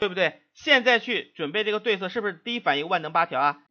[0.00, 0.42] 对不对？
[0.54, 3.62] 现在去准备这个对策，是不是第一反应万能八条啊？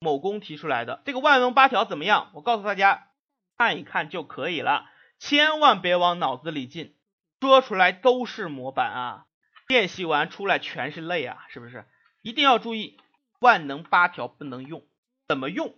[0.00, 2.30] 某公提出来的这个万能八条怎么样？
[2.34, 3.08] 我告诉大家，
[3.56, 6.94] 看一看就可以了，千万别往脑子里进，
[7.40, 9.26] 说出来都是模板啊，
[9.68, 11.86] 练习完出来全是泪啊，是不是？
[12.20, 12.98] 一定要注意，
[13.40, 14.82] 万能八条不能用，
[15.28, 15.74] 怎么用？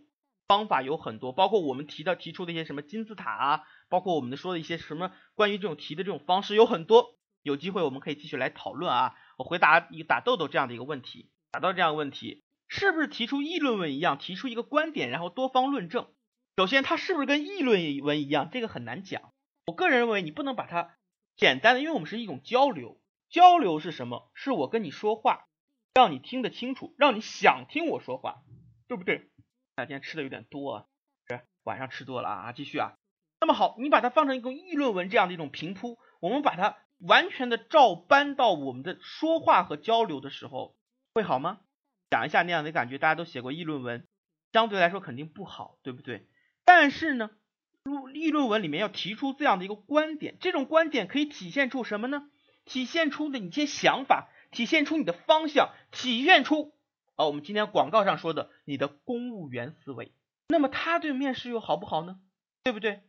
[0.48, 7.17] 方法有很多，包括我们提到提出的一些什么金字塔啊，包括我们说的一些什么关于这种题的这种方式有很多，
[7.48, 9.14] 有机会我们可以继续来讨论啊。
[9.38, 12.44] 我回答一打豆豆这样的一个问题，打到这样问题。
[12.68, 16.06] 是不是提出议论文一样，提出一个观点，然后多方论证？
[16.58, 18.50] 首先，它是不是跟议论文一样？
[18.52, 19.32] 这个很难讲。
[19.64, 20.96] 我个人认为，你不能把它
[21.34, 23.00] 简单的，因为我们是一种交流。
[23.30, 24.30] 交流是什么？
[24.34, 25.46] 是我跟你说话，
[25.94, 28.42] 让你听得清楚，让你想听我说话，
[28.86, 29.30] 对不对？
[29.76, 30.84] 那今天吃的有点多，啊，
[31.28, 32.52] 是晚上吃多了啊。
[32.52, 32.98] 继续啊。
[33.40, 40.76] 那么好，你把它放成一个议论文这样的一种平铺，我们把它完全的照搬到我们的说话和交流的时候，
[41.14, 41.60] 会好吗？
[42.10, 44.06] 想一下那样的感觉，大家都写过议论文，
[44.52, 46.26] 相对来说肯定不好，对不对？
[46.64, 47.30] 但是呢，
[47.84, 52.30] 如议论文里面要提出这样的一个观点，这种观点可以体现出什么呢？
[52.64, 56.74] 体现出的一些想法，体现出你的方向，体现出
[57.16, 60.12] 啊，我们今天广告上说的你的公务员思维。
[60.48, 62.20] 那么他对面试又好不好呢？
[62.64, 63.02] 对不对？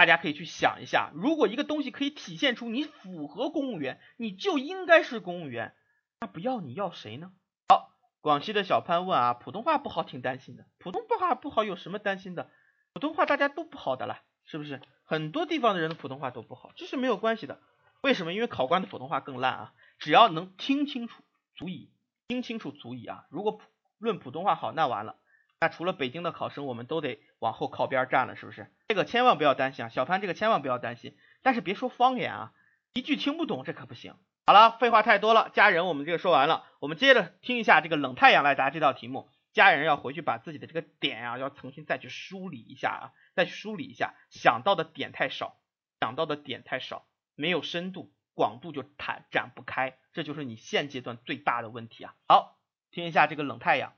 [0.00, 5.74] 大家可以去想一下，如果一个东西可以体现出你符合公务员，你就应该是公务员，
[6.20, 7.32] 那不要你要谁呢？
[7.68, 12.50] 好广西的小潘问啊，普通话不好挺担心的，普通话不好有什么担心的？
[12.94, 14.80] 普通话大家都不好的啦，是不是？
[15.04, 17.60] 很多地方的人的普通话都不好，这是没有关系的。
[18.00, 18.32] 为什么？
[18.32, 19.74] 因为考官的普通话更烂啊！
[19.98, 21.22] 只要能听清楚，
[21.54, 21.92] 足以
[22.28, 23.26] 听清楚足以啊！
[23.28, 23.60] 如果
[23.98, 25.16] 论普通话好，那完了，
[25.60, 28.72] 那除了北京的考生，我们都得往后靠边站了，是不是？
[28.86, 32.52] 这个千万不要担心啊，小潘这个千万不要担心，但是别说方言啊，
[32.92, 34.14] 一句听不懂这可不行。
[34.46, 39.28] 好了，废话太多了，家人，我们这个说完了，我们接着听一下这个冷太阳来答这道题目。
[39.52, 45.56] 家人要回去把自己的这个点啊，要重新再去梳理一下啊，再去梳理一下，想到的点太少，
[46.00, 52.14] 想到的点太少，没有深度，广度就展展不开，这就是你现阶段最大的问题啊。
[52.28, 52.58] 好，
[52.92, 53.92] 听一下这个冷太阳。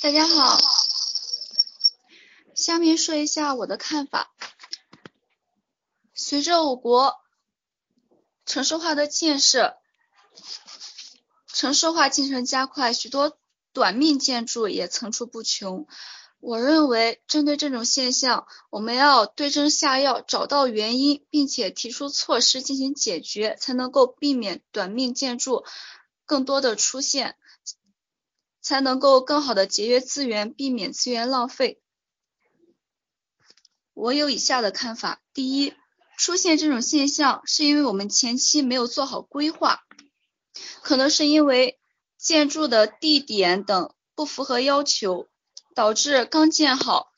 [0.00, 0.56] 大家好，
[2.54, 4.32] 下面说一下我的看法。
[6.14, 7.16] 随着我国
[8.46, 9.76] 城市化的建设，
[11.48, 13.38] 城市化进程加快，许多
[13.72, 15.88] 短命建筑也层出不穷。
[16.38, 25.64] 我认为，针对这种现象，我们要对症下药，找到原因，并且提出措施进行解决，才能够避免短命建筑
[26.24, 27.36] 更多的出现，
[28.68, 31.80] 才能够更好的节约资源，避免资源浪费。
[33.94, 35.72] 我有以下的看法：第一，
[36.18, 39.86] 出现这种现象，是因为我们前期没有做好规划，
[40.82, 41.80] 可能是因为
[42.18, 45.30] 建筑的地点等不符合要求，
[45.74, 47.10] 导致刚建好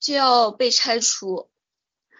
[0.00, 1.48] 就要被拆除。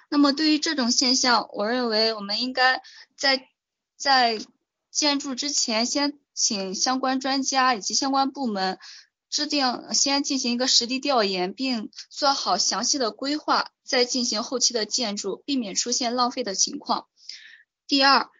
[0.08, 2.80] 那么对于这种现象，我认为我们应该
[3.16, 3.48] 在
[3.96, 4.38] 在
[4.92, 8.78] 建筑之前，先请相关专家以及相关部门。
[9.28, 17.08] 制定先进行一个实地调研，并做好详细的规划，再进行后期的建筑，避免出现浪费的情况。
[17.88, 18.30] 第二，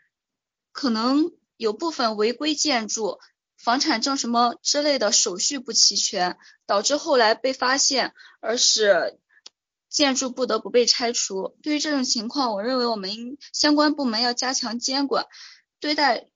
[0.70, 3.18] 可能有部分违规建筑、
[3.58, 9.18] 房产证什么之类的手续不齐全，导致后来被发现，而使
[9.90, 11.56] 建筑不得不被拆除。
[11.64, 15.26] 对于这种情况，我认为我们相关部门要加强监管，
[15.80, 16.28] 对待。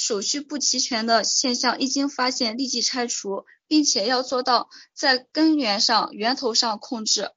[0.00, 7.32] 手续不齐全的现象一经发现，立即拆除，并且要做到在根源上、源头上控制。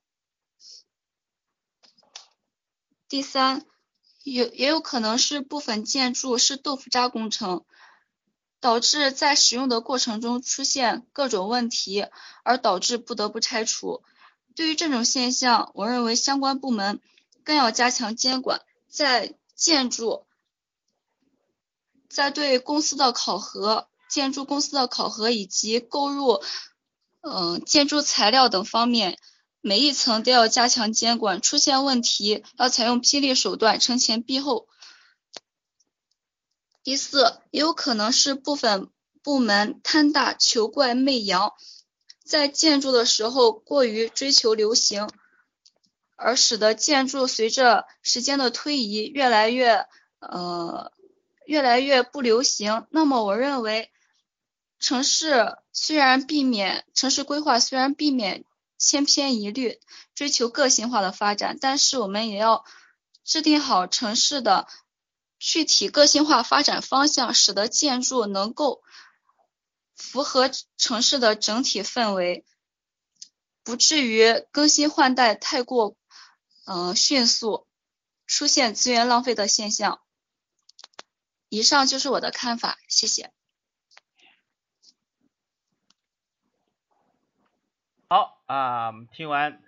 [3.10, 3.66] 第三，
[4.24, 7.66] 有也有可能是部分建筑是豆腐渣工程，
[8.62, 12.08] 导致在使用的过程中出现各种问题，
[12.46, 14.04] 而导致不得不拆除。
[14.56, 17.02] 对于这种现象，我认为相关部门
[17.44, 20.26] 更要加强监管，在建筑。
[22.14, 26.44] 在对公司的考核、建筑公司的考核以及购入
[27.22, 29.18] 嗯建筑材料等方面，
[29.62, 34.68] 每一层都要加强监管，出现问题要采用霹雳手段，惩前毖后。
[36.84, 38.90] 第四，也有可能是部分
[39.24, 41.54] 部门贪大求怪媚洋，
[42.24, 45.10] 在建筑的时候过于追求流行，
[46.16, 49.88] 而使得建筑随着时间的推移越来越
[50.20, 50.92] 呃。
[51.46, 53.92] 越来越不流行，那么我认为，
[54.80, 58.46] 城市虽然避免城市规划虽然避免
[58.78, 59.80] 千篇一律，
[60.14, 62.66] 追求个性化的发展，但是我们也要
[63.24, 64.68] 制定好城市的
[65.40, 68.82] 具体个性化发展方向，使得建筑能够
[69.96, 72.46] 符合城市的整体氛围，
[73.64, 75.96] 不至于更新换代太过
[76.66, 77.68] 嗯迅速，
[78.28, 80.02] 出现资源浪费的现象。
[81.54, 83.30] 以上就是我的看法，谢谢。
[88.10, 89.62] 好啊，听完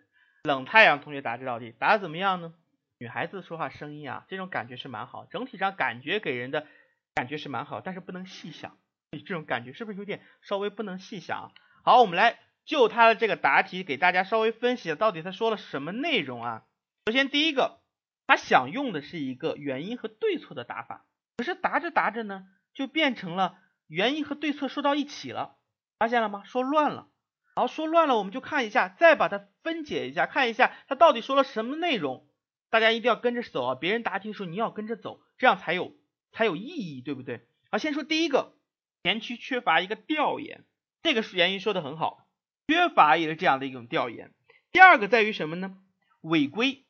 [0.46, 2.56] 冷太阳同学答这道题，答的怎么样呢？
[2.98, 6.66] 女孩子说话声音啊，这种感觉是蛮好，整体上感觉给人的
[7.14, 8.80] 感觉是蛮好，但是不能细想，
[9.12, 11.52] 这种感觉是不是有点稍微不能细想？
[11.84, 16.66] 好，我们来就他的这个答题给大家稍微分析到底他说了什么内容啊？
[17.06, 17.80] 首先第一个，
[18.26, 21.06] 他想用的是一个原因和对错的答法，
[21.38, 25.58] 可是答着答着呢，就变成了原因和对策说到一起了，
[26.00, 26.44] 发现了吗？
[26.46, 27.08] 说乱了。
[27.56, 32.28] 好，说乱了，我们就看一下，再把它分解一下，看一下他到底说了什么内容。
[32.70, 33.76] 大家一定要跟着走啊！
[33.76, 35.96] 别人答题的时候你要跟着走，这样才有
[36.32, 37.48] 才有意义，对不对？
[37.72, 38.58] 好，先说第一个，
[39.04, 40.66] 前期缺乏一个调研，
[41.02, 42.28] 这个原因说的很好，
[42.68, 44.34] 缺乏也是这样的一种调研。
[44.72, 45.78] 第二个在于什么呢？
[46.22, 46.85] 违规。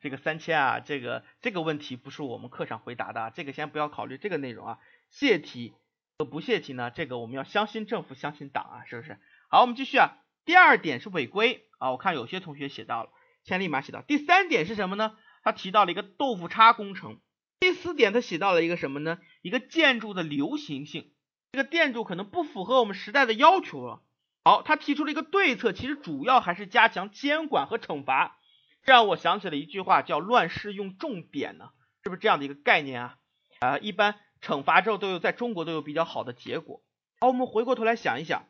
[0.00, 4.78] 这个三千啊，这个这个问题不是我们课上回答的，这个先不要考虑这个内容啊。
[5.10, 5.74] 泄题
[6.18, 9.18] 和不泄题呢，这个我们要相信政府，相信党啊，是不是？
[9.48, 10.16] 好，我们继续啊。
[10.44, 13.10] 第二点是违规啊，我看有些同学写到了。
[13.44, 15.16] 先立马写到第三点是什么呢？
[15.42, 17.20] 他提到了一个豆腐渣工程。
[17.58, 19.18] 第四点他写到了一个什么呢？
[19.42, 21.12] 一个建筑的流行性，
[21.52, 24.02] 这个建筑可能不符合我们时代的要求了。
[24.44, 28.38] 好，他提出了一个对策，其实主要还是加强监管和惩罚。
[28.82, 31.70] 这让我想起了一句话，叫乱世用重典呢，
[32.02, 33.18] 是不是这样的一个概念啊？
[33.60, 36.82] 啊，一般惩罚之后都有在中国都有比较好的结果。
[37.20, 38.46] 好，我们回过头来想一想，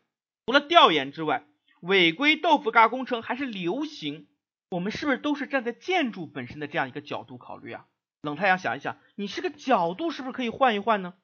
[0.46, 1.44] 除了调研之外，
[1.80, 4.28] 违规豆腐渣工程还是流行。
[4.70, 7.86] 我们是不是都是站在建筑本身的这样一个角度考虑啊？
[8.22, 11.14] 冷太阳想一想，你这个角度是不是可以换一换呢？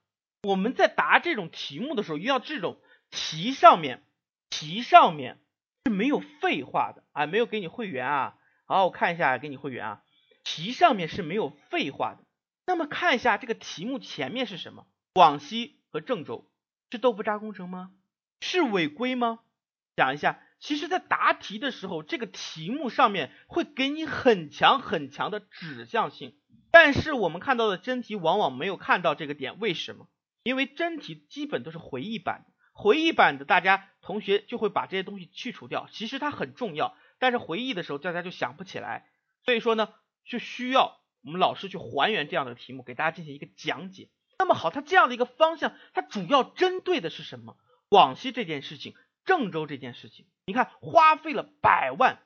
[0.42, 2.80] 我们在答这种题目的时候，遇到这种
[3.10, 4.02] 题上面，
[4.50, 5.38] 题上面
[5.84, 8.36] 是没有废话的啊，没有给你会员啊。
[8.66, 10.02] 好，我看一下给你会员啊，
[10.42, 12.24] 题上面是没有废话的。
[12.66, 14.86] 那么看一下这个题目前面是什么？
[15.14, 16.50] 广西和郑州
[16.90, 17.92] 是豆腐渣工程吗？
[18.40, 19.38] 是违规吗？
[19.96, 20.42] 讲一下。
[20.58, 26.34] 其实，在答题的时候，这个题目上面会给你很强很强的指向性，
[26.70, 30.08] 但是我们看到的真题往往没有看到这个点，为什么？
[30.42, 35.88] 因为真题基本都是回忆版的，回忆版的大家同学就会把这些东西去除掉。
[35.92, 39.08] 其实它很重要，但是回忆的时候大家就想不起来，
[39.44, 39.92] 所以说呢，
[40.24, 44.10] 就需要我们老师去还原这样的题目，给大家进行一个讲解。
[44.38, 47.56] 那么好，它这样的一个方向，它主要针对的是什么？
[47.88, 48.94] 广西这件事情。
[49.24, 52.22] 郑州这件事情，你看花费了百万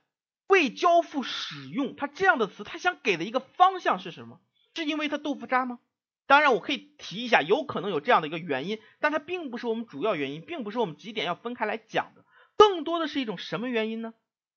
[0.49, 4.39] 未交付使用，他这样的词，他想给的一个方向是什么？
[4.75, 5.79] 是因为他豆腐渣吗？
[6.27, 12.23] 当然，我可以提一下，有可能有这样的一个原因，但它并不是我们主要原因，并不是我们几点要分开来讲的，
[12.59, 14.13] 更多的是一种什么原因呢？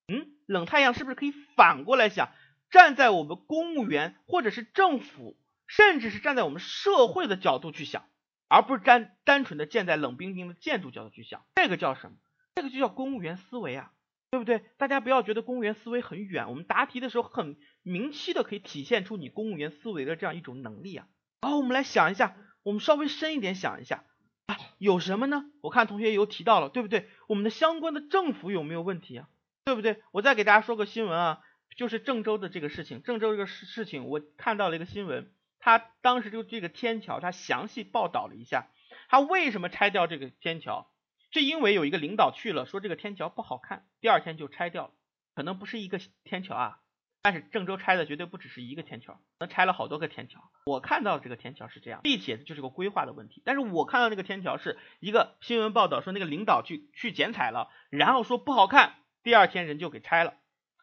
[0.08, 2.30] 嗯，冷太阳是不是可以反过来想，
[2.70, 8.04] 站在我们公务员或者是政府，甚至是站在我们社会的角度去想，
[8.50, 12.18] 而不是单单纯的建在冷冰冰的建筑角度去想，这个叫什么？
[12.56, 13.92] 这个就叫公务员思维啊，
[14.30, 14.64] 对不对？
[14.78, 21.08] 大家不要觉得公务员思维很远，我们答题的时候很明晰的可以体现出你公务员思维的这样一种能力啊。
[21.42, 24.04] 好，我们来想一下，我们稍微深一点想一下
[24.48, 25.46] 啊，有什么呢？
[25.62, 27.10] 我看同学有提到了，对不对？
[27.28, 29.30] 我们的相关的政府有没有问题啊？
[29.66, 30.02] 对不对？
[30.12, 31.42] 我再给大家说个新闻啊，
[31.78, 38.68] 就是郑州的这个事情，郑州这个事事情，我看到了一个新闻，他当时就这个天桥，他详细报道了一下，
[39.10, 40.90] 他为什么拆掉这个天桥。
[41.32, 44.92] 是因为有一个领导去了，说这个天桥不好看，第二天就拆掉了。
[45.34, 46.80] 可能不是一个天桥啊，
[47.24, 50.52] 但是郑州拆的绝对不只是一个天桥，能拆了好多个天桥。
[50.68, 53.42] 我看到这个天桥是这样，地铁就是个规划的问题。
[53.46, 58.94] 但是我看到那个天桥是一个新闻报道说那个领导去去剪彩了，然后说不好看，
[59.24, 60.36] 第二天人就给拆了。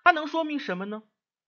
[0.02, 1.02] 它能说明什么呢？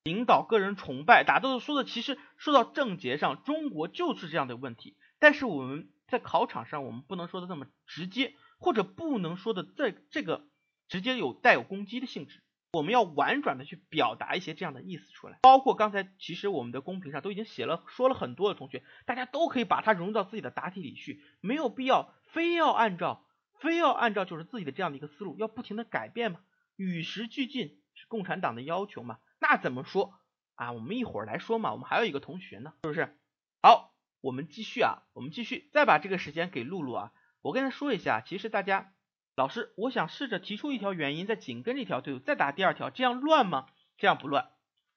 [0.05, 4.97] 领导个人崇拜，打都说的其实说到症结上，中国就是这样的问题。
[5.19, 8.35] 但是我们在考场上，我们不能说的那么直接。
[8.65, 10.47] 或者不能说的这这个
[10.87, 12.45] 直接有带有攻击的性质，
[12.75, 15.41] 我们要婉转的去表达一些这样的意思出来。
[15.43, 23.27] 包括刚才其实我们的公屏上都已经写了说了很多的同学，大家都可以把它融入到自己的答题里去，没有必要非要按照
[23.59, 26.39] 非要按照就是自己的这样的一个思路，要不停的改变嘛，
[26.83, 29.19] 与时俱进是共产党的要求嘛。
[29.41, 30.15] 那怎么说
[30.55, 30.73] 啊？
[30.73, 31.73] 我们一会儿来说嘛。
[31.73, 33.17] 我们还有一个同学呢，是不是？
[33.63, 37.13] 好，我们继续啊，我们继续再把这个时间给露露啊。
[37.41, 38.93] 我跟他说一下，其实大家
[39.35, 43.67] 老师，我想试着提出一条原因，再紧跟这条队伍再答第二条，这样乱吗？
[43.99, 44.51] 这样不乱。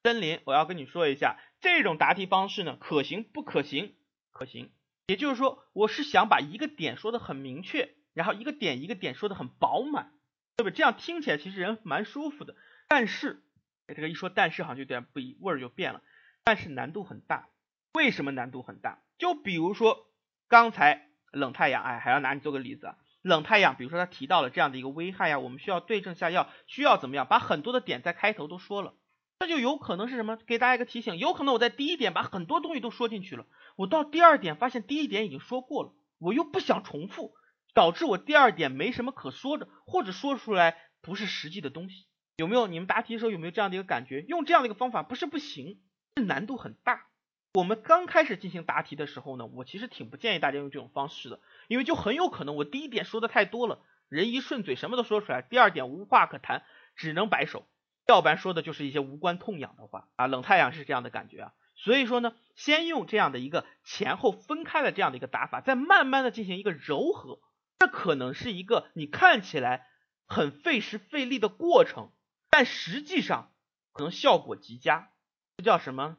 [0.03, 3.95] 森林，我要跟你说一下，这种答题方式呢，可行不可行？
[4.31, 4.71] 可行。
[5.07, 10.11] 也就是说，我是想把一个点说的很明确，然后一个点一个点说的很饱满，
[10.57, 10.75] 对不对？
[10.75, 12.55] 这样听起来其实人蛮舒服的。
[12.87, 13.43] 但是，
[13.87, 16.01] 这个一说但是好像就有点不一味儿就变了。
[16.43, 17.49] 但是难度很大。
[17.93, 18.99] 为什么难度很大？
[19.17, 20.07] 就比如说
[20.47, 22.97] 刚才冷太阳，哎，还要拿你做个例子啊。
[23.21, 27.25] 冷太阳，比如说他提到了这样的一个危害呀，我们需要对症下药，需要怎么样？
[27.27, 28.93] 把很多的点在开头都说了，
[29.39, 30.37] 那就有可能是什么？
[30.45, 33.47] 给大家一个提醒，有可能我在第一点把很多东西都说进去了。
[33.77, 37.33] 我到第二点发现第一点已经说过了，我又不想重复，
[37.75, 42.65] 导致我第二点没什么可说的，或者说出来不是实际的东西，有没有？
[42.65, 44.21] 你们答题的时候有没有这样的一个感觉？
[44.21, 45.81] 用这样的一个方法不是不行，
[46.15, 47.05] 是难度很大。
[47.53, 56.63] 我们刚开始进行答题的时候呢，我其实挺不建议大家用这种方式的，因为就很有可能我第一点说的太多了，人一顺嘴什么都说出来，第二点无话可谈，
[56.95, 57.67] 只能摆手，
[58.07, 60.27] 要不然说的就是一些无关痛痒的话啊。
[60.27, 61.53] 冷太阳是这样的感觉啊。
[61.75, 67.39] 所以说呢，先用这样的一个前后分开的这样的一个打法，再慢慢的进行一个柔和，
[67.79, 69.87] 这可能是一个你看起来
[70.27, 72.11] 很费时费力的过程，
[72.49, 73.51] 但实际上
[73.93, 75.11] 可能效果极佳。
[75.57, 76.17] 这叫什么？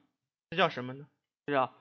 [0.50, 1.06] 这叫什么呢？
[1.46, 1.74] 这叫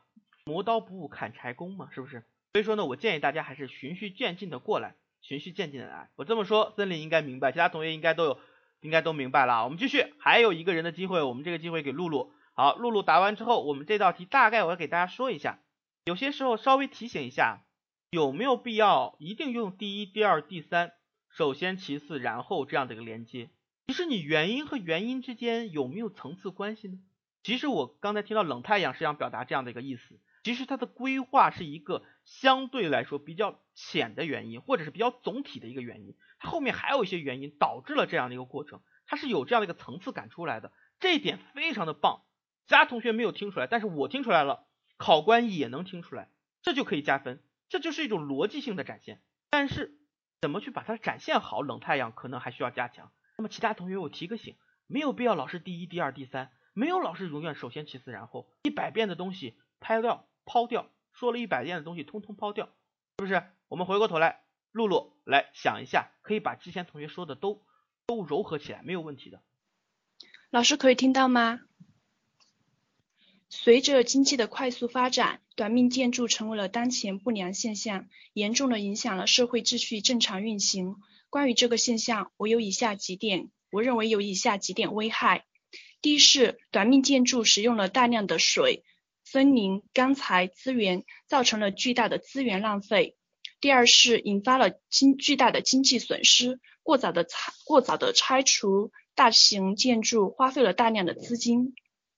[0.45, 2.23] 磨刀不误砍柴工嘛，是不是？
[2.53, 6.09] 所以说呢，我建议大家还是循序渐进的过来，循序渐进的来。
[6.15, 8.39] 我这么说，森林应该明白，其他同学应该都有，
[8.79, 9.63] 应该都明白了啊。
[9.65, 12.33] 我们继续，还有一个人的机会，我们这个机会给露露。
[12.53, 15.59] 好，露露答完之后，我们这道题大概我要给大家说一下，
[16.05, 17.64] 有些时候稍微提醒一下，
[18.15, 20.93] 有没有必要一定用第一、第二、第三，
[21.29, 23.49] 首先、其次、然后这样的一个连接？
[23.87, 26.97] 其实你原因和原因之间有没有层次关系呢？
[27.43, 42.21] 其实我刚才听到冷太阳是想表达这样的一个意思，其实它的规划是一个相对来说比较浅的原因，或者是比较总体的一个原因，它后面还有一些原因导致了这样的一个过程，它是有这样的一个层次感出来的，这一点非常的棒。
[42.65, 46.29] 其他同学没有听出来，但是我听出来了，考官也能听出来，
[46.63, 49.21] 这就可以加分，这就是一种逻辑性的展现。
[49.49, 49.97] 但是
[50.41, 53.11] 怎么去把它展现好，冷太阳可能还需要加强。
[53.37, 54.55] 那么其他同学我提个醒，
[54.87, 62.67] 没有必要老是第一、第二、第三，没有老是永远首先、其次、然后，一百遍的东西拍掉、抛掉，说了一百遍的东西通通抛掉，
[63.17, 63.43] 是不是？
[63.67, 67.65] 我们回过头来，露露来想一下，可以把之前同学说的都
[68.05, 69.41] 都柔合起来，没有问题的。
[70.49, 71.59] 老师可以听到吗？
[73.57, 80.97] 随着经济的快速发展，短命建筑成为了当前不良现象，严重的影响了社会秩序正常运行。
[81.29, 85.45] 关于这个现象，我有以下几点，我认为有以下几点危害。
[86.01, 88.83] 第一是短命建筑使用了大量的水、
[89.23, 93.15] 森林、钢材资源，造成了巨大的资源浪费。
[93.61, 101.73] 第二是引发了经巨大的经济损失，过早的拆过早的拆除大型建筑，花费了大量的资金。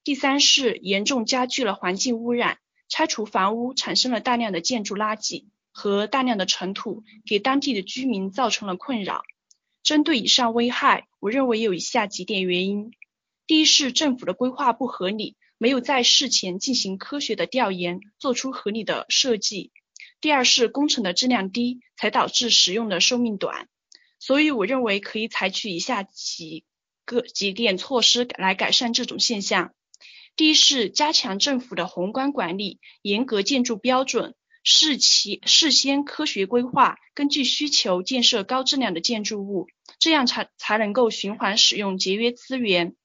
[0.08, 9.24] 第三是严重加剧了环境污染，拆除房屋产生了大量的建筑垃圾和大量的尘土，给当地的居民造成了困扰。
[9.84, 12.94] 针对以上危害，我认为有以下几点原因：
[13.48, 19.72] 第一是政府的规划不合理，没有在事前进行科学的调研，做出合理的设计；
[20.22, 23.68] 第二是工程的质量低，才导致使用的寿命短。
[24.20, 26.64] 所以我认为可以采取以下几
[27.04, 29.74] 个几点措施来改善这种现象。
[30.38, 39.68] 第一是加强政府的宏观管理，严格建筑标准，事其事先科学规划，根据需求建设高质量的建筑物，
[39.98, 42.96] 这样才才能够循环使用，节约资源，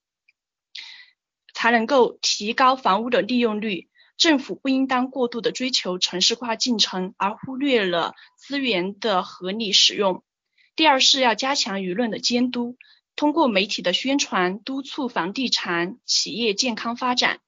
[1.54, 3.88] 才能够提高房屋的利用率。
[4.18, 10.22] 政府不应当过度的追求城市化进程，而忽略了资源的合理使用。
[10.76, 12.76] 第二是要加强舆论的监督。
[13.22, 17.38] 通过媒体的宣传，督促房地产企业健康发展。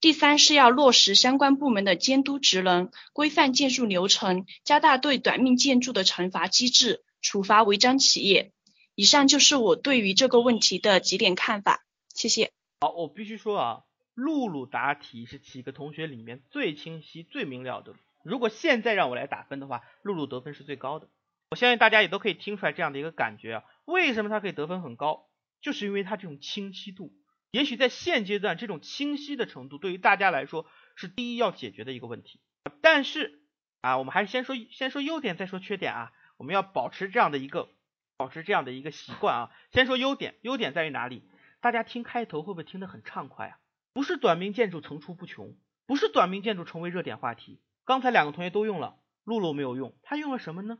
[0.00, 8.52] 第三是要落实相关部门的监督职能，规范建筑流程，加大对短命建筑的惩罚机制，处罚违章企业。
[8.94, 11.84] 以上就是我对于这个问题的几点看法。
[12.14, 12.50] 谢谢。
[12.80, 13.80] 好，我必须说啊，
[14.14, 17.92] 露露答题是几个同学里面最清晰、最明了的。
[18.22, 21.08] 如果现在让我来打分的话，露露得分是最高的。
[21.50, 23.64] 我相信大家也都可以听出来这样的一个感觉啊。
[23.88, 25.30] 为什么它可以得分很高？
[25.62, 27.10] 就是因为它这种清晰度。
[27.50, 32.42] 也许在现阶段，这种清晰的程度对于大家来说是第一要解决的一个问题。
[32.82, 33.40] 但是
[33.80, 36.12] 啊，我们还是先说先说优点，再说缺点啊。
[36.36, 37.70] 我们要保持这样的一个
[38.18, 39.50] 保持这样的一个习惯啊。
[39.72, 41.22] 先说优点，优点在于哪里？
[41.62, 43.58] 大家听开头会不会听得很畅快啊？
[43.94, 47.58] 不是短命建筑层出不穷，不是短命建筑成为热点话题。
[47.86, 50.78] 刚才两个同学都用了，露露没有用，他用了什么呢？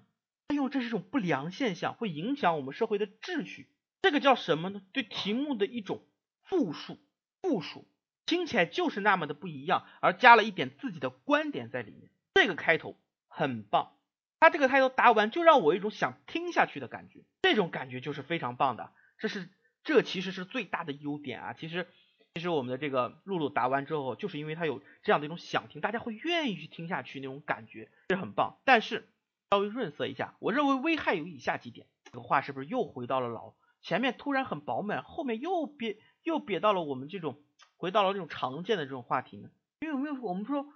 [0.49, 3.69] 哎呦这是一种不良现象，会影响我们社会的秩序。
[4.03, 4.83] 这个叫什么呢？
[4.93, 6.05] 对题目的一种
[6.43, 6.99] 复述。
[7.41, 7.87] 复述
[8.27, 12.11] 听起来就是那么的不一样，而加了一点自己的观点在里面。
[12.35, 12.97] 这个开头
[13.29, 13.93] 很棒，
[14.41, 18.93] 他这个开头答完就让我有一种想听下去的感觉，这种感觉就是非常棒的。
[19.19, 19.49] 这是
[19.85, 21.53] 这其实是最大的优点啊！
[21.53, 21.87] 其实
[22.35, 28.59] 其实我们的这个露露答完之后，就是因为他有这样的一种想听，大家会愿意去听下去那种感觉，这很棒。
[28.65, 29.09] 但是
[29.51, 31.87] 稍微润色一下，我认为危害有以下几点。
[32.05, 37.43] 这个话是不是又回到了老前面突然很饱满，后面又瘪又瘪到了我们这种。
[37.77, 39.51] 回到了这种常见的这种话题呢？
[39.81, 40.67] 因为有没有我们说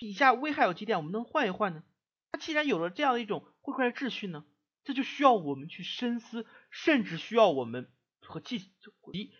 [0.00, 1.82] 以下危害有几点，我们能换一换呢？
[2.32, 4.44] 它既然有了这样的一种会快的秩序呢，
[4.84, 8.70] 这就需要我们去深思，甚至需要我们和及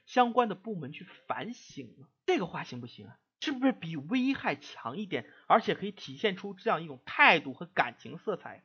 [0.06, 2.08] 相关的部门去反省了。
[2.24, 3.18] 这个话行不行啊？
[3.40, 8.64] 是不是比危害强一点，而且可以体现出这样一种态度和感情色彩？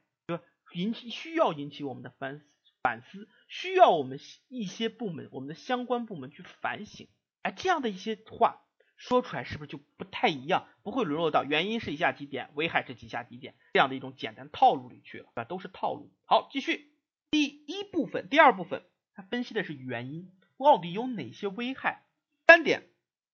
[0.75, 2.41] 引起需要引起我们的反
[2.84, 7.08] 反思，需要我们一些部门，我们的相关部门去反省。
[7.41, 8.62] 哎，这样的一些话
[8.98, 10.67] 说出来是不是就不太一样？
[10.84, 16.12] 不会沦落到原因是以下几点，危害是以下几点这样的一种简单套路里去了，啊，都是套路。
[16.25, 16.94] 好，继续
[17.32, 22.03] 第一部分，第二部分，它分析的是原因，到底有哪些危害？
[22.48, 22.84] 三点：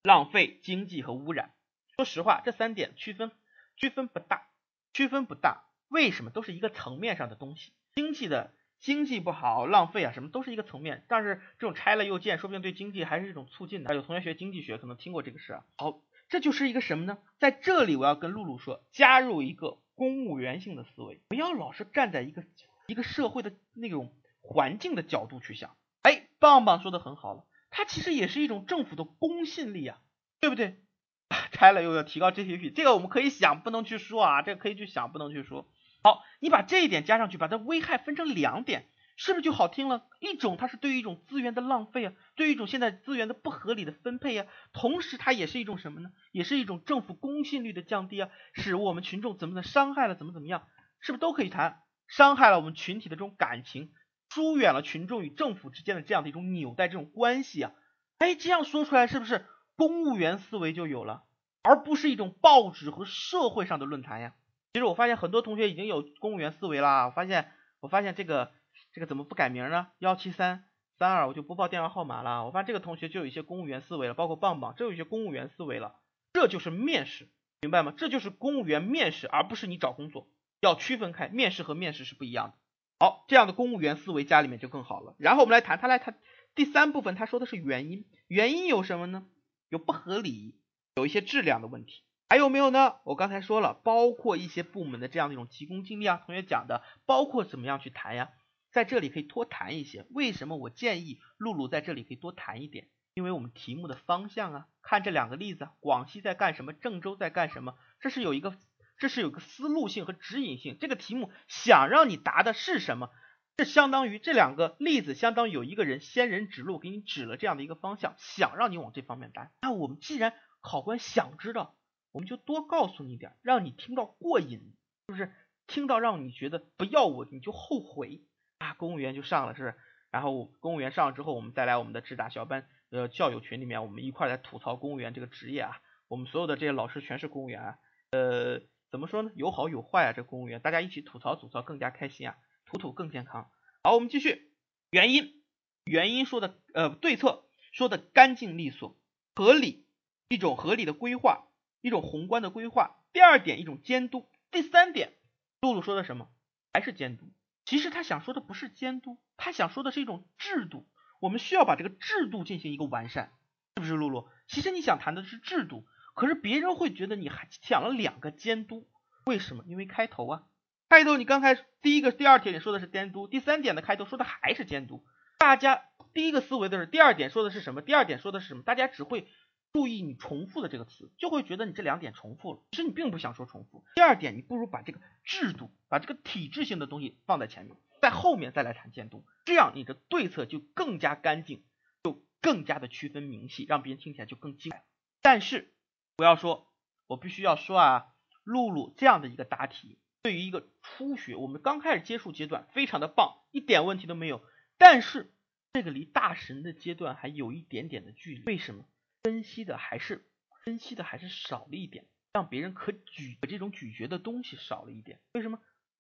[0.04, 1.54] 浪费、经济和污染。
[1.96, 3.32] 说实话，这三点区分
[3.76, 4.48] 区分不大，
[4.94, 5.66] 区分不大。
[5.92, 6.32] 为什么？
[6.32, 8.52] 都是一个层面上的东西，经济的。
[8.80, 11.06] 经济不好，浪费啊，什么都是一个层面。
[11.08, 13.94] 但是这种拆了又建，说不定对经济还是一种促进的。
[13.94, 15.64] 有同学学经济学，可能听过这个事啊。
[15.78, 17.20] 好，这就是一个什么呢？
[17.40, 22.44] 在这里我要跟露露说，加入一个公务员性的思维，不要老是站在一个
[22.88, 25.76] 一个社会的那种环境的角度去想。
[26.02, 30.00] 哎，棒棒说的很好了，它其实也是一种政府的公信力啊，
[30.40, 30.80] 对不对？
[31.52, 35.68] 拆了又要提高 GDP，这个我们可以想，不能去说啊，这个可以去想，不能去说。
[36.04, 40.08] 好，你把这一点加上去，把它危害分成两点，是不是就好听了？
[40.20, 46.10] 一种它是对于一种资源的浪费啊，对于一种现在资源的不合理的分配啊，同时它也是一种什么呢？
[46.32, 50.64] 也是一种政府公信力的降低啊，使我们群众怎么的伤害了怎么怎么样，
[51.00, 51.82] 是不是都可以谈？
[52.08, 53.92] 伤害了我们群体的这种感情，
[54.30, 57.72] 疏远了群众与政府之间的这样的一种纽带这种关系啊？
[58.18, 59.46] 哎，这样说出来是不是
[59.76, 61.24] 公务员思维就有了，
[61.62, 64.34] 而不是一种报纸和社会上的论坛呀？
[64.74, 67.06] 其实我发现很多同学已经有公务员思维了。
[67.08, 68.52] 我发现，我发现这个
[68.94, 69.88] 这个怎么不改名呢？
[70.00, 72.46] 幺七三三二，我就不报电话号码了。
[72.46, 75.96] 我发现这个同学就有一些公务员思维了，包括棒棒，这有一些公务员思维了。
[76.34, 77.28] 这就是面试，
[77.60, 77.94] 明白吗？
[77.98, 80.30] 这就是公务员面试，而不是你找工作，
[80.62, 82.54] 要区分开，面试和面试是不一样的。
[83.00, 85.16] 好，这样的公务员思维家里面就更好了。
[85.18, 86.18] 然后我们来谈，他来谈
[86.56, 89.26] 第三部分，他说的是原因，原因有什么呢？
[89.68, 90.56] 有不合理，
[90.96, 92.04] 有一些质量的问题。
[92.32, 92.96] 还有没有呢？
[93.04, 98.30] 我刚才说了，包括一些部门的这样的一种急功近利啊，同学讲的，包括怎么样去谈呀，
[98.72, 100.06] 在这里可以多谈一些。
[100.12, 102.88] 为什么我建议露露在这里可以多谈一点？
[103.16, 108.56] 因为我们题目的方向啊，看这两个例子，广西在干什么，郑州在干什么，这是有一个，
[108.98, 110.78] 这是有个思路性和指引性。
[110.80, 113.10] 这个题目想让你答的是什么？
[113.58, 119.52] 这相当于这两个例子，相当于有一个人仙人指路，给你指了这样的一个方向，想让你往这方面答。
[119.64, 121.76] 那我们既然考官想知道。
[122.12, 124.76] 我们就多告诉你点，让你听到过瘾，
[125.08, 125.32] 就是
[125.68, 128.24] 听到让你觉得不要我你就后悔
[128.58, 128.74] 啊！
[128.74, 129.76] 公务员就上了，是不是？
[130.10, 135.82] 然后公务员上了之后，我们再来我们的智大小班呃校友群里面，我们一块来吐槽公务员这个职业啊。
[136.10, 137.78] 我们所有的这些老师全是公务员啊，
[138.12, 139.32] 呃，怎么说呢？
[139.36, 143.50] 有好有坏啊，这公务员大家一起吐槽吐槽更加开心啊，吐吐更健康。
[143.84, 144.52] 好，我们继续，
[144.90, 145.42] 原因
[145.86, 149.00] 原因说的呃对策说的干净利索
[149.34, 149.88] 合理，
[150.28, 151.48] 一种合理的规划。
[151.82, 155.14] 一种宏观的规划，第二点一种监督，第三点，
[155.62, 156.30] 露露说的什么？
[156.74, 157.32] 还是监督？
[157.66, 160.88] 其实他想说的不是监督，他想说的是一种制度。
[161.20, 163.32] 我们需要把这个制度进行一个完善，
[163.76, 164.28] 是不是露露？
[164.48, 168.88] 其实你想谈的是制度，可是别人会觉得你还想了两个监督，
[169.26, 169.64] 为什么？
[169.68, 170.44] 因为开头啊，
[170.90, 175.06] 开头你刚开始第一个、第二点你说的是监督，第三点的开头说的还是监督。
[175.38, 177.82] 大家第一个思维的是第二点说的是什么？
[177.82, 178.64] 第二点说的是什么？
[178.64, 179.28] 大家只会。
[179.74, 182.60] 注意你重复的这个词，就会觉得你这两点重复了。
[182.72, 183.84] 其实你并不想说重复。
[183.96, 191.64] 第二点，你不如把这个制度，把这个体制性的东西放在前面，在后面再来谈监督，这样你的对策就更加干净，
[192.04, 194.84] 就更加的区分明细，让别人听起来就更精彩。
[195.22, 195.74] 但是
[196.18, 196.68] 不要说，
[197.08, 198.08] 我必须要说啊，
[198.44, 204.44] 露露这样的一个答题，对于一个初学，我们刚开始接触阶段，非常的棒，一点问题都没有。
[204.78, 205.32] 但是
[205.72, 208.86] 这个离大神的阶段还有一点点的距离，为什么？
[209.24, 210.26] 分析的还是
[210.64, 215.20] 分析的还是少了一点，让别人可咀这种咀嚼的东西少了一点。
[215.34, 215.60] 为什么？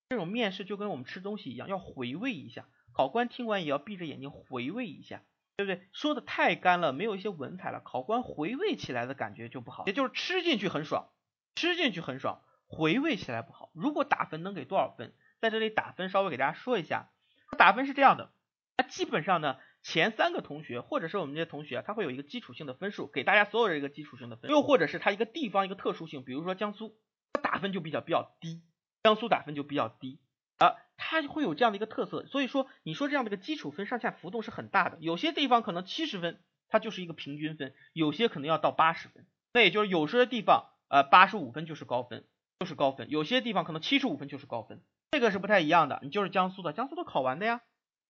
[0.09, 2.67] 这种面试就跟我们吃东西一样，要回味一下。
[2.93, 5.23] 考官听完也要闭着眼睛回味一下。
[5.57, 5.87] 对不对？
[5.93, 9.85] 说的太干了，没有一些文采了，考官回味起来的感觉就不好。
[9.85, 11.09] 也就是吃进去很爽，
[11.53, 13.69] 吃进去很爽，回味起来不好。
[13.75, 15.13] 如果打分能给多少分？
[15.39, 17.11] 在这里打分稍微给大家说一下，
[17.59, 18.33] 打分是这样的，
[18.77, 19.57] 那基本上呢。
[19.83, 26.95] 前三个同学，或者是我们这些同学，他会有一个基础性的分数，给大家所有人一个基础性的分，又或者是他一个地方一个特殊性，比如说江苏，
[27.33, 28.61] 他打分就比较比较低，
[29.03, 30.19] 江苏打分就比较低
[30.59, 36.39] 啊，它会有这样的一个特色，所以说你说这样的一个基础分上下浮动是很大的，有些地方可能七十分，
[36.69, 42.27] 它就是一个平均分，有些可能要到八十分，那也就是有些地方呃八十五分就是高分，
[42.59, 47.61] 就是高分，有些地方可能七十五分就是高分，这个是不太一样的，你就是江苏的，江苏都考完的呀，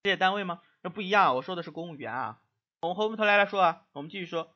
[0.03, 0.61] 事业单位吗？
[0.81, 2.41] 那不一样，我说的是公务员啊。
[2.81, 4.55] 我们回过头来来说啊，我们继续说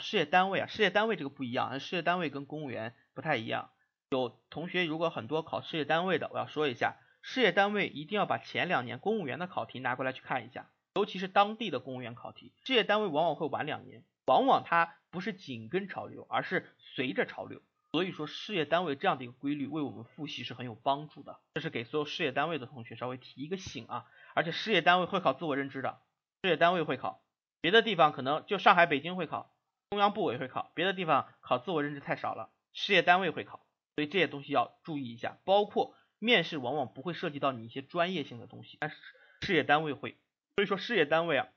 [0.00, 3.72] 事业单位啊，事业单位这个不一样，事业单位跟公务员不太一样。
[4.08, 12.54] 有同学如果很多考事业单位的，我要说一下，事业单位一定要把前两年公务员的考题拿过来去看一下，尤其是当地的公务员考题。
[12.64, 17.60] 事业单位往往会晚两年，往往它不是紧跟潮流，而是随着潮流。
[17.96, 21.40] 所以说事业单位这样的一个规律，为我们复习是很有帮助的。
[21.54, 24.04] 这是给所有事业单位的同学稍微提一个醒啊。
[24.34, 25.98] 而且事业单位会考自我认知的，
[26.42, 27.24] 事业单位会考，
[27.62, 29.56] 别的地方可能就上海、北京会考，
[29.88, 35.38] 中央部委会考，别的地方考自我认知太少了，事业单位会考，所以这些东西要注意一下。
[35.46, 38.96] 包括面试往往不会涉及到你一些专业性的东西，但是
[39.40, 40.18] 事业单位会，
[40.56, 41.48] 所以说事业单位啊，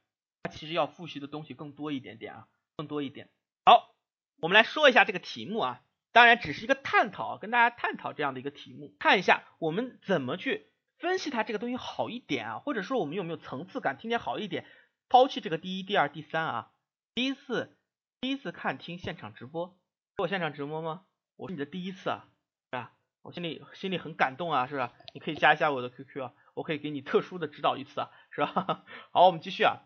[0.43, 2.47] 它其实要复习的东西更多一点点啊，
[2.77, 3.29] 更多一点。
[3.65, 3.93] 好，
[4.37, 10.67] 我们来说一下这个题目啊，当然只是一个探讨，跟大家探讨这样的一个题目，看一下我们怎么去。
[10.97, 14.65] 分析它这个东西好一点啊，或者说我们有没有层次感，听起来好一点。
[15.07, 16.71] 抛弃这个第一、第二、第三啊，
[17.15, 17.77] 第一次
[18.19, 19.79] 第一次看听现场直播，
[20.17, 21.05] 我现场直播吗？
[21.37, 22.27] 我是你的第一次啊，
[22.69, 22.91] 是吧？
[23.21, 24.91] 我心里心里很感动啊，是吧？
[25.13, 28.83] 你可以加一下我的 QQ 啊，我可以给你特殊的指导一次啊，是吧？
[29.11, 29.77] 好，我们继续啊。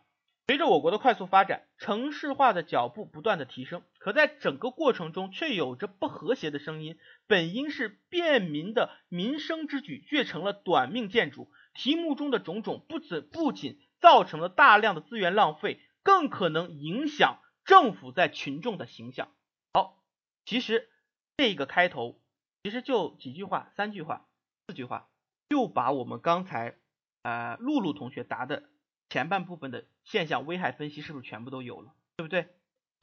[0.46, 6.98] 随着我国的快速发展，城市化的脚步不断的提升，可在整个过程中却有着不和谐的声音。
[7.28, 11.50] 本应是便民的民生之举，却成了短命建筑。
[11.74, 19.30] 题目中的种种，不仅不仅造成了大量的资源浪费，更可能影响政府在群众的形象。
[19.74, 20.04] 好，
[20.44, 20.90] 其实
[21.38, 22.20] 这个开头
[22.64, 24.28] 其实就几句话，三句话，
[24.68, 25.08] 四句话，
[25.48, 26.76] 就把我们刚才
[27.22, 28.64] 呃露露同学答的。
[29.14, 32.48] 前半部分的现象危害分析是不是全部都有了，对不对？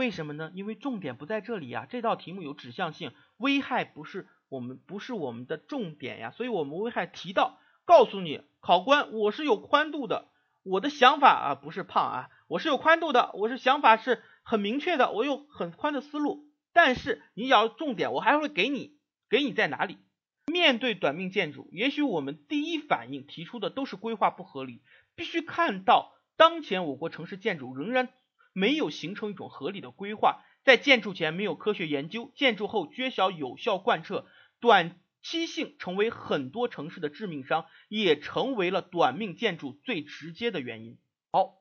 [0.00, 0.50] 为什么呢？
[0.56, 10.26] 因为重点不在这里呀，这道题目有指向性，危害不是我们不是我们的重点呀，所以我们危害提到告诉你，考官我是有宽度的，
[10.64, 18.96] 我的想法啊不是胖啊，我是有宽度的，我是想法是很明确的，我有很宽的思路，但是你要重点，我还会给你
[19.28, 19.98] 给你在哪里？
[20.46, 24.82] 面对短命建筑，也许我们第一反应提出的都是规划不合理。
[25.20, 28.08] 必须看到，当前我国城市建筑仍然
[28.54, 34.26] 没有形成一种合理的规划，在建筑前没有科学研究，建筑后缺少有效贯彻，
[34.60, 40.98] 短期性成为很多城市的致命伤，也成为了短命建筑最直接的原因。
[41.32, 41.56] 好，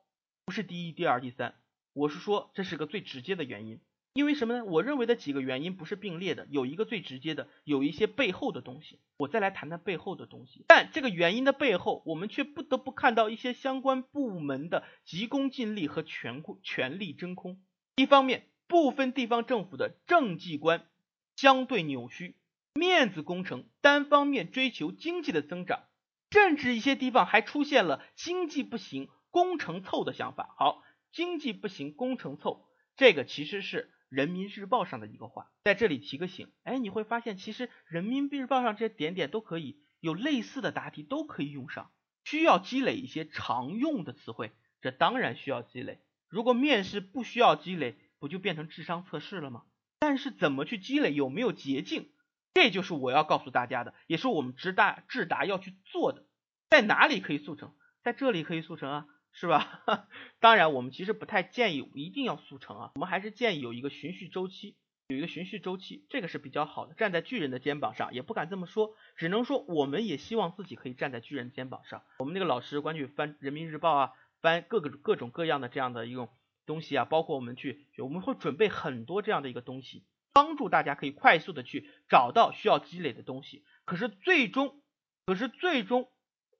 [0.46, 1.54] 不是第一、第二、第三，
[1.92, 3.82] 我是说这是个最直接的原因。
[4.12, 4.64] 因为什么呢？
[4.64, 8.98] 我认为的几个原因不是并列的，有一个最直接的，有一些背后的东西。
[9.16, 10.64] 我再来谈谈背后的东西。
[10.66, 17.62] 但这个原因的背后，我们却不得不看到一些相关部门的急功近利和权权力真空。
[17.94, 20.88] 一方面，部分地方政府的政绩观
[21.36, 22.34] 相对扭曲，
[22.74, 25.84] 面子工程单方面追求经济的增长，
[26.32, 30.52] 甚至一些地方还出现了经济不行工程凑的想法。
[30.58, 33.92] 好，经济不行工程凑，这个其实是。
[34.10, 41.92] 人民日报上的一个话，在这里提个醒，哎，你会发现其实人民日报上这些点点都可以有类似的答题都可以用上，
[42.24, 46.00] 需要积累一些常用的词汇，这当然需要积累。
[46.28, 49.62] 如果面试不需要积累，不就变成智商测试了吗？
[50.00, 52.10] 但是怎么去积累，有没有捷径，
[52.54, 56.26] 这就是我要告诉大家的，也是我们直达智达要去做的。
[56.68, 57.74] 在哪里可以速成？
[58.02, 59.06] 在这里可以速成啊。
[59.32, 59.84] 是吧？
[60.40, 64.76] 当然，我们其实不太建议一定要速成啊，我们还是建议有一个循序周期，
[65.08, 66.94] 有一个循序周期，这个是比较好的。
[66.94, 72.02] 站在巨人的肩膀上，也不敢这么说，只能说我们也希望自己可以站在巨人肩膀上。
[72.18, 76.28] 我们那个老师关于翻人民日报啊，翻各个各种各样的这样的一种
[76.66, 83.64] 东西啊，包括我们去，我们会准备很多这样的一个东西，帮助大家可以快速的去找到需要积累的东西。
[83.84, 84.82] 可是最终，
[85.24, 86.10] 可是最终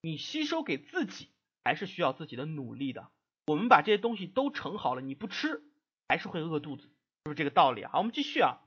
[0.00, 1.30] 你吸收给自己。
[1.64, 3.08] 还是需要自己的努力的。
[3.46, 5.62] 我们把这些东西都盛好了，你不吃
[6.08, 6.90] 还是会饿肚子，是
[7.24, 7.90] 不是这个道理啊。
[7.92, 8.58] 好，我们继续啊。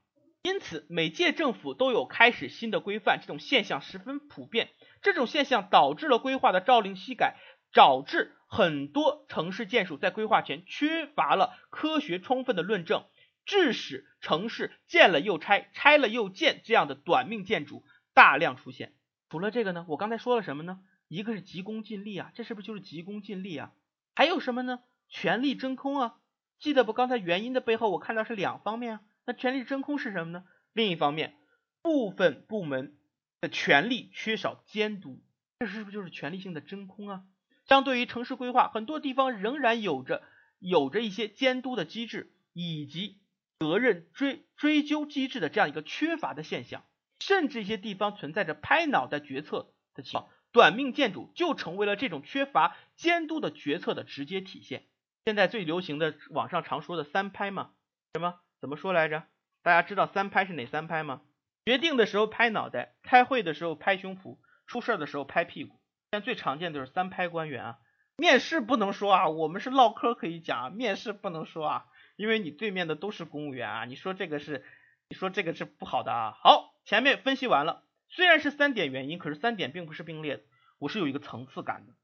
[0.42, 4.72] 因此，每届政府都有开始新的规范，这种现象十分普遍。
[5.02, 7.38] 这种现象导致了规划的朝令夕改，
[7.72, 13.06] 导致很多城市建筑在规划前缺乏了科学充分的论证，
[13.46, 18.94] 致使城市建了又拆，拆了又建这样的短命建筑大量出现。
[19.30, 20.82] 除了这个呢，我刚才说了什么呢？
[21.14, 23.72] 一个是急功近利啊，这是不是就是急功近利啊？
[24.16, 24.80] 还有什么呢？
[25.10, 26.16] 权力真空啊！
[26.58, 26.92] 记得不？
[26.92, 29.02] 刚才原因的背后我看到是两方面啊。
[29.26, 30.44] 那权力真空是什么呢？
[30.72, 31.36] 另一方面，
[31.84, 32.98] 部分部门
[33.42, 35.22] 的权力缺少监督，
[35.60, 37.24] 这是不是就是权力性的真空啊？
[37.68, 40.24] 相对于城市规划，很多地方仍然有着
[40.58, 43.20] 有着一些监督的机制以及
[43.60, 46.84] 责任追追究机制的这样一个缺乏的现象，
[47.20, 54.86] 甚至一些地方存在着拍脑袋决策的情况，短命建筑就成为了这种缺乏监督的决策的直接体现。
[55.26, 57.72] 现在最流行的网上常说的三拍嘛，
[58.14, 59.24] 什么怎么说来着？
[59.64, 61.22] 大家知道三拍是哪三拍吗？
[61.66, 64.38] 决定的时候拍脑袋，开会的时候拍胸脯，
[64.68, 65.80] 出事儿的时候拍屁股。
[66.12, 67.78] 现在最常见的就是三拍官员啊，
[68.18, 71.86] 面试不能说啊，我们是唠嗑可以讲，面试不能说啊，
[72.16, 74.64] 因为你对面的都是公务员啊，你说这个是，
[75.10, 76.38] 你说这个是不好的啊。
[76.44, 80.44] 好，前面分析完了，虽然是三点原因，可是三点并不是并列的，
[80.78, 81.96] 我是有一个层次感的，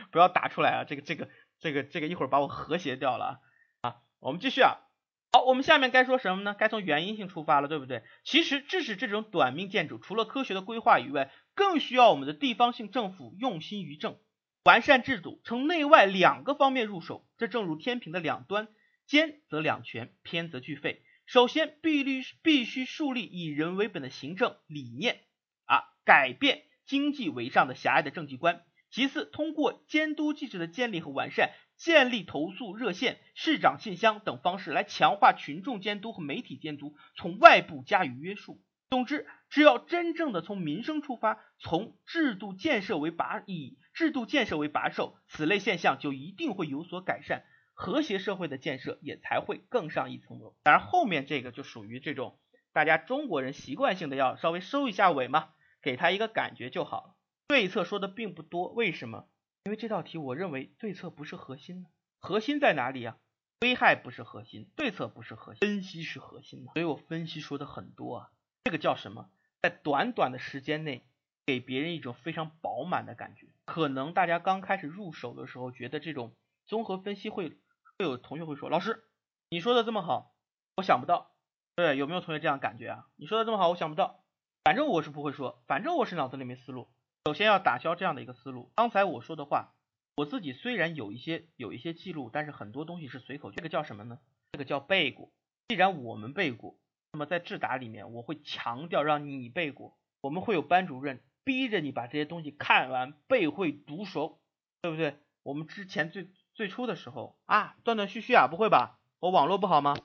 [0.10, 1.28] 不要打出来啊，这个这个
[1.60, 3.40] 这个这个一会儿把我和谐掉了
[3.82, 3.96] 啊。
[4.18, 4.78] 我们继续啊，
[5.32, 6.54] 好，我们下面该说什么呢？
[6.58, 8.02] 该从原因性出发了，对不对？
[8.24, 14.18] 其实致使这种短命建筑，除了科学的规划以外，更需要我们的地方性政府用心于政，
[14.64, 17.26] 完善制度，从内外两个方面入手。
[17.36, 18.68] 这正如天平的两端，
[19.06, 21.02] 兼则两全，偏则俱废。
[21.26, 25.20] 首先，必须必须树立以人为本的行政理念
[25.66, 28.62] 啊，改变经济为上的狭隘的政绩观。
[28.90, 38.62] 其次，通过监督机制的建立和完善，建立投诉热线、市长信箱等方式来强化群众监督和媒体监督，从外部加以约束。
[38.90, 47.42] 总之，只要真正的从民生出发，从制度建设为把以制度建设为把手，此类现象就一定会有所改善，
[47.74, 50.54] 和谐社会的建设也才会更上一层楼。
[50.62, 52.38] 当然，后面这个就属于这种
[52.72, 55.48] 大家中国人习惯性的要稍微收一下尾嘛，
[55.86, 57.14] 给他一个感觉就好了。
[57.46, 59.28] 对策说的并不多，为什么？
[59.62, 61.86] 因为这道题我认为对策不是核心呢，
[62.18, 63.18] 核心在哪里呀？
[63.60, 68.30] 危害不是核心，对策不是核心，分析是核心嘛，所以我分析说的很多啊。
[68.64, 69.30] 这个叫什么？
[69.62, 71.06] 在短短的时间内，
[71.46, 73.46] 给别人一种非常饱满的感觉。
[73.64, 76.34] 可能大家刚开始入手的时候，觉得这种
[76.66, 77.50] 综合分析会
[77.96, 79.04] 会有同学会说：“老师，
[79.50, 80.34] 你说的这么好，
[80.78, 81.36] 我想不到。”
[81.76, 83.06] 对，有没有同学这样感觉啊？
[83.14, 84.25] 你说的这么好，我想不到。
[84.66, 86.88] 反正我是不会说，反正我是脑子里没思路。
[87.24, 88.72] 首先要打消这样的一个思路。
[88.74, 89.76] 刚才我说的话，
[90.16, 93.52] 我自己虽然有一些有一些记录，但是很多东西是随口。
[93.52, 94.18] 这个叫什么呢？
[94.50, 95.30] 这个叫背过。
[95.68, 96.76] 既然我们背过。
[97.12, 104.40] 那么在智达里面，我会强调让你背过，我们会有班主任逼着你把这些东西看完、背会、读熟，
[104.82, 105.16] 对不对？
[105.44, 108.98] 我们之前最最初的时候啊，断断续续啊，不会吧？
[109.20, 109.96] 我网络不好吗？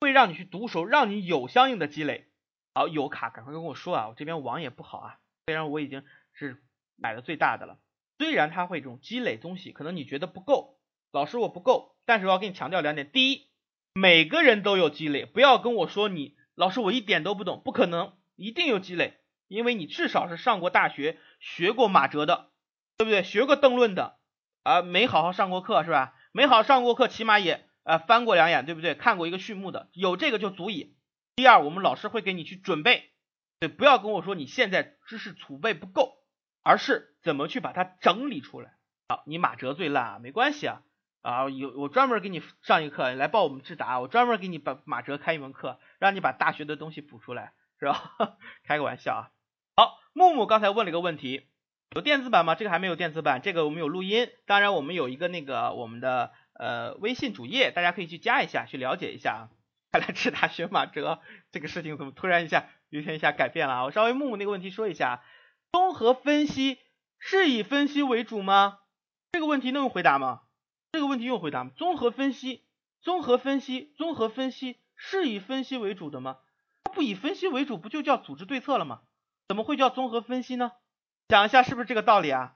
[0.00, 2.26] 会让你去读熟，让你有相应的积累。
[2.74, 6.62] 好，有卡赶快跟我说啊，我这边网也不好啊，虽然我已经是
[6.96, 7.78] 买的最大的了，
[8.18, 10.78] 虽然它会这种积累东西，可能你觉得不够，
[11.12, 13.50] 老师我不够，但是我要跟你强调两点：第一，
[13.94, 16.36] 每个人都有积累，不要跟我说你。
[16.54, 22.50] 老师，我一点都不懂，不可能，一定有积累，因为你至少是上过大学，学过马哲的，
[22.98, 23.22] 对不对？
[23.22, 24.18] 学过邓论的，
[24.62, 26.14] 啊，没好好上过课是吧？
[26.32, 28.94] 没好好上过课，起码也呃翻过两眼，对不对？
[28.94, 30.94] 看过一个序幕的，有这个就足以。
[31.36, 33.10] 第二，我们老师会给你去准备，
[33.60, 36.18] 对，不要跟我说你现在知识储备不够，
[36.62, 38.74] 而是怎么去把它整理出来。
[39.08, 40.82] 好，你马哲最烂啊，没关系啊。
[41.22, 48.12] 啊，有我专门给你上一课，来报我们智达，我专门给你把马哲开一门课，让你把大学的东西补出来，是吧？
[48.64, 49.22] 开个玩笑啊。
[49.76, 51.48] 好，木木刚才问了一个问题，
[51.94, 52.54] 有电子版吗？
[52.54, 59.42] 这个还没有电子版，这个我们有录音，当然我们有一个那个我们的呃微信主页，大家可以去加一下，去了解一下啊。
[59.92, 63.84] 看来智达学马哲这个事情怎么突然一下有天一下改变了啊？
[63.84, 65.24] 我稍微木木那个问题说一下，
[65.72, 66.78] 综合分析
[67.18, 68.78] 是以分析为主吗？
[69.32, 70.42] 这个问题能回答吗？
[70.92, 71.72] 这个问题用回答吗？
[71.76, 72.64] 综合分析，
[73.00, 76.38] 综合分析，综合分析是以分析为主的吗？
[76.94, 79.00] 不以分析为主，不就叫组织对策了吗？
[79.48, 80.70] 怎么会叫综合分析呢？
[81.26, 82.54] 讲一下是不是这个道理啊？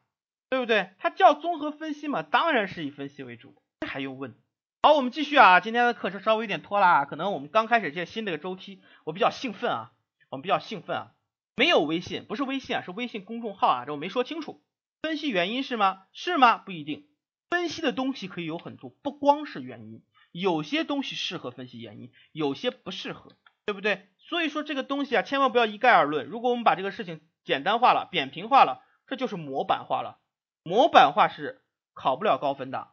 [0.50, 0.90] 对不对？
[0.98, 4.36] 它叫综合分析嘛，当然是以分析为主，这还用问？
[4.84, 9.92] 好，我们继续啊，今天的课程稍微有点拖拉，可能我们刚开始这新的个周期，我比较兴奋啊，
[10.28, 11.12] 我们比较兴奋啊，
[11.56, 14.62] 没有微信，不是微信啊，是微信公众号啊，这我没说清楚，
[15.00, 16.02] 分析原因是吗？
[16.12, 16.58] 是吗？
[16.58, 17.06] 不一定。
[17.48, 24.10] 分析的东西可以有很多，不光是原因，有些东西适合分析原因，有些不适合，对不对？
[24.18, 26.26] 所以说这个东西啊，千万不要一概而论。
[26.26, 30.18] 如果我们把这个事情简单化了、扁平化了，这就是模板化了。
[30.62, 31.62] 模板化是
[31.94, 32.88] 考不了高分的，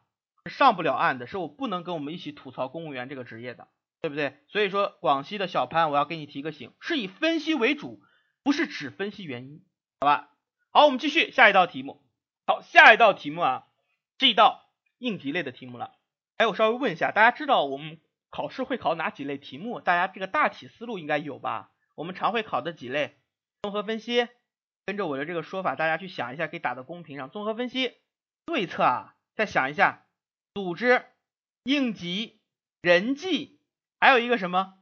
[0.50, 3.68] 上不了岸的，是我不能跟我们一起吐槽公务员这个职业的，
[4.00, 4.38] 对不对？
[4.48, 8.02] 所以说广西的小潘，我要给你提个醒，是以分析为主，
[8.42, 9.64] 不是只分析原因，
[10.00, 10.30] 好吧？
[10.70, 12.02] 好，我们继续下一道题目。
[12.46, 13.66] 好，下一道题目啊，
[14.18, 15.94] 这一道应急类的题目了。
[16.38, 18.00] 哎，我稍微问一下，大家知道我们
[18.30, 19.80] 考试会考哪几类题目？
[19.80, 21.70] 大家这个大体思路应该有吧？
[21.94, 23.16] 我们常会考的几类，
[23.62, 24.28] 综合分析。
[24.84, 27.30] 跟着我的这个说法，大家去想一下，可以打到公屏上。
[27.30, 27.94] 综合分析
[28.44, 30.04] 对策啊，再想一下，
[30.54, 31.02] 组织、
[31.64, 32.38] 应急、
[32.82, 33.58] 人际，
[33.98, 34.74] 还有一个什么？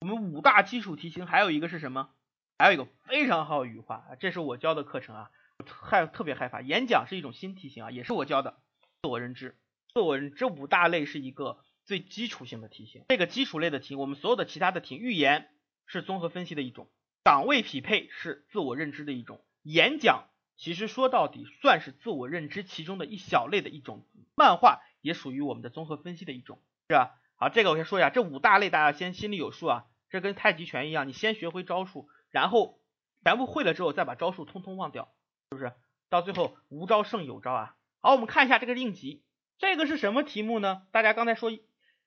[0.00, 2.10] 我们五大基础题型，还有一个是什么？
[2.58, 5.30] 还有一个非常好语化，这是我教的课程啊，
[5.66, 6.60] 害特别害怕。
[6.60, 8.56] 演讲是一种新题型啊，也是我教的。
[9.02, 9.58] 自我认知，
[9.94, 13.04] 自我认这五大类是一个最基础性的题型。
[13.08, 15.50] 这个基础类的题，我们所有的其他的题，预言
[15.86, 16.88] 是综合分析的一种，
[17.24, 19.44] 岗位匹配是自我认知的一种。
[19.64, 27.14] 演讲其实说到底算是自我认知其中的一小类的一种，漫画也属于我们的综合分析的一种，是吧？
[27.36, 29.84] 好，这个我先说一下，这五大类大家先心里有数啊。
[30.10, 32.80] 这跟太极拳一样，你先学会招数，然后
[33.22, 35.14] 全部会了之后再把招数通通忘掉，
[35.50, 35.72] 是不是？
[36.08, 37.76] 到最后无招胜有招啊。
[38.00, 39.22] 好，我们看一下这个应急，
[39.58, 40.82] 这个是什么题目呢？
[40.90, 41.50] 大家刚才说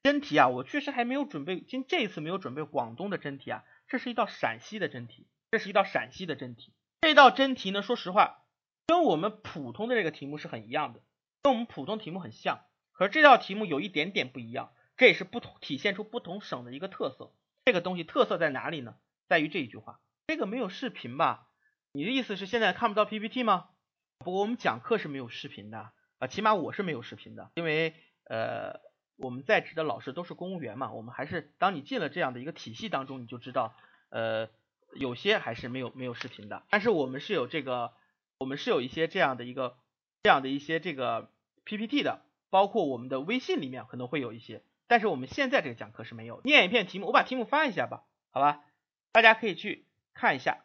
[0.04, 6.74] 真题啊，我确实还没有准备，今这一次没有准备广东的真题啊，这是一道陕西的真题，这是一道陕西的真题。
[7.02, 8.44] 这道真题呢，说实话，
[8.88, 11.02] 跟我们普通的这个题目是很一样的，
[11.44, 12.62] 跟我们普通题目很像。
[13.00, 17.32] 可是这道题目有一点点不一样，这也是不同体现出不同省的一个特色。
[17.64, 18.96] 这个东西特色在哪里呢？
[19.30, 20.02] 在于这一句话。
[20.28, 21.48] 这个没有视频吧？
[21.94, 23.70] 你的意思是现在看不到 PPT 吗？
[24.18, 28.82] 不过我们讲课是没有视频的啊，起码我是没有视频的，因为呃
[29.16, 33.76] 我们在职的老师都是公务员嘛，我们还是当你进了这样的一个体系当中，你就知道
[34.10, 34.50] 呃。
[34.96, 37.94] 有些还是没有没有视频的，但是我们是有这个，
[38.40, 39.78] 我们是有一些这样的一个
[40.24, 41.30] 这样的一些这个
[41.64, 46.42] PPT 的，包括我们的微信里面可能会有一些，但是我们现在这个讲课是没有。
[46.44, 48.64] 念一遍题目，我把题目发一下吧，好吧，
[49.12, 50.58] 大家可以去看一下。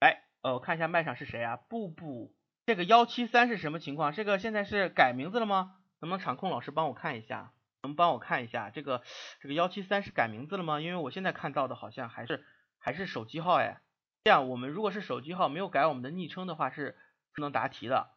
[0.00, 1.56] 来，呃，我看一下麦上是谁啊？
[1.56, 2.34] 布布，
[2.66, 4.12] 这个幺七三是什么情况？
[4.12, 5.76] 这个现在是改名字了吗？
[6.00, 7.52] 能不能场控老师帮我看一下？
[7.82, 9.02] 能帮我看一下这个
[9.40, 10.80] 这个幺七三是改名字了吗？
[10.80, 12.44] 因为我现在看到的好像还是。
[12.82, 13.82] 还是手机号哎，
[14.24, 16.96] 这样我们如果是手机号没有改我们的昵称的话是
[17.34, 18.08] 不能答题的，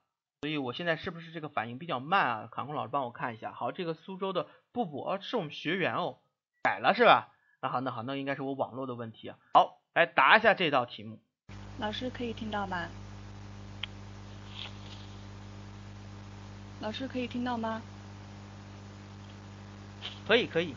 [0.43, 2.49] 所以我现在是不是这个反应比较慢啊？
[2.51, 3.53] 卡空老师帮我看一下。
[3.53, 6.19] 好，这个苏州的布布哦，是我们学员哦，
[6.63, 7.29] 改了是吧？
[7.61, 9.37] 那好，那好，那应该是我网络的问题啊。
[9.53, 11.21] 好，来答一下这道题目。
[11.79, 12.89] 老师可以听到吗？
[16.81, 17.81] 老师可以听到吗？
[20.27, 20.75] 可以，可以。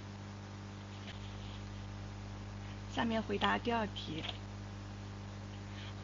[2.93, 4.23] 下面回答第二题。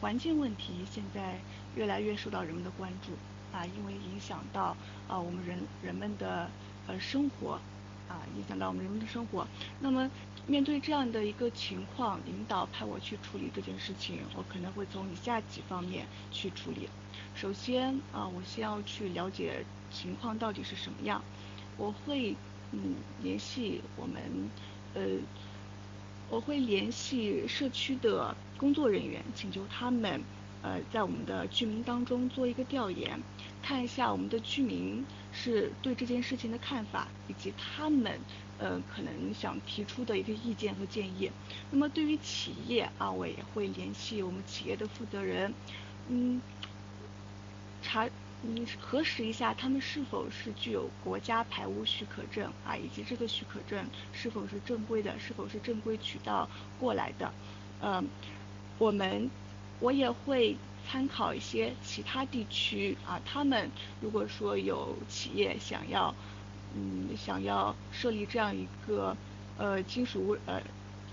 [0.01, 1.39] 环境问题现在
[1.77, 3.13] 越来越受到人们的关注
[3.53, 4.75] 啊，因为影响到
[5.07, 6.49] 啊我们人人们的
[6.87, 7.53] 呃生活
[8.09, 9.47] 啊，影响到我们人们的生活。
[9.79, 10.09] 那么
[10.45, 16.89] 面对这样的一个情况，领导派我去处理这件事情，我可能会从以下几方面去处理。
[17.35, 21.21] 首先啊，我先要去了解情况到底是什么样，
[21.77, 22.35] 我会
[22.71, 24.21] 嗯联系我们
[24.95, 25.01] 呃。
[26.29, 30.19] 我会联系社区的工作人员，请求他们，
[30.63, 33.21] 呃，在我们的居民当中做一个调研，
[33.61, 38.19] 看一下我们的居民是对这件事情的看法，以及他们，
[38.57, 41.29] 呃，可能想提出的一个意见和建议。
[41.69, 45.53] 那么对于企业啊，我也会联系我们企业的负责人，
[46.09, 46.41] 嗯，
[47.83, 48.09] 查。
[48.45, 57.33] 嗯，核实一下他们是否是具有国家排污许可证啊，以及这个许可证是否是正规的，是否是正规渠道过来的。
[57.81, 58.05] 嗯，
[58.77, 59.31] 我们
[59.83, 60.55] 我也会
[60.87, 63.69] 参考一些其他地区啊，他们
[64.01, 66.15] 如果说有企业想要，
[66.73, 69.15] 嗯，想要设立这样一个
[69.57, 70.61] 呃金属污呃，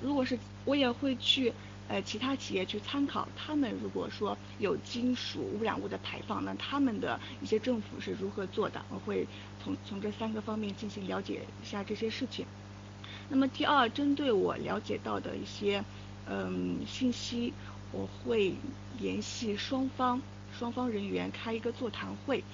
[0.00, 1.52] 如果是我也会去。
[1.92, 8.80] 呃，其他企业去参考，他们如果说有金属污染物的排放，那他们的一些政府是如何做的？
[8.90, 9.26] 我会
[9.60, 12.46] 从从这三个方面进行了解一下这些事情。
[13.28, 15.82] 那么第二，针对我了解到的一些
[16.28, 17.52] 嗯信息，
[17.92, 18.54] 我会
[18.98, 20.20] 联系双方
[20.58, 22.44] 双方人员开一个座谈会。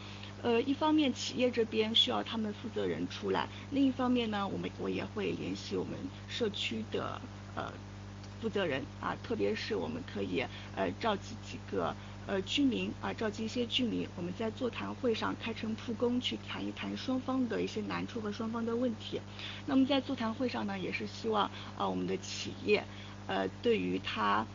[0.42, 5.94] 呃，一方面企业这边需要他们负责人出来，另一方面呢，我们我也会联系我们
[6.28, 7.20] 社区的
[7.54, 7.72] 呃。
[8.38, 10.44] 负责人啊，特别是我们可以
[10.76, 19.22] 呃召集几个呃居民啊，召集一些居民，我们在座谈会上开诚布公去谈一谈双方的一些难处和双方的问题。
[19.64, 22.84] 那么在座谈会上呢，也是希望啊我们的企业
[23.26, 24.46] 呃对于他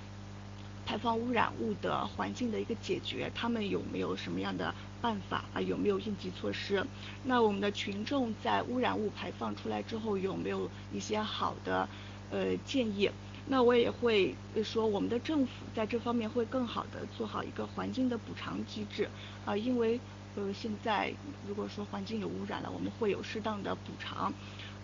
[0.91, 5.61] 排放污染物的环境的一个解决，他们有没有什么样的办法啊？
[5.61, 6.85] 有没有应急措施？
[7.23, 11.87] 那我们的群众在污染物排放出来之后，有没有一些好的
[12.29, 13.09] 呃建议？
[13.47, 14.35] 那我也会
[14.65, 19.07] 说，我们的政府在这方面会更好的做好一个环境的补偿机制
[19.45, 19.97] 啊，因为
[20.35, 21.13] 呃现在
[21.47, 24.33] 如果说环境有污染了，我们会有适当的补偿，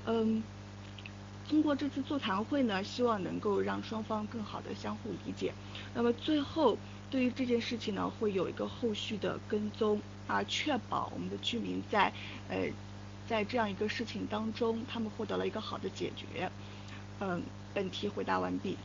[0.06, 0.42] 嗯。
[1.50, 5.54] 通过这次座谈会呢，希望能够让双方更好的相互理解。
[5.94, 6.78] 那么最后，
[7.10, 12.12] 对于这件事情呢，会有一个后续的跟踪啊，确保我们的居民在
[12.50, 12.68] 呃
[13.26, 16.52] 在这样一个事情当中，他们获得了一个好的解决。
[17.22, 17.42] 嗯，
[17.74, 18.78] 本题回答完毕。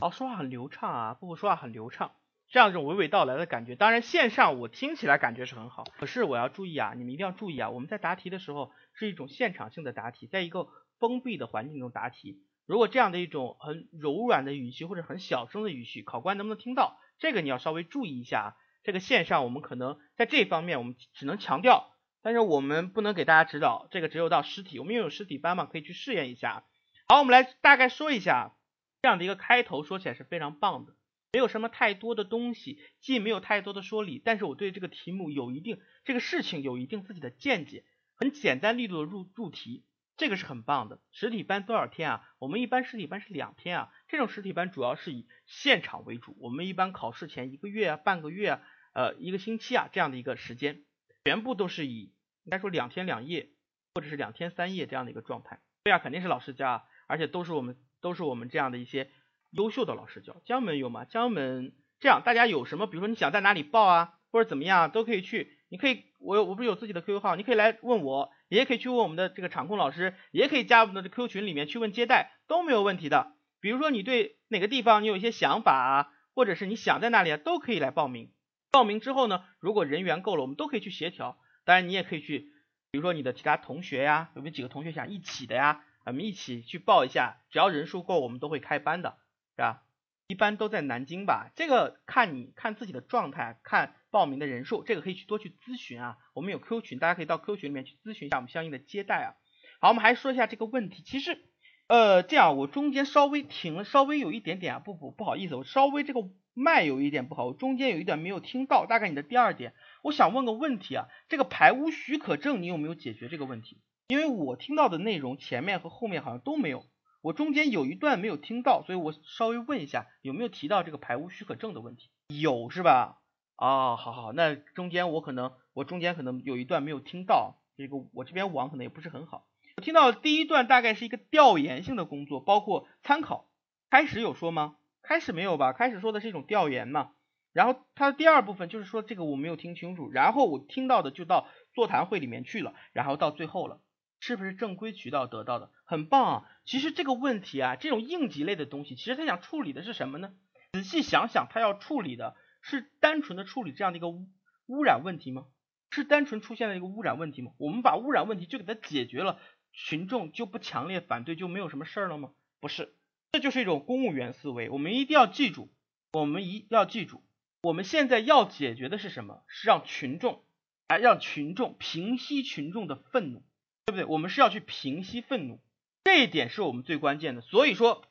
[0.00, 2.10] 好，说话很流畅啊，布布说话很流畅，
[2.48, 3.76] 这样一种娓娓道来的感觉。
[3.76, 10.68] 当然线上我听起来感觉是很好，可是我要注意啊，你们一定要注意啊，我们在答题的时候是一种现场性的答题，在一个。
[10.98, 16.98] 封闭的环境中答题，如果这样的一种很柔软的语气或者很小声的语气，考官能不能听到？
[17.18, 18.56] 这个你要稍微注意一下。
[18.82, 21.92] 这个线上我们可能在这方面我们只能强调，
[22.22, 23.88] 但是我们不能给大家指导。
[23.90, 26.64] 这个只有到实体，我们又有实体班嘛，可以去试验一下。
[27.08, 28.54] 好，我们来大概说一下
[29.02, 30.94] 这样的一个开头，说起来是非常棒的，
[31.32, 37.84] 没有什么太多的东西，既没有太多的说理，但是我对这个题目有一定这个事情有一定自己的见解，
[38.14, 39.84] 很简单利落的入入题。
[40.16, 40.98] 这个是很棒的。
[41.12, 42.28] 实体班多少天啊？
[42.38, 43.92] 我们一般实体班是两天啊。
[44.08, 46.36] 这种实体班主要是以现场为主。
[46.40, 48.60] 我们一般考试前一个月啊、半个月啊、
[48.94, 50.84] 呃一个星期啊这样的一个时间，
[51.24, 52.14] 全部都是以
[52.44, 53.50] 应该说两天两夜
[53.94, 55.60] 或者是两天三夜这样的一个状态。
[55.84, 59.10] 对啊，肯定是老师教，而且都是我们都是我们这样的一些
[59.50, 60.40] 优秀的老师教。
[60.44, 61.04] 江门有吗？
[61.04, 62.86] 江门这样，大家有什么？
[62.86, 65.58] 比如说你想在哪里报啊，或者怎么样都可以去。
[65.68, 68.30] 你可以，我我不是有自己的 QQ 号，你可以来问我。
[68.48, 73.32] 也可以去问我们的这个场控老师，也可以加我们的 QQ 群里面去问接待，都没有问题的。
[73.60, 78.32] 比如说你对哪个地方你有一些想法啊，或者是你想在那里啊，都可以来报名。
[78.70, 81.38] 报名之后呢，如果人员够了，我们都可以去协调。
[81.64, 82.52] 当然你也可以去，
[82.90, 85.82] 比如说你的其他同学呀，有没有几个同学想一起的呀？
[86.04, 89.18] 我们一起去报一下，只要人数够，我们都会开班的，
[89.56, 89.82] 是吧？
[90.28, 96.16] 一般都在南京吧，这个看你看自己的状态，看报名的人数，这个可以去多去咨询啊。
[96.32, 99.36] 我们有 Q 群，大家可以到 Q 群里面去咨询一下我们相应的接待啊。
[99.78, 101.38] 好，我们还说一下这个问题，其实
[101.86, 106.22] 呃这样，我中间稍微停了，稍微有一点点啊，不不不好意思，我稍微这个
[106.54, 113.82] 麦有一点不好，我中间有一点没有听到，大概你的第二点，我想问个问题啊，这个排污许可证你有没有解决这个问题？
[114.08, 116.86] 因为我听到的内容前面和后面好像都没有。
[117.20, 122.08] 我中间有一段没有听到，所以我稍微问一下，有没有提到这个排污许可证的问题？
[122.28, 123.18] 有是吧？
[123.56, 129.46] 啊，好好，那中间我可能我中间可能有一段没有听到，这个我这边网可能也不是很好。
[129.76, 133.48] 我听到第一段大概是一个调研性的工作，包括参考。
[133.90, 134.76] 开始有说吗？
[135.02, 135.72] 开始没有吧？
[135.72, 137.12] 开始说的是一种调研嘛。
[137.52, 143.80] 然后它的第二部分就是说这个我没有听清楚，然后我听到的就到座谈会里面去了，然后到最后了。
[144.18, 145.70] 是不是正规渠道得到的？
[145.84, 146.44] 很棒啊！
[146.64, 150.32] 其实这个问题啊，这种应急类的东西，其实他想处理的是什么呢？
[150.72, 152.34] 仔细想想，他要处理的
[152.68, 154.26] 是单纯的处理这样的一个污
[154.66, 155.46] 污染问题吗？
[155.88, 157.52] 是单纯出现了一个污染问题吗？
[157.58, 159.38] 我们把污染问题就给它解决了，
[159.72, 162.32] 群众就不强烈反对，就没有什么事儿了吗？
[162.58, 162.92] 不是，
[163.30, 164.68] 这就是一种公务员思维。
[164.68, 165.72] 我们一定要记住，
[166.12, 167.22] 我们一定要记住，
[167.62, 169.44] 我们现在要解决的是什么？
[169.46, 170.42] 是让群众，
[170.88, 173.44] 来让群众平息群众的愤怒。
[173.86, 174.04] 对不对？
[174.06, 175.60] 我们是要去平息愤怒，
[176.02, 177.42] 这一点是我们最关键的。
[177.42, 178.02] 所以说，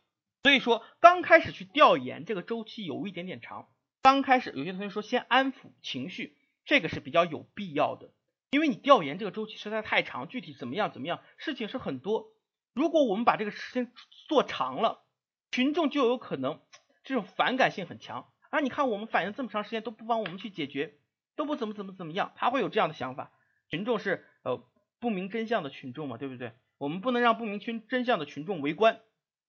[0.44, 3.68] 所以说刚开始去调研这个周期有一点点长。
[4.06, 8.12] 刚开始有些同学说先安抚情绪，这个是比较有必要的，
[8.52, 12.28] 因为你调研这个周期实在太长，具体怎么样怎么样，事情是很多。
[12.76, 13.92] 如果我们把这个时间
[14.28, 15.04] 做长了，
[15.50, 16.62] 群众就有可能
[17.04, 18.60] 这种反感性很强啊！
[18.60, 21.00] 你看我们反映这么长时间都不帮我们去解决，
[21.36, 23.32] 都不怎么怎么怎么样，他会有这样的想法。
[23.72, 24.64] 群众是呃。
[24.98, 26.54] 不明真相的群众嘛，对不对？
[26.78, 29.02] 我们不能让不明群真相的群众围观，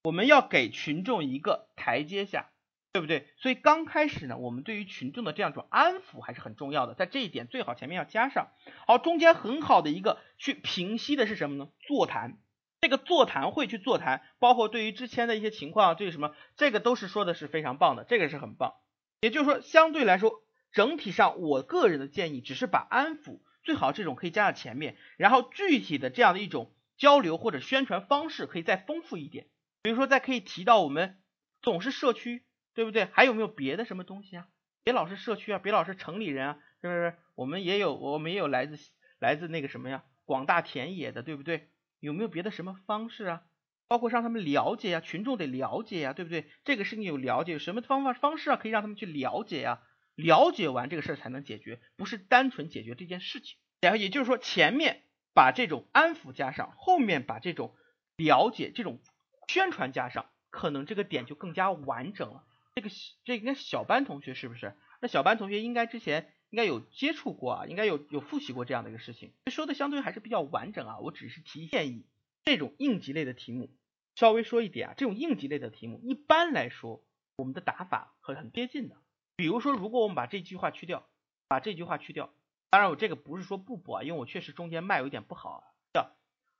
[0.03, 2.51] 我们要给群众一个台阶下，
[2.97, 3.27] 对不对？
[3.37, 8.49] 所以刚开始呢，我们对于群众的这样一种安抚还是很重要的，在这一点最好前面要加上。
[8.87, 11.69] 好，中间很好的一个去平息的是什么呢？
[11.87, 12.39] 座谈，
[12.81, 18.73] 这个座谈会去座谈，包括对于之前的一些情况，对于什么，这个都是说的是非常棒的，这个是很棒。
[19.21, 20.41] 也就是说，相对来说，
[20.71, 23.41] 整体上我个人的建议只是把安抚。
[23.63, 29.47] 最好这种可以加在前面，然后具体的这样的一种交流或者宣传方式可以再丰富一点，
[29.83, 31.19] 比如说再可以提到我们
[31.61, 32.45] 总是社区，
[32.77, 33.05] 对不对？
[33.05, 34.47] 还有没有别的什么东西啊？
[34.83, 37.15] 别老是社区啊，别老是城里人啊，是不是？
[37.33, 38.77] 我们也有，我们也有来自
[39.17, 41.71] 来自那个什么呀，广大田野的，对不对？
[41.99, 43.41] 有没有别的什么方式啊？
[43.87, 46.51] 包括让他们了解呀，群众得了解呀，对不对？
[46.65, 49.81] 这个事情有了解，有什么方法方式啊，可以让他们去了解呀？
[50.13, 53.57] 了解完这个事儿才能解决，不是单纯解决这件事情。
[53.81, 55.01] 然后也就是说，前面
[55.33, 57.75] 把这种安抚加上，后面把这种
[58.17, 59.01] 了解、这种
[59.47, 62.43] 宣传加上，可能这个点就更加完整了。
[62.77, 62.91] 这个
[63.25, 64.75] 这应该小班同学是不是？
[65.01, 70.99] 那小班同学应该之前应该有接触过啊，应该有有复习过这样的一个事情，说的相对还是比较完整啊。
[70.99, 72.05] 我只是提建议，
[72.43, 73.71] 这种应急类的题目，
[74.13, 77.03] 稍微说一点啊，这种应急类的题目一般来说，
[77.37, 78.95] 我们的打法很很接近的。
[79.35, 81.07] 比如说，如果我们把这句话去掉，
[81.47, 82.29] 把这句话去掉，
[82.69, 85.63] 当然我这个不是说不补啊，因为我确实中间卖有点不好啊。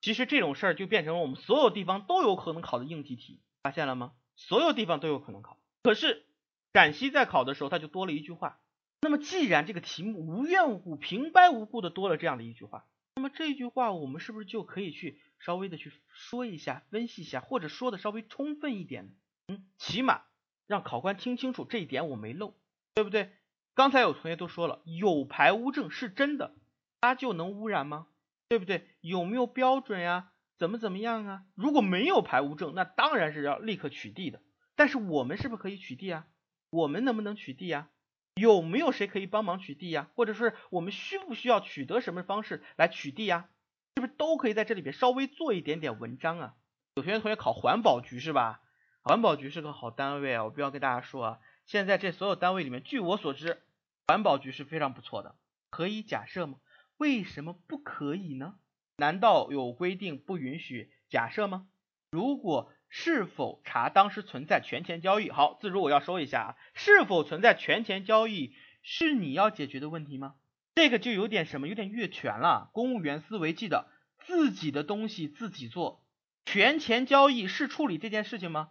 [0.02, 4.14] 其实这种事儿就变成了我们所有地方都有可能考的应急题，发现了吗？
[4.36, 5.60] 所有地方都有可能考。
[5.88, 6.26] 可是
[6.74, 8.60] 陕西在考的时候，它就多了一句话。
[9.00, 12.84] 那么既然这个题目无缘无故、平白无故的多了这样的一句话，
[13.16, 19.16] 那么这句话我们是不是就可以去稍微的去说一下、分析一下，或者说的稍微充分一点？
[19.48, 20.24] 嗯，起码
[20.68, 22.54] 让考官听清楚这一点我没漏。
[22.94, 23.32] 对不对？
[23.74, 26.54] 刚才有同学都说了，有排污证是真的，
[27.00, 28.08] 它就能污染吗？
[28.50, 28.90] 对不对？
[29.00, 30.34] 有没有标准呀？
[30.58, 31.44] 怎么怎么样啊？
[31.56, 34.42] 如果没有排污证，那当然是要立刻取缔的。
[34.78, 36.28] 但是我们是不是可以取缔啊？
[36.70, 37.90] 我们能不能取缔呀？
[38.36, 40.10] 有没有谁可以帮忙取缔呀？
[40.16, 43.50] 或者是我们需不需要取得什么方式来取缔呀？
[43.96, 46.56] 是不是都可以在这里边稍微做一点点文章啊？
[46.96, 48.62] 有同学同学考环保局是吧？
[49.04, 51.40] 环保局是个好单位啊，我不要跟大家说啊。
[51.66, 53.64] 现在这所有单位里面，据我所知，
[54.08, 55.36] 环保局是非常不错的。
[55.72, 56.60] 可以假设吗？
[56.98, 58.60] 为什么不可以呢？
[58.98, 61.68] 难道有规定不允许假设吗？
[62.12, 65.30] 如果是否查当时存在权钱交易？
[65.30, 70.36] 好，自如我要说一下啊，是否存在权钱交易是你要解决的问题吗？
[70.76, 72.70] 这个就有点什么，有点越权了。
[72.74, 73.88] 公务员思维记得
[74.20, 76.04] 自己的东西自己做，
[76.46, 78.70] 权钱交易是处理这件事情吗？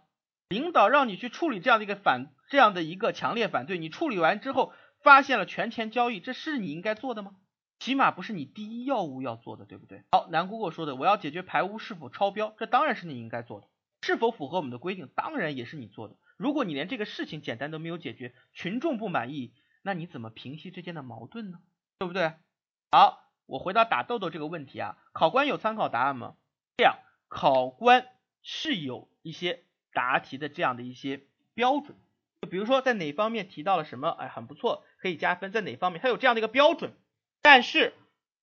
[0.49, 7.35] 领导让你去处理这样的一个反这样的一个强烈反对，你处理完之后发现了权钱交易，这是你应该做的吗？
[7.79, 10.03] 起码不是你第一要务要做的，对不对？
[10.11, 13.67] 好，南姑姑说的，我要解决排污是否超标，这当然是你应该做的。
[14.01, 16.15] 是否符合我们的规定，当然也是你做的。
[16.37, 21.59] 如果你连这个事情简单都没有解决，群众不满意，那你怎么平息之间的矛盾呢？
[21.99, 22.33] 对不对？
[22.91, 26.35] 好，我回到打豆豆这个问题啊，考官有参考答案吗？
[26.77, 28.07] 这样，考官
[28.41, 29.63] 是有一些。
[29.93, 31.21] 答题的这样的一些
[31.55, 31.97] 标准，
[32.43, 35.51] 就比如说在哪方面提到了什么，哎，很不错，可以加分。
[35.51, 36.93] 在哪方面，它有这样的一个标准，
[37.41, 37.95] 但是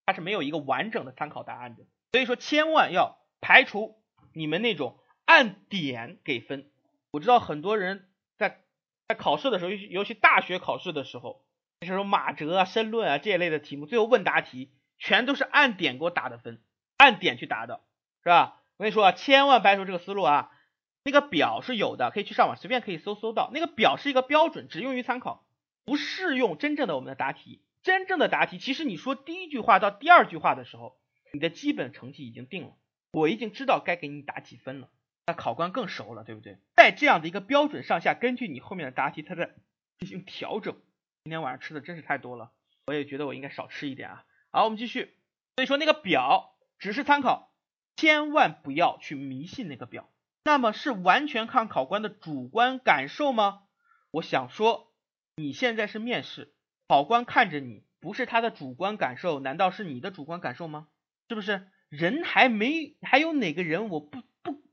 [0.04, 1.84] 它是没有一个完整的参考答案的。
[2.10, 4.02] 所以说，千万要排除
[4.32, 6.70] 你们那种按点给分。
[7.10, 8.62] 我知道很多人在
[9.08, 11.44] 在考试的时候，尤其尤其大学考试的时候，
[11.80, 16.62] 这时候马哲啊、申论啊这一类的题目，最后问答题全都是按点给我打的分，
[16.96, 17.80] 按点去答的，
[18.22, 18.60] 是吧？
[18.76, 20.50] 我跟你说啊，千万排除这个思路啊。
[21.06, 23.50] 那个表是有的，可以去上网随便可以搜搜到。
[23.52, 25.46] 那个表是一个标准，只用于参考，
[25.84, 27.62] 不适用真正的我们的答题。
[27.82, 30.96] 真正的答题，其实你说第一句话到第二句话的时候，
[31.30, 32.72] 你的基本成绩已经定了，
[33.12, 34.88] 我已经知道该给你打几分了。
[35.26, 36.58] 那考官更熟了，对不对？
[36.76, 39.54] 在这样的一个标准上下，根据你后面的答题，他在
[39.98, 40.76] 进行调整。
[41.24, 42.52] 今天晚上吃的真是太多了，
[42.86, 44.24] 我也觉得我应该少吃一点啊。
[44.50, 45.16] 好，我们继续。
[45.56, 47.54] 所以说那个表只是参考，
[47.96, 50.10] 千万不要去迷信那个表。
[50.44, 53.62] 那么是完全看考官的主观感受吗？
[54.10, 54.92] 我想说，
[55.36, 56.52] 你现在是面试，
[56.86, 60.88] 考官看着你，不是他的主观感受，难道是你的主观感受吗？
[61.30, 61.66] 是不是？
[61.88, 64.20] 人还没还有哪个人我不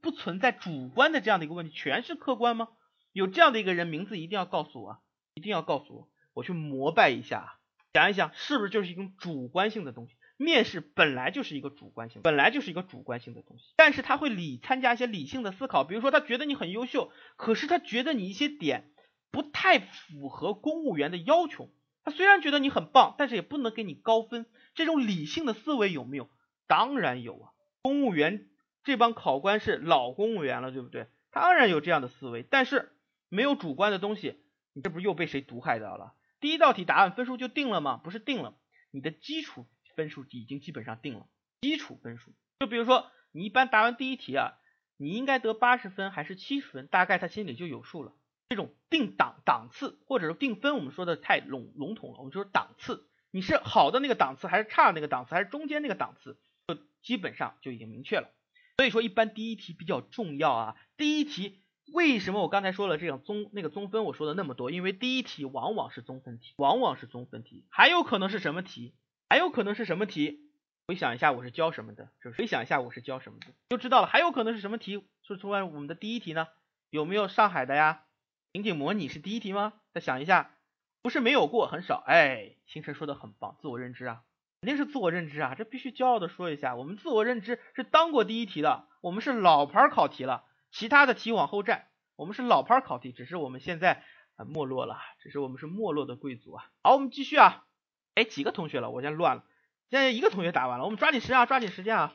[0.01, 2.67] 不存在主观的这样的一个问题，全是客观吗？
[3.13, 4.97] 有这样的一个人名字一定要告诉我，
[5.35, 7.59] 一定要告诉我，我去膜拜一下，
[7.93, 10.15] 想一想是不是就是一种主观性的东西？
[10.37, 18.89] 面试本来就是一个主观性，本来就是一个主观性的东西，但是他会理参加一些理性的思考，比如说他觉得你很优秀，可是他觉得你一些点
[19.29, 21.69] 不太符合公务员的要求，
[22.03, 24.47] 他虽然觉得你很棒，但是也不能给你高分。
[24.73, 26.27] 这种理性的思维有没有？
[26.65, 27.51] 当然有啊，
[27.83, 28.47] 公务员
[28.83, 31.07] 这帮考官是老公务员了，对不对？
[31.31, 32.91] 当然有这样的思维，但是
[33.29, 36.13] 没有主观的东西，你这不是又被谁毒害到了？
[36.39, 37.97] 第一道题答案分数就定了吗？
[38.03, 38.55] 不是定了，
[38.91, 39.65] 你的基础。
[39.93, 41.27] 分数已经基本上定了，
[41.59, 44.53] 基础分数就比如说你一般答完第一题啊，
[44.95, 48.13] 你应该得八十分还是七十分，大概他心里就有数了。
[48.47, 58.33] 这种定档档次或者说定分，我们说的太笼笼统了，我们就是档次，你是好的那个档次还是差的那个档次还是中间那个档次，就基本上就已经明确了。
[58.81, 61.61] 所以说一般第一题比较重要啊，第一题
[61.93, 68.95] 为什么我刚才说了这样综那个综分我说的那么多，因为第一题往往是综分题，往往是综分题，还有可能是什么题？
[69.29, 70.49] 还有可能是什么题？
[70.87, 74.07] 回想一下我是教什么的，就回想一下我是教什么的，就知道了。
[74.07, 75.05] 还有可能是什么题？
[75.21, 76.47] 说出来我们的第一题呢？
[76.89, 78.05] 有没有上海的呀？
[78.51, 79.73] 情景模拟是第一题吗？
[79.93, 80.55] 再想一下，
[81.03, 82.03] 不是没有过，很少。
[82.03, 84.23] 哎，星辰说的很棒，自我认知啊，
[84.61, 94.03] 肯定是自我认知啊，这必须骄傲的说一下，我们自我认知是当过第一题的，我们是老牌考题了，其他的题往后站，我们是老牌考题，只是我们现在
[94.35, 96.65] 啊没落了，只是我们是没落的贵族啊。
[96.83, 97.65] 好，我们继续啊。
[98.13, 98.91] 哎，几个同学了？
[98.91, 99.43] 我先乱了，
[99.89, 102.13] 现在一个同学答完了，我们抓紧时间啊，抓紧时间啊。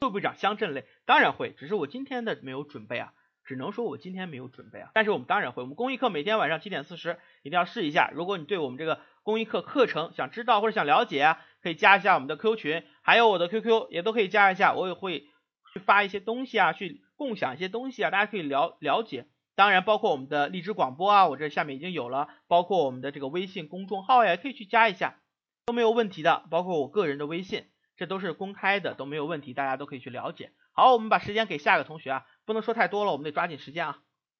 [0.00, 0.86] 会不会讲乡镇类？
[1.06, 3.12] 当然会，只是我今天的没有准备啊。
[3.44, 5.62] 只能说我今天没有准备啊，但是我们当然会。
[5.62, 8.10] 我们公益课每天晚上七点四十一定要试一下。
[8.14, 14.74] 如果你对我们这个公益课课程想知道或者想了解啊，可以加一下我们的 QQ 群，还有我的 QQ 也都可以加一下。
[14.74, 15.30] 我也会
[15.72, 19.26] 去发一些东西啊，去共享一些东西啊，大家可以了了解。
[19.54, 25.16] 当然包括我们的荔枝广播啊，我这下面已经有了，包括我们的这个微信公众号呀，可以去加一下，
[25.64, 26.44] 都没有问题的。
[26.50, 27.64] 包括我个人的微信，
[27.96, 30.52] 这都是公开的，都没有问题，大家都可以去了解。
[30.72, 32.26] 好，我们把时间给下一个同学啊。
[32.44, 33.98] 不能说太多了，我们得抓紧时间啊！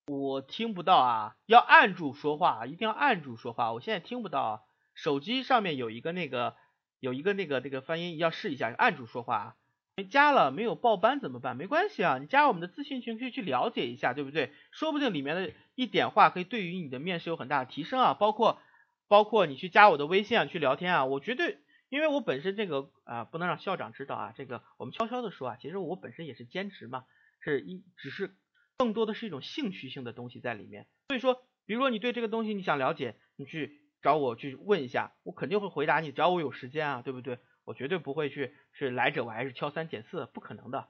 [0.09, 3.73] 我听不到啊，要按住说话，一定要按住说话。
[3.73, 4.61] 我现在听不到，啊，
[4.95, 6.55] 手机上面有一个那个，
[7.01, 9.57] 有一个那个那个翻音，要试一下，按住说话啊！
[9.97, 11.57] 没加了，没有报班怎么办？
[11.57, 14.53] 没关系啊，你加我们的咨询群可以去了解一下，对不对？
[14.73, 18.15] 说不定里面的一点话可以对于你的面试有很大的提升啊！
[18.15, 18.61] 包括
[19.09, 27.05] 包括你去加我的微信啊，去聊天啊，我绝对，因为我本身这个啊，不能让校长知道啊，这个我们悄悄的说啊，其实我本身也是兼职嘛。
[27.41, 28.35] 是一只是
[28.79, 37.41] 更多的是一种兴趣性的东西在里面，所以说，比如说你对这个东西你想了解，你去找我去问一下，我肯定会回答你，只要我有时间啊，对不对？
[37.65, 40.87] 我绝对不会去是来者我还是挑三拣四，不可能的。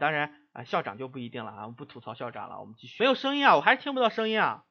[0.00, 3.00] 当然啊，校长就不一定了啊，我们不吐槽校长了，我们继续。
[3.00, 4.64] 没有声音啊，我还是听不到声音啊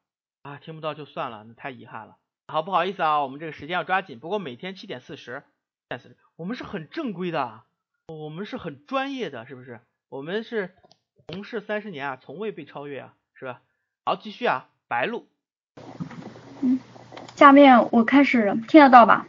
[0.44, 2.18] 啊，听不到就算了，那太遗憾了。
[2.48, 4.20] 好，不好意思啊，我们这个时间要抓紧。
[4.20, 7.64] 不过每天七点四十，七点四十我们是很正规的，
[8.08, 9.80] 我们是很专业的，是不是？
[10.10, 10.76] 我们是。
[11.28, 13.64] 同事三十年啊，从未被超越啊，是吧？
[14.06, 15.28] 好，继续啊，白鹿。
[17.36, 19.28] 下面我开始听得到吧？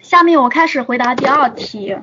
[0.00, 1.96] 下面我开始回答第二题。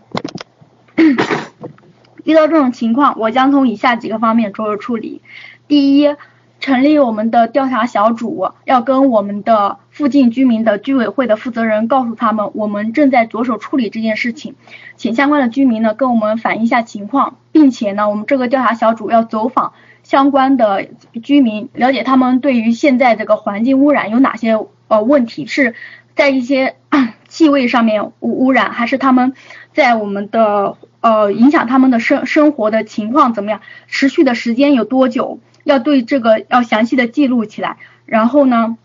[2.23, 5.21] 遇到这种情况，我将从以下几个方面着手处理。
[5.67, 6.15] 第一。
[6.59, 14.55] 成立我们的调查小组，要跟我们的附近居民的居委会的负责人告诉他们，我们正在着手处理这件事情，
[14.95, 19.73] 请相关的居民呢跟我们反映一下情况，并且呢，我们这个调查小组要走访
[20.07, 20.87] 相关的
[21.21, 25.75] 居民，了解他们对于现在这个环境污染有哪些呃问题，是
[26.15, 26.77] 在一些
[27.27, 29.33] 气味上面污污染，还是他们
[29.73, 35.39] 在我们的呃影响他们的生生活的情况怎么样，持续的时间有多久？
[35.65, 38.77] 要对这个要详细的记录起来，然后呢，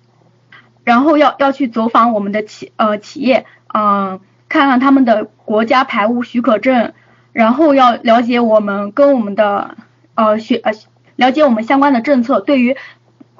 [0.83, 4.19] 然后要要去走访我们的企呃企业，嗯，
[4.49, 6.93] 看看他们的国家排污许可证，
[7.33, 9.77] 然后要了解我们跟我们的
[10.17, 10.73] 呃学呃
[11.17, 12.77] 了解我们相关的政策，对于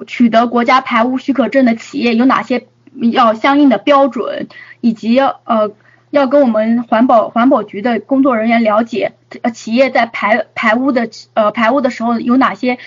[0.07, 2.67] 取得国家排污许可证的企业有哪些
[3.11, 4.47] 要相应的标准，
[4.81, 5.71] 以及呃。
[6.13, 9.13] 要跟我们环保环保局的工作人员了解，
[9.51, 12.77] 企业在排排污的呃排污的时候有哪些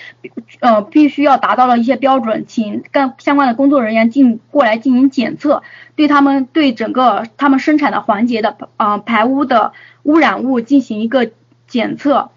[0.61, 5.61] 呃必须要达到的一些标准，请跟相关的工作人员进过来进行检测，
[5.97, 9.73] 对他们对整个他们生产的环节的啊排污的
[10.03, 11.29] 污染物进行一个
[11.67, 12.29] 检测，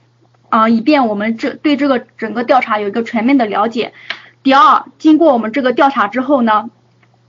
[0.50, 3.94] 啊，以便我们这对这个整个调查有一个全面的了解。
[4.42, 6.70] 第二，经过我们这个调查之后呢。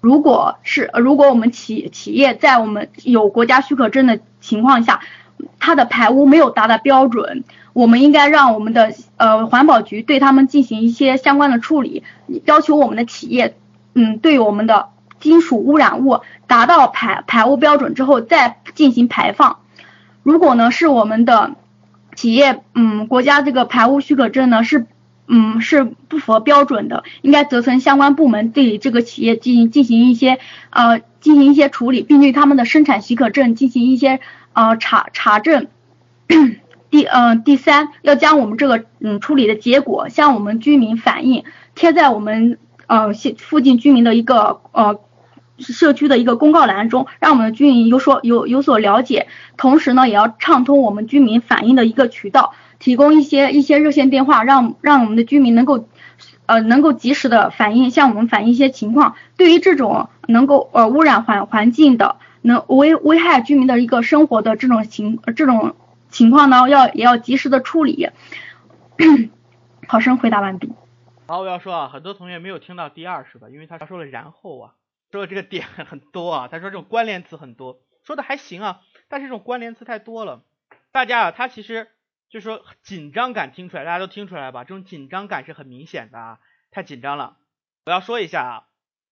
[0.03, 4.99] 如果是如果我们企企业在我们有国家许可证的情况下，
[5.59, 7.43] 它的排污没有达到标准，
[7.73, 12.03] 我们应该让我们的呃环保局对他们进行一些相关的处理，
[12.45, 13.55] 要求我们的企业，
[13.93, 19.59] 嗯，对我们的金属污染物达到排排污标准之后再进行排放。
[20.23, 21.51] 如果呢是我们的
[22.21, 24.85] 企业，嗯，国家这个排污许可证呢是。
[25.33, 30.39] 嗯，是不符合标准的，应该责成相关部门对这个企业进行进行一些
[30.71, 34.19] 呃进行一些处理，并对他们的生产许可证进行一些
[34.51, 35.67] 呃查查证。
[36.91, 41.45] 第嗯第三，要将我们这个嗯处理的结果向我们居民反映，
[41.75, 42.57] 贴在我们
[42.87, 44.99] 呃附近居民的一个呃
[45.61, 49.27] 社区的一个公告栏中，让我们的居民有所有有所了解。
[49.57, 52.53] 同时呢，也要畅通我们居民反映的一个渠道。
[52.79, 55.87] 提供一些一些热线电话，让让我们的居民能够
[56.47, 59.15] 呃能够及时的反映，向我们反映一些情况。
[59.37, 65.75] 对于这种能够呃污染环环境的，能危危害居民的一个生活的这种情这种
[66.09, 68.09] 情况呢，要也要及时的处理。
[69.87, 70.71] 考生回答完毕。
[71.27, 73.47] 好，我要说啊，很多同学没有听到第二是吧？
[73.51, 74.71] 因为他说了然后啊，
[75.11, 80.43] 说的这个点很多啊，他说这种关联词很多，说的还行啊，但是这种关联词太多了。
[80.91, 81.89] 大家啊，他其实。
[82.31, 84.63] 就是说紧张感听出来，大家都听出来吧？
[84.63, 86.39] 这种紧张感是很明显的啊，
[86.71, 87.37] 太紧张了。
[87.85, 88.67] 我要说一下啊，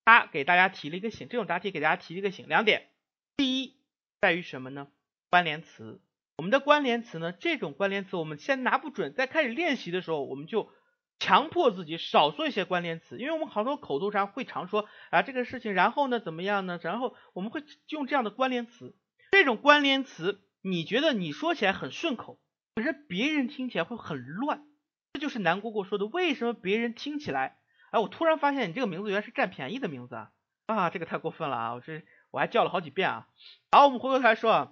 [0.05, 2.87] 他给大家提了一个醒，这种答题给大家提了一个醒，两点。
[3.35, 3.75] 第一
[4.21, 4.87] 在于什么呢？
[5.29, 6.01] 关联词。
[6.37, 10.71] 我们的关联词呢，这种关联词我们先拿不准，在开始练习的时候，我们就
[11.19, 16.79] 强迫自己少说一些关联词，因为我们好多口头禅会常说啊这个事情，然后呢怎么样呢？
[16.81, 18.95] 然后我们会用这样的关联词，
[19.31, 22.39] 这种关联词你觉得你说起来很顺口。
[22.75, 24.63] 可是别人听起来会很乱，
[25.11, 26.05] 这就是南姑姑说的。
[26.05, 27.57] 为什么别人听起来，
[27.91, 30.31] 哎，我突然发现你这个名字原来是占便宜的名字啊！
[30.67, 31.73] 啊，这个太过分了啊！
[31.73, 33.27] 我这我还叫了好几遍啊。
[33.71, 34.71] 好，我们回过头来说啊，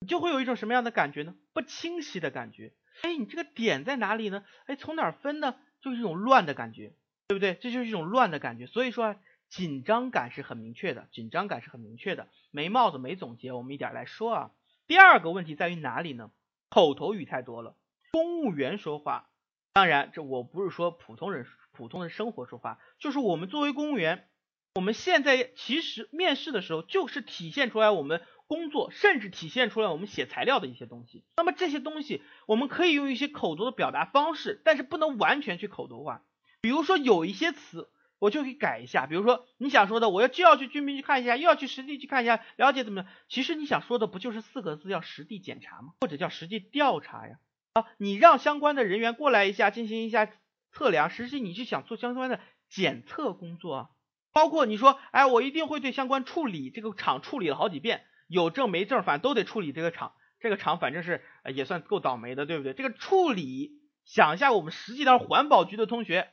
[0.00, 1.36] 你就会有一种什么样的感觉呢？
[1.52, 2.72] 不清晰的感觉。
[3.02, 4.42] 哎，你这个点在哪里呢？
[4.66, 5.54] 哎，从哪分呢？
[5.84, 6.94] 就是一种乱的感觉，
[7.28, 7.54] 对不对？
[7.60, 8.66] 这就是一种乱的感觉。
[8.66, 9.16] 所以说
[9.50, 12.28] 紧张感是很明确的，紧张感是很明确的。
[12.50, 14.50] 没帽子没总结，我们一点来说啊。
[14.86, 16.30] 第二个问题在于哪里呢？
[16.70, 17.76] 口头语太多了，
[18.12, 19.28] 公务员说话，
[19.74, 24.28] 当然这我不是说普通人普通的生活说话，就是我们作为公务员，
[24.74, 31.24] 我们现在其实面试的时候就是体现出来我们工作，甚至体现出来我们写材料的一些东西。
[31.36, 36.22] 那么这些东西我们可以用一些口头的表达方式，但是不能完全去口头化。
[36.60, 37.90] 比如说有一些词。
[38.20, 43.10] 我就可以改一下，比如说你想说的，我要就要去军民去看一下，又要去实地去看一下，了解怎么样？
[43.28, 45.92] 其实你想说的不就是四个字，叫实地检查吗？
[46.00, 47.36] 或者叫实地调查呀？
[47.74, 50.30] 啊，你让相关的人员过来一下，进行一下
[50.72, 52.40] 测量，实际你是想做相关的
[52.70, 53.88] 检测工作啊。
[54.32, 60.14] 包括你说，哎，我一定会对相关处理这个厂处理了好几遍，有证没证，反正都得处理这个厂。
[60.40, 62.74] 这个厂反正是也算够倒霉的，对不对？
[62.74, 63.72] 这个处理，
[64.04, 66.30] 想一下，我们实际上环保局的同学。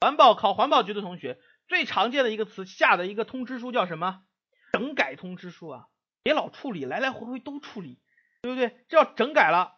[0.00, 1.38] 环保考环保局的同学
[1.68, 4.24] 最常见的一个词下的一个通知书叫什么？
[4.72, 5.86] 整改通知书啊！
[6.24, 8.00] 别老处理，来来回回都处理，
[8.42, 8.84] 对不对？
[8.88, 9.74] 这要整改了，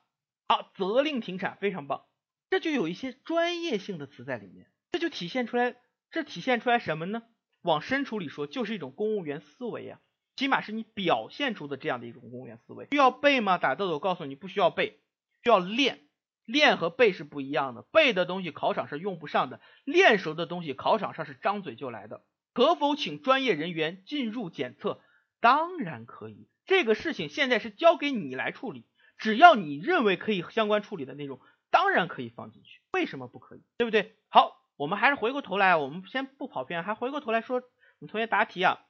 [0.48, 2.04] 好，责令停产，非常棒。
[2.48, 5.76] 这就有一些专业性的词在里面，这就体现出来，
[6.10, 7.22] 这体现出来什么呢？
[7.60, 10.00] 往深处里说，就是一种公务员思维呀，
[10.36, 12.88] 起码是你表现出的这样的一种公务员思维。
[12.90, 13.58] 需要背吗？
[13.58, 15.00] 打豆豆告诉你，不需要背，
[15.42, 16.00] 需要练。
[16.44, 22.22] 练和背是不一样的，背的东西考场是用不上的，练熟的东西考场上是张嘴就来的。
[22.52, 25.00] 可否请专业人员进入检测？
[25.40, 28.84] 当然可以，这个事情现在是交给你来处理，
[29.16, 33.62] 只要你认为可以相关处理的内容，当然可以放进去，为什么不可以？
[33.78, 34.14] 对不对？
[34.28, 37.62] 好，我们还是回过头来，我们先不跑偏，还回过头来说，我
[38.00, 38.84] 们同学答题啊。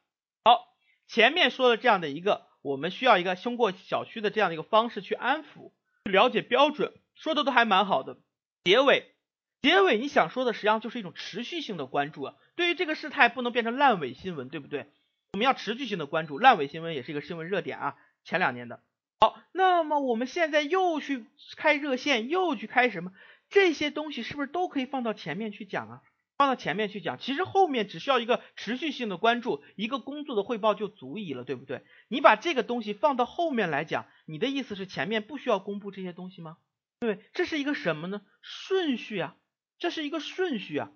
[0.44, 0.73] 好，
[1.06, 5.72] 前面说了这样的一个，我们需要一个通过小区的这样的一个方式去安抚，
[6.04, 6.92] 了解标准。
[7.14, 8.18] 说的都还蛮好的，
[8.64, 9.14] 结尾，
[9.62, 12.34] 结尾你想说的实际上就是一种持续性的关注啊。
[12.56, 14.90] 对于这个事态不能变成烂尾新闻，对不对？
[15.34, 18.80] 我们要持续性的关注，烂尾新闻也是一个新闻热点啊，前两年的。
[19.20, 21.24] 好，那么我们现在又去
[21.56, 23.12] 开热线，又去开什么？
[23.48, 26.02] 这些东西是不是都可以放到前面去讲啊？
[26.36, 31.84] 放到前面去讲，其实后面只需要一个持续性的关注，一个工作的汇报就足以了，对不对？
[32.08, 36.56] 你把这个东西放到后面来讲，你的意思是前面不需要公布这些东西吗？
[37.00, 38.22] 对，这是一个什么呢？
[38.40, 39.36] 顺序啊，
[39.78, 40.90] 这是一个顺序啊。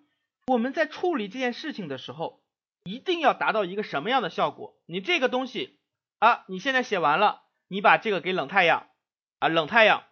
[0.47, 2.43] 我们在处理这件事情的时候，
[2.85, 4.77] 一定要达到一个什么样的效果？
[4.87, 5.79] 你这个东西
[6.19, 8.89] 啊，你现在写完了，你把这个给冷太阳
[9.39, 10.05] 啊，冷太阳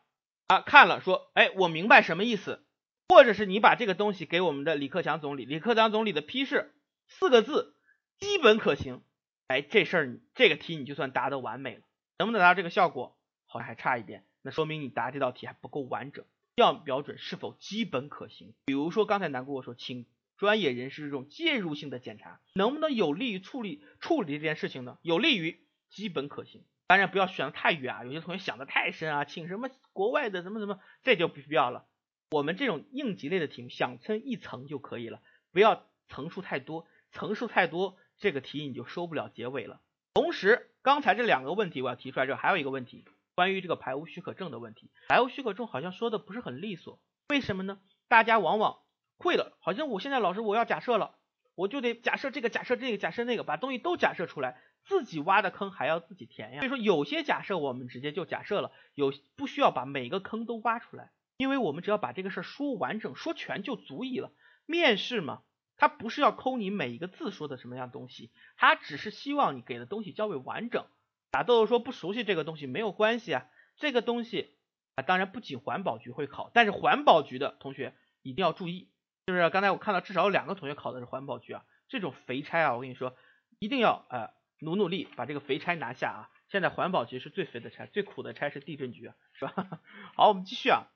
[0.46, 2.65] 啊看了说，哎，我明白什么意思？
[3.08, 6.74] 或者是你把这个东西给我们的李克强总理，李克强总理的批示
[7.06, 7.74] 四个字，
[8.18, 9.02] 基本可行。
[9.48, 11.82] 哎，这事儿这个题你就算答得完美了，
[12.18, 13.16] 能不能达到这个效果？
[13.46, 14.24] 好像还差一点。
[14.42, 16.24] 那说明你答这道题还不够完整，
[16.56, 18.54] 要标准是否基本可行？
[18.64, 24.98] 比如说刚才南姑我说，请专业人士这种介入性的检查，能不能有利于处理处理这件事情呢？
[25.02, 31.86] 有利于基本可行，当然不要选的太远啊，有些同学想的太深啊，请什么国外的什么什么，这就不必要了。
[32.30, 35.20] 我们这种应急类的题目，想撑一层就可以了，
[35.52, 39.80] 不要层数太多，层数太多，这个题你就收不了结尾了。
[40.14, 43.04] 同时，刚才这两个问题我要提出来之后，还有一个问题。
[43.36, 46.98] 关于这个排污许可证的问题，排污许可证好像说的不是很利索，
[47.28, 47.78] 为什么呢？
[48.08, 48.78] 大家往往
[49.18, 51.16] 会了，好像我现在老师我要假设了，
[51.54, 56.60] 我就得假设这个假设这个假设那个，把东西都假设出来，自己挖的坑还要自己填呀。
[56.60, 64.32] 所以说有些假设我们直接就假设了，有不需要把每个坑都挖出来，因为我们只要把这个事儿说完整说全就足以了。
[64.64, 65.42] 面试嘛，
[65.76, 70.86] 他不是要抠你每一个字说的什么样东西，他只是希望你给的东西较为完整。
[71.30, 74.56] 打豆豆说不熟悉这个东西没有关系啊，这个东西
[74.94, 78.90] 啊，当然不仅环保局会考，但是环保局的同学一定要注意，
[79.26, 83.14] 就是刚才我看到至少有两个同学考的是环保局啊，这种肥差啊，我跟你说，
[83.58, 84.30] 一定要呃
[84.60, 86.30] 努努力把这个肥差拿下啊。
[86.48, 89.80] 现在环保局是最肥的差，最苦的差是地震局啊，是吧？
[90.16, 90.86] 好，我们继续啊。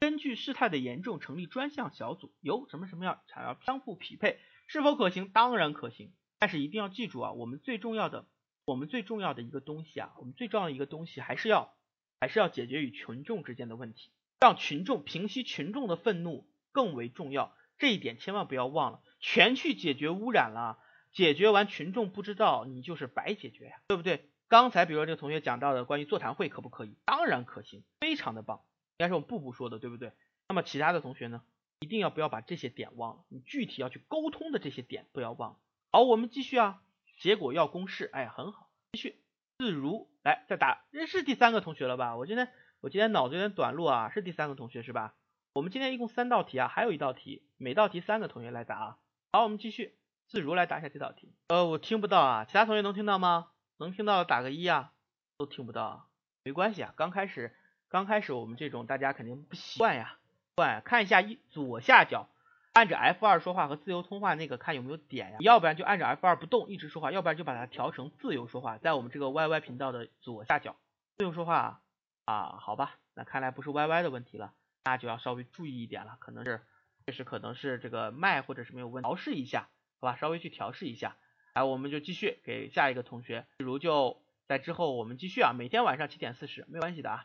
[0.00, 4.38] 根据事态的严重成立专项小组，由什么什么样想要相互匹配，
[4.68, 5.28] 是否可行？
[5.30, 8.26] 当然可行，但是一定要记住啊，我们最重要的，
[8.64, 11.74] 我们最重要的一个东西啊，我们最重要的一个东西还是要
[12.20, 20.78] 还是要解决与群众之间的问题，让群众平息群众的愤怒更为重要，这一点千万不要忘了，全去解决污染了，
[21.12, 24.30] 解决完群众不知道，你就是白解决呀，对不对？
[24.46, 26.96] 刚才比如说这个同学讲到的关于座谈会可不可以？
[27.04, 28.62] 当然可行，非常的棒。
[28.98, 30.12] 应该是我们步步说的，对不对？
[30.48, 31.42] 那么其他的同学呢，
[31.78, 33.24] 一定要不要把这些点忘了？
[33.28, 35.56] 你具体要去沟通的这些点不要忘了。
[35.92, 36.82] 好，我们继续啊，
[37.20, 39.22] 结果要公示，哎，很好，继续。
[39.58, 42.16] 自如来再答，这是第三个同学了吧？
[42.16, 42.48] 我今天
[42.80, 45.14] 我今天脑子有点短路啊，是第三个同学是吧？
[45.52, 48.98] 我们今天一共三道题啊，还有一道题，每道题三个同学来答啊。
[49.32, 49.96] 好，我们继续，
[50.26, 51.32] 自如来答一下这道题。
[51.48, 53.50] 呃，我听不到啊，其他同学能听到吗？
[53.78, 54.92] 能听到打个一啊，
[55.36, 56.08] 都听不到，
[56.42, 57.54] 没关系啊，刚开始
[57.88, 60.18] 刚开始我们这种大家肯定不习惯呀，
[60.56, 62.28] 惯看一下一左下角
[62.74, 70.76] 按着 F 二说话和自由通话那个看有没有点呀，要不然就按着 F 二不动一直说话，要不然就把它调成自由说话，在我们这个 YY 频道的左下角
[71.16, 71.80] 自由说话
[72.24, 74.52] 啊，好吧，那看来不是 YY 的问题了，
[74.84, 76.60] 那就要稍微注意一点了，可能是
[77.06, 79.68] 确实可能是这个麦或者是没有问调试一下，
[80.00, 81.16] 好吧，稍微去调试一下。
[81.54, 87.24] 来，我们就继续给下一个同学，比如就在之后我们继续啊，每天晚上七点四十，没关系的啊。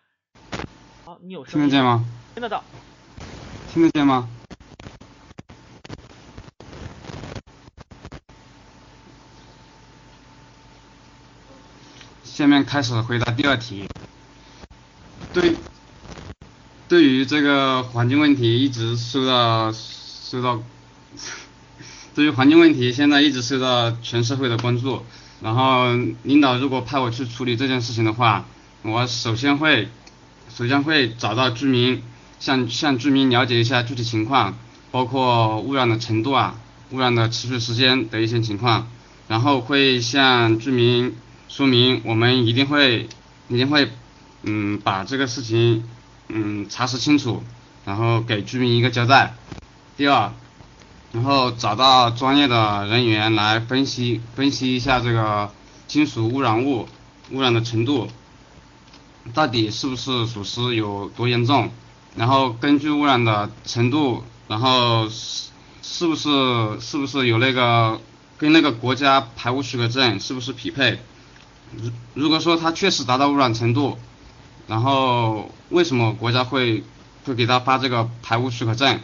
[1.05, 2.05] 好，你有听得见吗？
[2.33, 2.63] 听得到。
[3.73, 4.29] 听得见吗？
[12.23, 13.85] 下面开始回答第二题。
[15.33, 15.57] 对，
[16.87, 20.63] 对于这个环境问题，一直受到受到。
[22.15, 25.03] 对于环境问题，现在一直受到全社会的关注。
[25.41, 25.93] 然后
[26.23, 28.45] 领导如果派我去处理这件事情的话，
[28.83, 29.89] 我首先会
[30.55, 32.03] 首先会找到居民，
[32.39, 34.55] 向向居民了解一下具体情况，
[34.91, 36.55] 包括污染的程度啊、
[36.91, 38.87] 污染的持续时间的一些情况。
[39.27, 41.15] 然后会向居民
[41.47, 43.09] 说明，我们一定会
[43.47, 43.89] 一定会
[44.43, 45.89] 嗯把这个事情
[46.29, 47.41] 嗯查实清楚，
[47.85, 49.35] 然后给居民一个交代。
[49.97, 50.31] 第二。
[51.13, 55.51] 然后找到专业的人员来分析分析一下这个
[55.85, 56.87] 金属污染物
[57.29, 58.07] 污染的程度，
[59.33, 61.71] 到底是不是属实有多严重？
[62.15, 65.49] 然后根据污染的程度，然后是
[65.81, 66.29] 是不是
[66.79, 67.99] 是不是有那个
[68.37, 70.99] 跟那个国家排污许可证是不是匹配？
[71.71, 73.97] 如如果说它确实达到污染程度，
[74.67, 76.83] 然后为什么国家会
[77.25, 78.99] 会给他发这个排污许可证？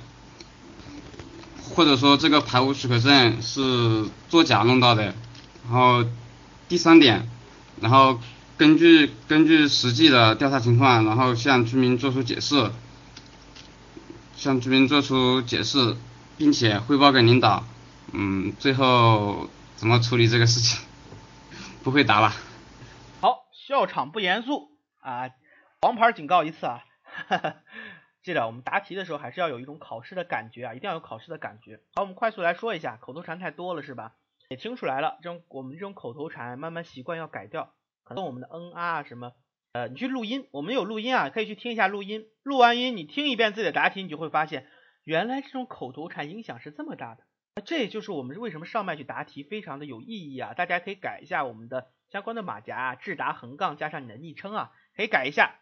[1.76, 5.16] 或者说这个排污许可证是作假弄到的，
[5.64, 6.04] 然后
[6.68, 7.28] 第三点，
[7.80, 8.20] 然后
[8.60, 12.72] 根据根据实际的调查情况，然后向居民做出解释，
[14.36, 15.96] 向居民做出解释，
[16.38, 17.64] 并且汇报给领导，
[18.12, 20.78] 嗯，最后怎么处理这个事情？
[21.86, 22.36] 不会答吧？
[23.22, 25.30] 好，笑场不严肃啊，
[25.80, 26.84] 黄牌警告一次啊。
[27.30, 27.56] 哈 哈
[28.22, 31.80] 记得我们答题的时候还是要有一种考试的感觉啊，一定要有考试的感觉。
[31.96, 34.12] 好，我们快速来说一下，口头禅太多了是吧？
[34.50, 37.72] 也听出来了，这种我们这种口头禅慢慢习惯要改掉。
[38.10, 39.34] 可能我们的嗯啊什么，
[39.72, 42.26] 呃，你去录音，我们有录音啊，可以去听一下录音。
[42.42, 44.66] 录完音，你听一遍自己的答题，你就会发现，
[45.04, 47.24] 原来这种口头禅影响是这么大的。
[47.56, 50.56] 那这也就是我们为什么上麦去答题非常的有意义啊！
[50.56, 55.60] 大家可以改一下我们的相关的马甲啊，智答横杠加上你的昵称啊，可以改一下。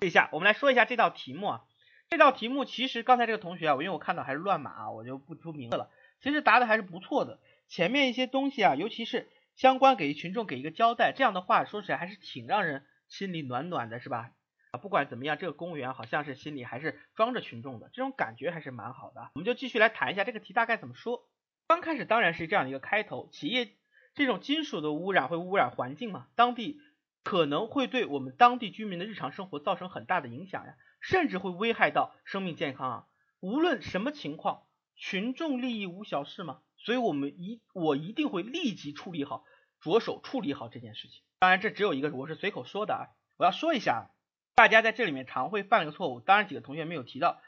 [0.00, 1.64] 一下，我们来说一下这道题目啊。
[2.08, 5.90] 这道题目其实刚才这个同学啊，我因为我看到还是乱码啊，我就不出名字了。
[6.22, 7.38] 其实答的还是不错的，
[7.68, 9.28] 前面一些东西啊，尤其是
[9.60, 14.30] 相关给群众给一个交代，这样的话说起来还是挺让人心里暖暖的，是吧？
[14.70, 19.30] 啊，不管怎么样，这个公务员好像是心里还是装着群众的，这种感觉还是蛮好的。
[19.34, 21.28] 我们就继续来谈一下这个题大概怎么说。
[21.66, 23.76] 刚开始当然是这样的一个开头，企业
[24.14, 26.80] 这种金属的污染会污染环境嘛，当地
[27.22, 30.74] 可能会对我们当地居民的日常生活造成很大的影响呀。
[31.02, 33.06] 甚至会危害到生命健康啊！
[33.40, 34.62] 无论什么情况，
[34.96, 39.44] 群众利益无小事嘛，所以我们一我一定会立即处理好，
[39.80, 41.22] 着手处理好这件事情。
[41.38, 43.08] 当然，这只有一个我是随口说的啊。
[43.36, 44.10] 我要说一下，
[44.54, 47.40] 大家在这里面常会犯一个错误，当然几个同学没有提到，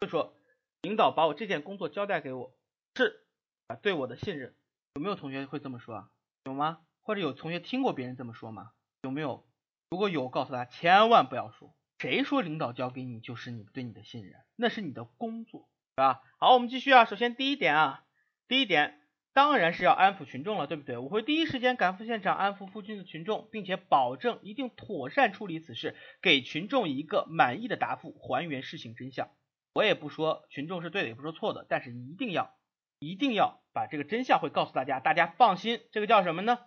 [0.00, 0.36] 就说
[0.82, 2.54] 领导把我这件工作交代给我，
[2.94, 3.26] 是
[3.66, 4.54] 啊对我的信任。
[4.94, 6.10] 有没有同学会这么说啊？
[6.44, 6.78] 有吗？
[7.02, 8.70] 或者有同学听过别人这么说吗？
[9.02, 9.46] 有没有？
[9.90, 11.74] 如果有，告诉他千万不要说。
[11.98, 14.40] 谁说领导交给你就是你对你的信任？
[14.56, 16.22] 那是你的工作，是吧？
[16.38, 17.04] 好，我们继续啊。
[17.04, 18.04] 首先第一点啊，
[18.48, 18.99] 第一点
[19.32, 20.98] 当然是要安抚群众了，对不对？
[20.98, 29.30] 我会第一时间赶赴现场安抚附近的群众，并且保证一定妥善处理此事，给群众一个满意的答复，还原事情真相。
[29.72, 32.56] 我也不说群众是对的，也不说错的，但是一定要
[32.98, 36.58] 一定要把这个真相会告诉大家，大家放心，这个叫什么呢？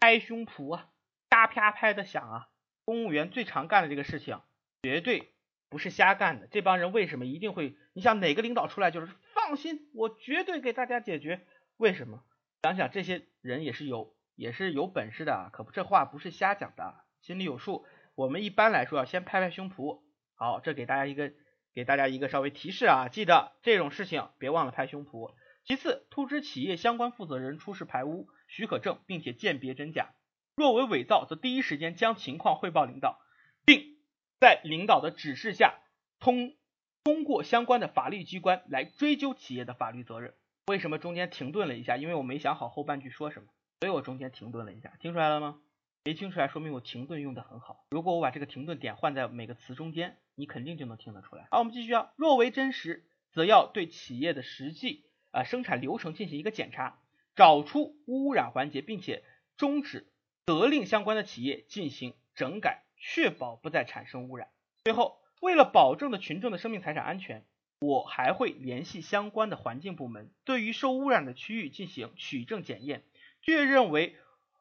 [0.00, 0.88] 拍胸脯啊，
[1.28, 2.48] 啪啪拍的响啊！
[2.86, 4.40] 公务员最常干的这个事情，
[4.82, 5.34] 绝对
[5.68, 6.46] 不是瞎干的。
[6.46, 7.76] 这帮人为什么一定会？
[7.92, 11.46] 你想哪个领导出来就是放心，我绝对给大家解决？
[11.76, 12.22] 为什么？
[12.62, 17.86] 想想这些人也是有也是有本事的啊，可不这话不是瞎讲的，心里有数。
[18.14, 20.02] 我们一般来说要先拍拍胸脯。
[20.34, 21.32] 好，这给大家一个。
[21.74, 25.34] 给大家一个稍微提示啊，记得这种事情别忘了拍胸脯。
[25.62, 30.14] 其次，通知企业相关负责人出示排污许可证，并且鉴别真假。
[30.54, 33.20] 若为伪造，则第一时间将情况汇报领导，
[33.66, 33.98] 并
[34.40, 35.78] 在领导的指示下
[36.18, 36.56] 通
[37.04, 40.32] 通过相关的法律机关来追究企业的法律责任。
[40.66, 41.96] 为什么中间停顿了一下？
[41.96, 43.48] 因为我没想好后半句说什么，
[43.80, 44.92] 所以我中间停顿了一下。
[44.98, 45.60] 听出来了吗？
[46.04, 47.84] 没听出来，说明我停顿用的很好。
[47.90, 50.18] 如果我把这个停顿点换在每个词中间。
[50.38, 51.48] 你肯定就能听得出来。
[51.50, 52.12] 好，我们继续啊。
[52.16, 56.98] 若为真实，则要对企业的实际啊生产流程进行一个检查，
[57.34, 59.24] 找出污染环节，并且
[59.56, 60.12] 终止
[60.44, 64.48] 责令相关的企业进行整改，确保不再产生污染。
[64.84, 67.46] 最后，为了保证的群众的生命财产安全，
[67.80, 73.04] 我还会联系相关的环境部门，对于受污染的区域进行取证检验，
[73.42, 74.16] 确认为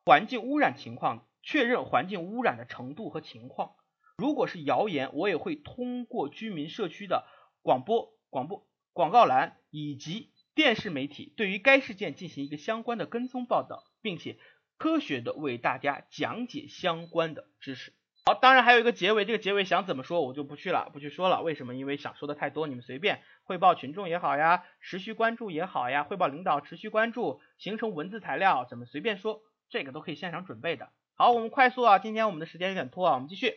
[0.05, 3.75] 环境污染情况，确认环境污染的程度和情况。
[4.17, 7.25] 如果是谣言，我也会通过居民社区的
[7.61, 14.37] 广播、广播广告栏以及电视媒体，对于该事件进行一个相关的跟踪报道，并且
[14.77, 17.93] 科学的为大家讲解相关的知识。
[18.27, 21.43] 好，当然还有一个结尾，这个结尾想怎么说，我就不去了，不去说了。
[21.43, 21.75] 为什么？
[21.75, 30.89] 因为想说的太多，你们随便汇报群众也好呀，持续关注也好呀，汇报领导持续关注，形成文字材料，怎么随便说，这个都可以现场准备的。
[31.13, 33.53] 好，我们快速啊，今天我们的时间有点拖啊，我们继续。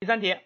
[0.00, 0.36] 第三题，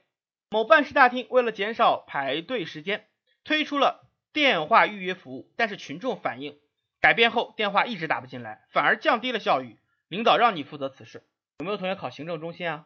[0.51, 3.07] 某办事大厅为了减少排队时间，
[3.43, 6.59] 推出了电话预约服务，但是群众反映
[7.01, 9.79] 改变后电话一直打不进来，反而降低了效率。
[10.09, 11.23] 领导让你负责此事，
[11.61, 12.85] 有没有同学考行政中心啊？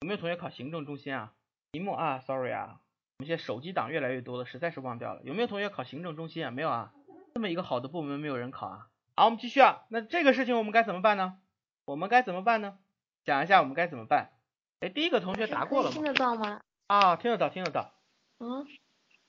[0.00, 1.32] 有没有同学考行政中心啊？
[1.72, 2.80] 题目啊，sorry 啊，
[3.18, 5.22] 我们现在手机党越来越多了，实在是忘掉了。
[5.24, 6.52] 有没有同学考行政中心啊？
[6.52, 6.92] 没有啊，
[7.34, 8.86] 这么一个好的部门没有人考啊。
[9.16, 11.38] 好，我们继续啊，那这个事情我们该怎么办呢？
[11.84, 12.78] 我们该怎么办呢？
[13.24, 14.30] 讲一下我们该怎么办。
[14.78, 15.94] 哎，第一个同学答过了吗？
[15.94, 16.60] 听得到吗？
[16.86, 17.92] 啊，听得到，听得到。
[18.38, 18.64] 嗯。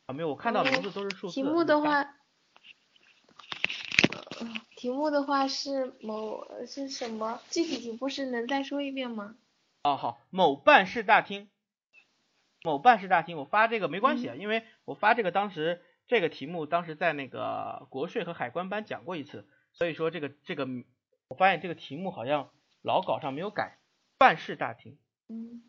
[0.06, 1.34] 啊，没有，我看到名字都是数字。
[1.34, 2.06] 题目的话，
[4.76, 7.42] 题目的话是某是什么？
[7.50, 9.36] 具体题目是能再说一遍吗？
[9.84, 11.50] 哦，好，某办事大厅，
[12.64, 20.68] 某办事大厅，我发这个没关系啊，因为我发这个当时这个题目当时在那个国税和海关班讲过一次，所以说这个这个
[21.30, 22.52] 我发现这个题目好像
[22.82, 23.78] 老稿上没有改，
[24.18, 24.98] 办事大厅。
[25.30, 25.64] 嗯，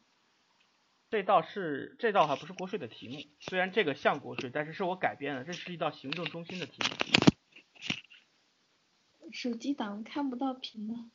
[1.11, 6.89] 这道是这道还不是国税的题目，虽然这个像国税，但是是我改编的，这是一道行政中心的题目。
[9.33, 11.11] 手机档看不到屏了。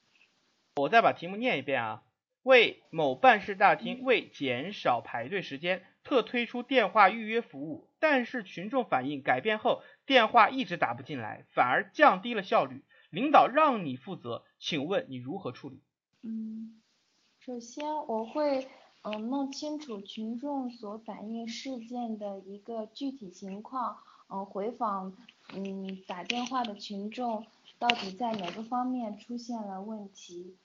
[0.78, 2.04] 我再把题目念一遍啊，
[2.46, 12.84] 为某办事大厅为减少排队时间，特推出电话预约服务，但是群众反映改变后电话一直打不进来，反而降低了效率。
[13.10, 15.82] 领导让你负责，请问你如何处理？
[16.22, 16.80] 嗯。
[17.40, 18.68] 首先，我会
[19.02, 23.98] 嗯弄清楚群众所反映事件的一个具体情况，
[24.30, 25.18] 嗯回访
[25.52, 27.44] 嗯打电话的群众
[27.80, 30.56] 到底在哪个方面出现了问题，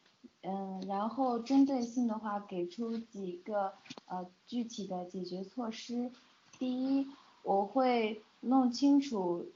[0.42, 3.72] 嗯然后针对性的话给出几个
[4.06, 6.10] 呃具体的解决措施。
[6.58, 7.06] 第一，
[7.42, 9.46] 我会弄清楚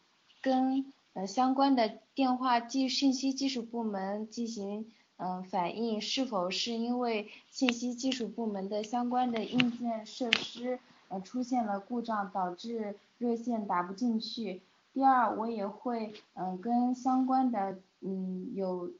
[0.42, 4.90] 跟呃相关的电话技信息技术部门进行。
[5.16, 14.60] 嗯，反映是否是因为信息技术部门的相关的硬件设施呃出现了故障，导致热线打不进去。
[14.92, 18.90] 第二，我也会嗯跟相关的嗯有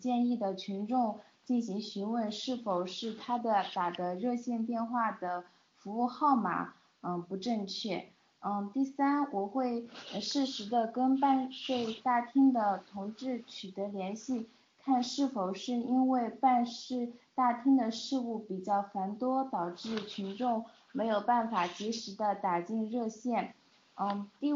[0.00, 5.44] 建议的群众进行询问，是否是他的打的热线电话的
[5.76, 8.08] 服务号码嗯不正确。
[8.40, 9.88] 嗯，第三，我会
[10.20, 14.48] 适时的跟办税大厅的同志取得联系。
[14.84, 23.54] 看是否是因为办事大厅的事务比较繁多，导致群众没有办法及时的打进热线。
[23.96, 24.52] 嗯，第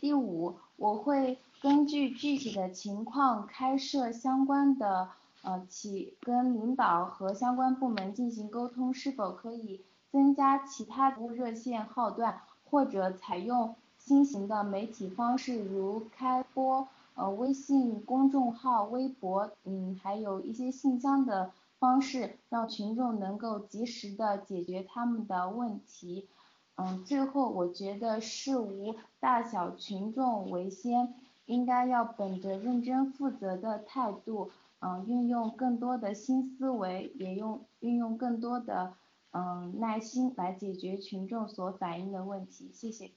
[0.00, 5.10] 第五，我会根据具体的情况开设相关的
[5.42, 9.80] 呃起跟领导和相关部门进行沟通，是否可以
[10.10, 16.88] 增加其他服务热线号段，或者采用新型的媒体方式，如开播。
[17.16, 26.28] 呃，微信公众号、微博，嗯，还有一些信箱的方式，让群众能够及时的解决他们的问题。
[26.76, 31.12] 嗯，最后我觉得事无大小群众为先，
[31.44, 38.94] 应该要本着认真负责的态度，嗯，运用更多的新思维，也用运用更多的
[39.30, 42.70] 嗯耐心来解决群众所反映的问题。
[42.72, 43.10] 谢谢。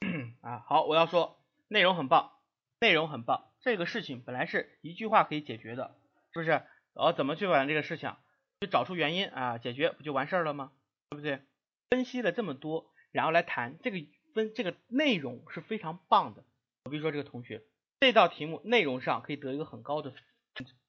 [0.40, 1.38] 啊，好，我要说
[1.68, 2.32] 内容很棒，
[2.80, 3.50] 内容很棒。
[3.60, 5.94] 这个事情本来是一句话可以解决的，
[6.32, 6.50] 是不是？
[6.50, 8.14] 然后怎么去把这个事情？
[8.60, 10.72] 就找出原因啊，解决不就完事儿了吗？
[11.10, 11.42] 对不对？
[11.90, 13.98] 分析了这么多，然后来谈这个
[14.32, 16.42] 分这个内容是非常棒的。
[16.90, 17.62] 比如说这个同学
[18.02, 20.12] 这道题目内容上可以得一个很高的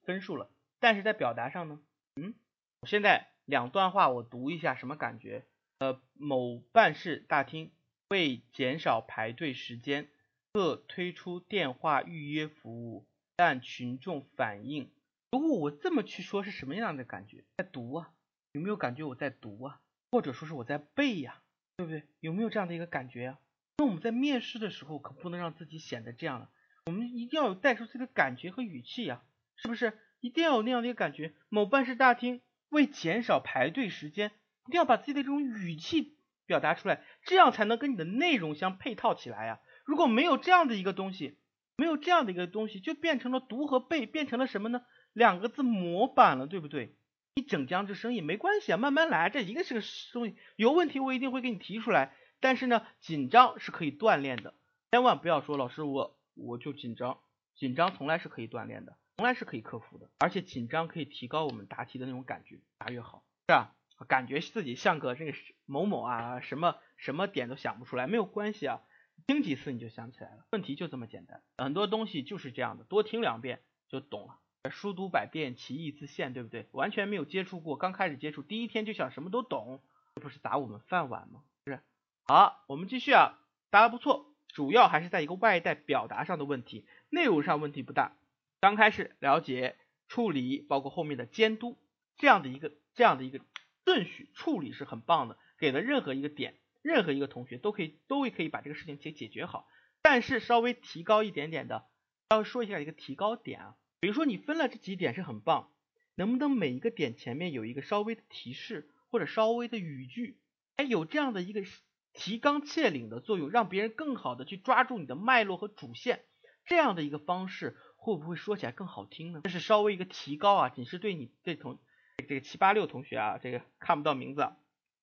[0.01, 0.49] 分数了，
[0.79, 1.79] 但是在表达上呢，
[2.15, 2.33] 嗯，
[2.79, 5.45] 我现在两段话我读一下，什么感觉？
[5.77, 7.71] 呃，某办事大厅。
[8.09, 10.09] 为减少排队时间，
[10.53, 13.05] 特推出电话预约服务，
[13.35, 14.91] 但群众反映，
[15.31, 17.43] 如果我这么去说，是什么样的感觉？
[17.57, 18.11] 在读啊，
[18.53, 19.81] 有没有感觉我在读啊？
[20.11, 21.43] 或者说是我在背呀，
[21.77, 22.07] 对不对？
[22.21, 23.39] 有没有这样的一个感觉啊？
[23.77, 26.49] 那我们在面试的时候可不能让自己显得这样了，
[26.85, 29.21] 我们一定要有带出自己的感觉和语气呀，
[29.55, 29.97] 是不是？
[30.19, 31.33] 一定要有那样的一个感觉。
[31.49, 34.31] 某办事大厅为减少排队时间，
[34.67, 36.17] 一定要把自己的这种语气。
[36.45, 39.61] 表达出来，这样才能跟你的内容相配套起来呀。
[39.85, 41.39] 如果没有这样的一个东西，
[41.77, 44.81] 没有这样的一个东西，就变成了读和背，变成了什么呢？
[45.13, 46.97] 两个字模板了，对不对？
[47.35, 49.81] 你整僵这生意没关系啊，慢慢来，这一个是个
[50.11, 52.13] 东西，有问题我一定会给你提出来。
[52.41, 54.53] 但是呢，紧张是可以锻炼的，
[54.91, 57.19] 千万不要说老师我我就紧张，
[57.55, 63.75] 紧张从来是可以锻炼的，从来是可以克服的，而且紧张可以提高我们答题的那种感觉，答越好，是吧？
[64.07, 65.33] 感觉自己像个这个
[65.65, 68.81] 某某啊，什么什么点都想不出来，没有关系啊，
[69.27, 74.39] 听几次你就想起来了，问题就这么简单，很多东西就是这样的，多听两遍就懂了。
[74.71, 76.67] 书读百遍，其义自现，对不对？
[76.71, 79.81] 完全没有接触过，刚开始接触，第一天就想什么都懂，
[80.15, 81.43] 这不是砸我们饭碗吗？
[81.65, 81.81] 是。
[82.23, 88.15] 好，我们继续啊，答的不错，主要还是在一个外在表达上的问题，内容上问题不大。
[88.61, 89.75] 刚开始了解
[90.07, 91.77] 处理，包括后面的监督
[92.15, 93.41] 这样的一个这样的一个。
[93.85, 99.67] 顺序处理是很棒的，给了任何一个点，任何一个同学都可以都可以把这个事情给解决好。
[100.01, 101.85] 但是稍微提高一点点的，
[102.29, 105.69] 稍微说一下一个提高点啊，比如说你分了这几点是很棒，
[106.15, 110.39] 能不能每一个点前面有一个稍微的提示或者稍微的语句，
[110.77, 111.65] 哎，有这样的一个
[112.13, 116.23] 提纲挈领的作用，让别人更好的去抓住你的脉络和主线，
[116.65, 119.41] 这样的一个方式会不会说起来更好听呢？
[119.43, 121.79] 这是稍微一个提高啊，仅是对你这同。
[122.27, 124.47] 这个七八六同学啊，这个看不到名字，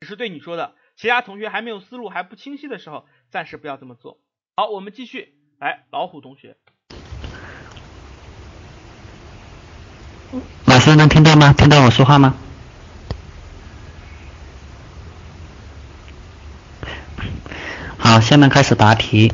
[0.00, 0.76] 只是对你说的。
[0.96, 4.20] 其他同学还没有思路还不清晰的时候，暂时不要这么做。
[4.54, 6.56] 好，我们继续来，老虎同学。
[10.66, 11.52] 老师能听到吗？
[11.52, 12.36] 听到我说话吗？
[17.98, 19.32] 好，下面开始答题。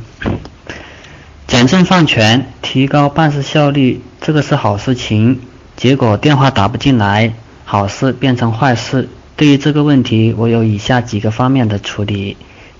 [1.47, 5.38] 简政放权，提高办事效率，这个是好事情。
[5.76, 7.34] 结果电话打不进来。
[7.66, 9.11] 好事变成坏事。
[9.36, 12.38] 对于这个问题，我有以下几个方面的处理：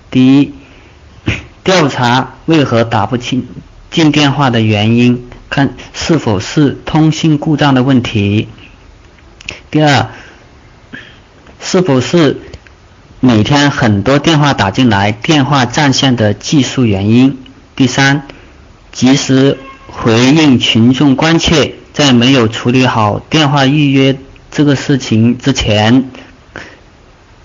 [0.09, 0.53] 第一，
[1.63, 3.47] 调查为何打不进
[3.91, 8.47] 进电话的原因，看是否是通信故障的问题；
[9.69, 10.07] 第二，
[11.61, 12.41] 是否是
[13.19, 17.31] 每天很多电话打进来，电话占线的技术原因；
[17.75, 18.27] 第三，
[18.91, 19.57] 及时
[19.87, 24.17] 回应群众关切，在没有处理好电话预约。
[24.51, 26.09] 这个事情之前，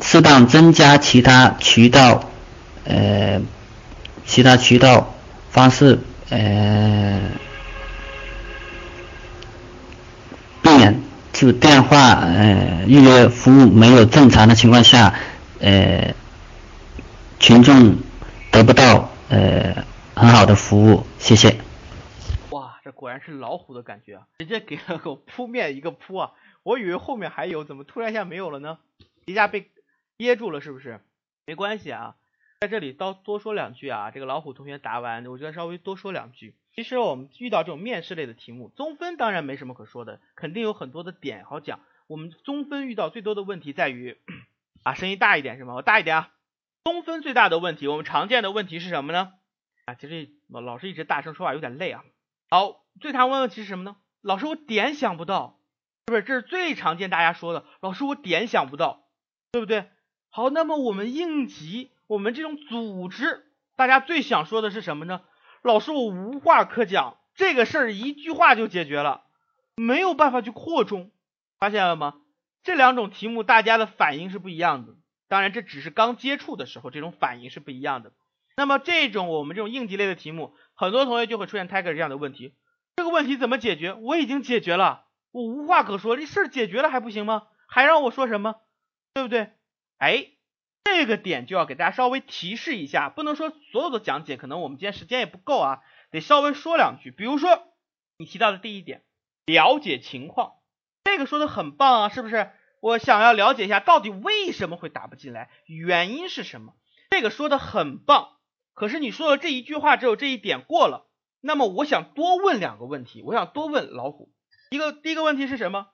[0.01, 2.31] 适当增加其他渠道，
[2.85, 3.41] 呃，
[4.27, 5.15] 其他渠道
[5.51, 7.19] 方式，呃，
[10.63, 15.13] 避免就电话呃预约服务没有正常的情况下，
[15.63, 16.13] 呃，
[17.39, 17.99] 群众
[18.51, 19.87] 得不到呃
[20.17, 21.07] 很好的服务。
[21.21, 21.57] 谢谢。
[22.51, 24.27] 哇，这果然是老虎的感觉啊！
[24.41, 26.33] 直接给了个扑面一个扑啊！
[26.65, 28.79] 我以为后面还有，怎么突然一下没有了呢？
[29.25, 29.71] 一下被
[30.17, 30.99] 噎住了，是不是？
[31.47, 32.17] 没关系啊，
[32.61, 34.11] 在这里多多说两句啊。
[34.11, 36.57] 这个老虎同学答完，我觉得稍微多说两句。
[36.75, 41.79] 其实我们遇到这种面试类的题目，综分当然没什么可说的，肯定有很多的点好讲。
[42.09, 44.19] 我们综分遇到最多的问题在于
[44.83, 45.75] 啊，声音大一点是吗？
[45.75, 46.31] 我大一点啊。
[46.85, 49.35] 综分最大的问题，我们常见的问题是什么呢？
[49.85, 52.03] 啊，其实老师一直大声说话有点累啊。
[52.51, 53.97] 好，最常问的问题是什么呢？
[54.21, 55.59] 老师，我点想不到。
[56.09, 57.65] 是不是这是最常见大家说的？
[57.81, 59.05] 老师，我点想不到，
[59.53, 59.89] 对不对？
[60.31, 65.23] 好，那么我们应急，我们这种组织，大家最想说的是什么呢？
[65.63, 69.23] 老师，我无话可讲，这个事儿一句话就解决了，
[69.77, 71.13] 没有办法去扩充，
[71.61, 72.22] 发现了吗？
[72.63, 74.95] 这两种题目大家的反应是不一样的，
[75.29, 78.13] 当然这只是刚接触的时候，这种反应是不一样的。
[78.57, 82.55] 那么这种我们这种应急类的题目，很多同学就会出现 Tiger 这样的问题。
[82.97, 83.95] 这个问题怎么解决？
[83.95, 87.49] 我已经解决了，我无话可说，这事儿解决了还不行吗？
[87.67, 88.57] 还让我说什么？
[89.15, 89.53] 对不对？
[89.97, 90.27] 哎，
[90.85, 95.81] 这个点就要给大家稍微提示一下，不能说所有的讲解，可能我们今天时间也不够啊，
[96.11, 97.11] 得稍微说两句。
[97.11, 97.67] 比如说
[98.19, 99.03] 你提到的第一点，
[99.47, 100.53] 了解情况，
[101.13, 102.51] 这个说的很棒啊，是不是？
[102.81, 106.73] 我想要了解一下到底为什么会打不进来，原因是什么？
[107.11, 108.29] 这个说的很棒。
[108.73, 111.11] 可是你说了这一句话，只有这一点过了。
[111.43, 114.33] 那么我想多问两个问题，我想多问老虎
[114.71, 114.91] 一个。
[114.93, 115.89] 第一个问题是什么？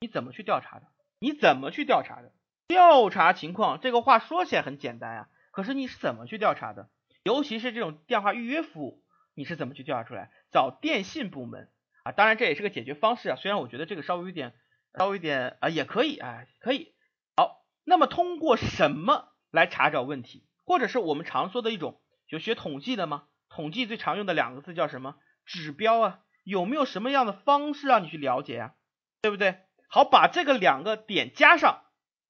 [0.00, 0.86] 你怎么去调查的？
[1.18, 2.32] 你怎么去调查的？
[2.66, 6.88] 调查情况这个话说起来很简单啊，可是你是怎么去调查的？
[7.24, 9.04] 尤其是这种电话预约服务，
[9.34, 10.30] 你是怎么去调查出来？
[10.50, 11.68] 找电信部门
[12.04, 13.36] 啊，当然这也是个解决方式啊。
[13.36, 14.54] 虽然我觉得这个稍微有点，
[14.98, 16.94] 稍微有点啊，也可以啊，可以。
[17.36, 20.46] 好，那么通过什么来查找问题？
[20.64, 22.00] 或者是我们常说的一种。
[22.28, 23.24] 就学统计的吗？
[23.50, 25.16] 统计最常用的两个字叫什么？
[25.44, 28.74] 指标啊，有没有什么样的方式让你去了解呀？
[29.20, 29.58] 对不对？
[29.88, 31.82] 好，把这个两个点加上，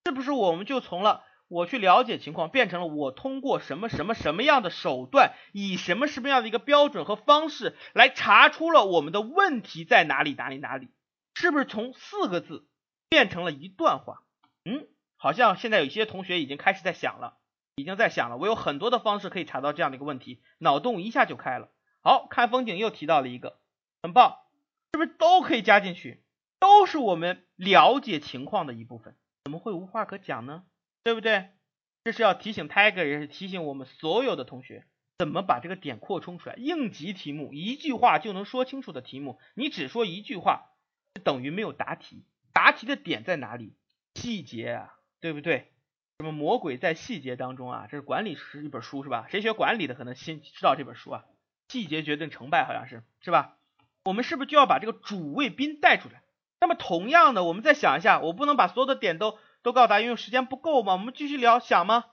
[0.05, 10.89] 是不是我们就从了我去了解情况，变成了我通过什么什么什么样的手段，以什么什么样的一个标准和方式来查出了我们的问题在哪里哪里哪里？
[11.35, 12.67] 是不是从四个字
[13.11, 14.23] 变成了一段话？
[14.65, 17.37] 嗯，好像现在有些同学已经开始在想了。
[17.75, 21.71] 已经在想了，我有很多的方式可以查到这样的一个问题，脑洞一下就开了。
[22.03, 23.59] 好看风景又提到了一个，
[24.03, 24.39] 很棒，
[24.93, 26.23] 是不是都可以加进去？
[26.61, 30.65] 都是我们了解情况的一部分，怎么会无话可讲呢？
[31.03, 31.49] 对不对？
[32.05, 34.85] 这是要提醒 Tiger，也是提醒我们所有的同学，
[35.19, 36.57] 怎么把这个点扩充出来。
[36.57, 40.71] 应急题目一句话就能说清楚的题目，你只说一句话，
[41.23, 42.25] 等于没有答题。
[42.53, 43.77] 答题的点在哪里？
[44.15, 45.73] 细节啊，对不对？
[46.19, 47.87] 什么魔鬼在细节当中啊？
[47.91, 49.27] 这是管理是一本书是吧？
[49.31, 51.25] 谁学管理的可能先知道这本书啊？
[51.69, 53.57] 细节决定成败，好像是是吧？
[54.05, 56.23] 我们是不是就要把这个主谓宾带出来？
[56.61, 60.93] 那么同样的，我们再想一下，我不能把所有的点都都告诉大家，因为时间不够嘛。
[60.93, 62.05] 我们继续聊，想吗？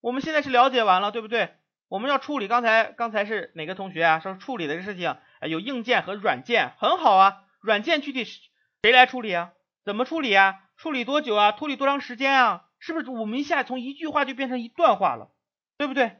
[0.00, 1.54] 我们现在是了解完了，对不对？
[1.88, 4.20] 我们要处理刚才刚才是哪个同学啊？
[4.20, 7.44] 说处理的这事情，有硬件和软件，很好啊。
[7.60, 9.52] 软件具体谁来处理啊？
[9.84, 10.56] 怎么处理啊？
[10.76, 11.52] 处理多久啊？
[11.52, 12.64] 处理多长时间啊？
[12.78, 15.30] 是不是我们一下从一句话就变成一段话了，
[15.78, 16.16] 对不对？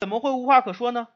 [0.00, 1.08] 怎么会无话可说呢？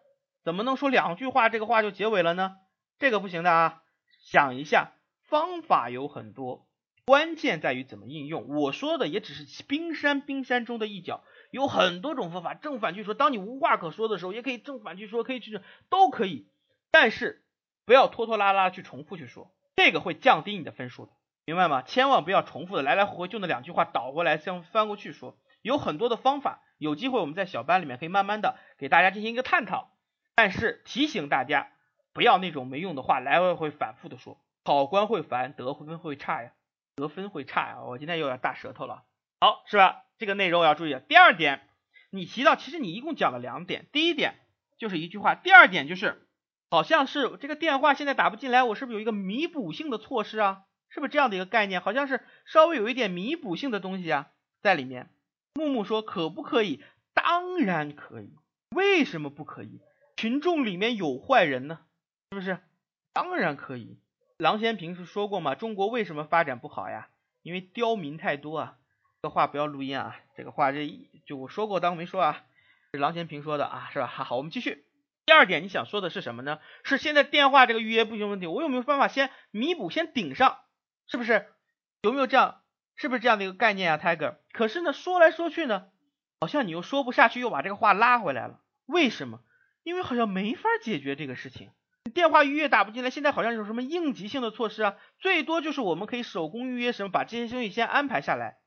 [0.45, 2.57] 怎么能说两句话这个话就结尾了呢？
[2.99, 3.83] 这个不行的啊！
[4.21, 4.93] 想一下，
[5.29, 6.68] 方法有很多，
[7.09, 8.49] 关键在于怎么应用。
[8.49, 13.15] 我说的也只是冰山冰山中的一角，有很多种方法，正反去说。
[13.15, 15.59] 当你无话可说的时候，也可以正反去说，可以去
[15.89, 16.51] 都可以，
[16.91, 17.47] 但是
[17.87, 21.13] 不要拖拖拉拉去重复去说，这个会降低你的分数的。
[21.47, 21.81] 明白吗？
[21.81, 29.93] 千万不要重复的来来回回就那两句话倒过来相翻过去说，有很多的方法，有机会我们在小班里面可以慢慢的给大家进行一个探讨。
[30.35, 31.71] 但是提醒大家
[32.13, 36.53] 不要那种没用的话来回回反复的说，考官会烦，得分会差呀，
[36.99, 37.83] 得分会差呀。
[37.83, 39.05] 我今天又要大舌头了，
[39.41, 40.03] 好是吧？
[40.19, 41.01] 这个内容要注意。
[41.09, 41.69] 第二点，
[42.11, 44.35] 你提到其实你一共讲了两点，第一点
[44.79, 46.27] 就是一句话，第二点就是
[46.71, 50.65] 好像是这个电话现在打不进来，我是不是有一个弥补性的措施啊？
[50.91, 51.81] 是不是这样的一个概念？
[51.81, 54.31] 好像是稍微有一点弥补性的东西啊，
[54.61, 55.11] 在里面。
[55.55, 56.83] 木木说可不可以？
[57.15, 58.37] 当然可以。
[58.75, 59.81] 为什么不可以？
[60.17, 61.81] 群众里面有坏人呢，
[62.31, 62.59] 是不是？
[63.13, 64.01] 当然可以。
[64.39, 67.09] 郎咸平是说过嘛，中国为什么发展不好呀？
[67.43, 68.77] 因为刁民太多啊。
[69.21, 70.89] 这话不要录音啊，这个话这
[71.27, 72.45] 就我说过当没说啊。
[72.93, 74.07] 是郎咸平说的啊，是吧？
[74.07, 74.85] 好，我们继续。
[75.27, 76.61] 第二点，你想说的是什么呢？
[76.85, 80.61] 是现在电话这个预约不行问题，我有没有办法先弥补，先顶上？
[81.09, 81.49] 是不是
[82.03, 82.61] 有没有这样？
[82.95, 84.37] 是不是这样的一个概念啊，Tiger？
[84.53, 85.89] 可是呢，说来说去呢，
[86.41, 88.61] 好像你又说不下去，又把这个话拉回来了。
[88.87, 89.41] 为什么？
[89.83, 91.73] 因为好像没法解决这个事情。
[92.11, 94.97] 电话预约打不进来，现在好像有什么应急性的措施啊？
[95.19, 98.59] 最多就是我们可以手工预约什么，把这些东西先安排下来，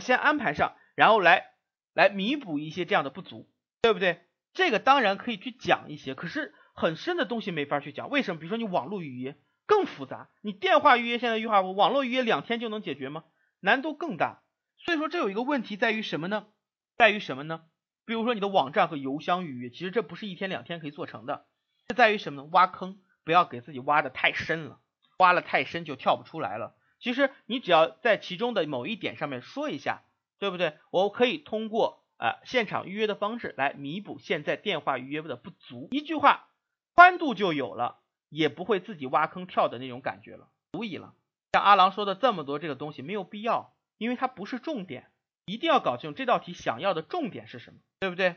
[0.00, 1.46] 先安排上，然后来
[1.94, 3.48] 来弥补一些这样的不足，
[3.82, 4.20] 对不对？
[4.52, 8.10] 这个当然可以去讲一些，可是很深的东西没法去讲。
[8.10, 8.40] 为什么？
[8.40, 9.36] 比如说你网络预约。
[9.66, 13.22] 更复杂，你电话预约现在预话，网络预约两天就能解决吗？
[13.60, 14.42] 难度更大。
[14.78, 16.48] 所以说这有一个问题在于什么呢？
[16.96, 17.62] 在于什么呢？
[18.04, 21.46] 比如说你的网站和邮箱预约，其实这不是一天两天可以做成的。
[21.90, 22.48] 这在于什么呢？
[22.52, 24.78] 挖坑，不要给自己挖的太深了，
[25.18, 26.76] 挖了太深就跳不出来了。
[27.00, 30.02] 其实你只要在其中的某一点上面说一下，
[30.38, 30.78] 对不对？
[30.92, 36.46] 我可以通过呃现场预约的方式来弥补现在电话预约的不足，一句话
[36.94, 37.96] 宽度就有了。
[38.28, 41.14] 也不会自己挖坑跳的那种感觉了，足以了。
[41.54, 45.10] 像阿郎说的这么多这个东西没有必要，因为它不是重点。
[45.44, 48.36] 一定要搞清楚这道题想要的重点是什么，对不对？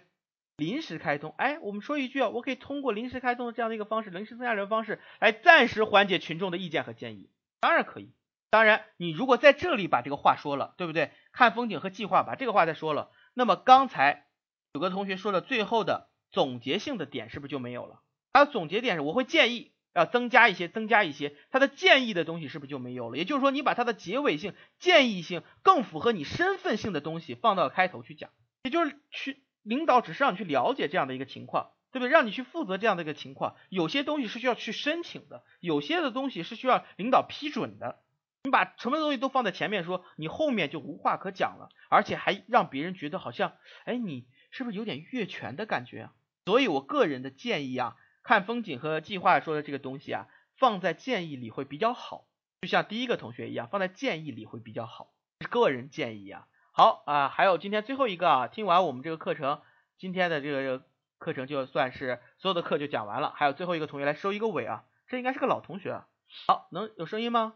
[0.57, 8.13] 临时开通，哎，我们说一句啊，我可以通过临时开通的这样的一个方式，临时增加人方式来暂时缓解群众的意见和建议，当然可以。
[8.51, 11.11] 当然，你如果在这里把这个话说了，对不对？
[11.31, 14.27] 看风景和计划把这个话再说了，那么刚才
[14.73, 18.01] 有个同学说的最后的总结性的点是不是就没有了？
[18.31, 23.17] 他的总结点是我会建议要增加一些，增加一些，他的建议的东西是不是就没有了？
[23.17, 28.29] 也就是说，你把它的结尾性、建议性更符合你身份性的东西放到开头去讲，
[28.61, 32.09] 也就是去领导只是让你去了解这样的一个情况，对不对？
[32.09, 37.99] 让你去负责这样的一个情况，有些东西是需要去申请的，有些的东西是需要领导批准的。
[38.43, 43.53] 你把什么东西都放在前面说，你后面就无话可讲了，而且还让别人觉得好像，
[43.85, 46.13] 哎，你是不是有点越权的感觉啊？
[46.45, 50.27] 所以我个人的建议啊，看风景和计划说的这个东西啊，
[50.57, 52.27] 放在建议里会比较好，
[52.63, 55.13] 就像第一个同学一样，放在建议里会比较好，
[55.49, 56.47] 个人建议啊。
[56.75, 59.61] 好啊，还有今天最后一个啊，听完我们这个课程，
[59.99, 60.83] 今天的这个
[61.19, 66.07] 课程就算是所有的课就讲完了，还有最后一个同学来收一个尾啊，这应该是个老同学啊。
[66.47, 67.53] 好，能有声音吗？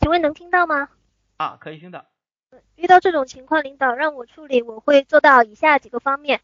[0.00, 0.90] 请问能听到吗？
[1.38, 2.04] 啊，可以听到。
[2.76, 6.42] 遇到这种情况，领导让我处理，我会做到以下几个方面。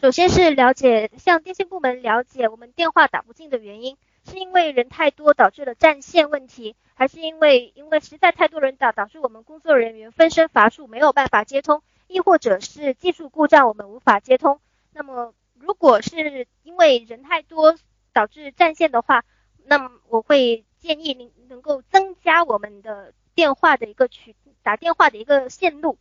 [0.00, 14.60] 首先是了解，向电信部门了解我们电话打不进的原因，是因为人太多导致了占线问题，还是因为因为实在太多人导导致我们工作人员分身乏术没有办法接通，亦或者是技术故障我们无法接通。
[14.92, 17.76] 那么如果是因为人太多
[18.12, 19.24] 导致占线的话，
[19.64, 20.64] 那么我会。
[20.78, 25.98] 建议您能够增加我们的电话的一个渠打电话的一个线路，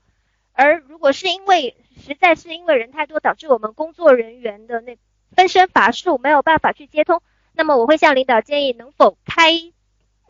[0.51, 4.95] 而如果是因为实在是因为人太多导致我们工作人员的那
[5.31, 7.23] 分身乏术没有办法去接通，
[7.55, 9.51] 那么我会向领导建议能否开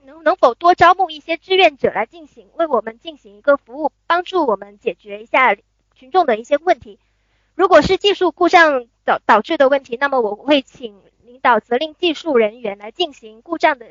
[0.04, 5.56] 能能否多招募一些志愿者来进行为我们进行一个服务，帮助我们解决一下
[5.96, 7.00] 群众的一些问题。
[7.56, 13.88] 如果是技术故障导导致的问题，那么我会请领导责令技术人员来进行故障的。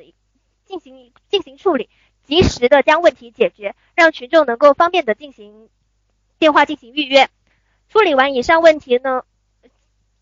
[0.66, 1.90] 进行进行处理，
[2.27, 5.69] 及时的将问题解决，让群众能够方便的进行
[6.39, 7.28] 电话进行预约。
[7.90, 9.24] 处理完以上问题呢，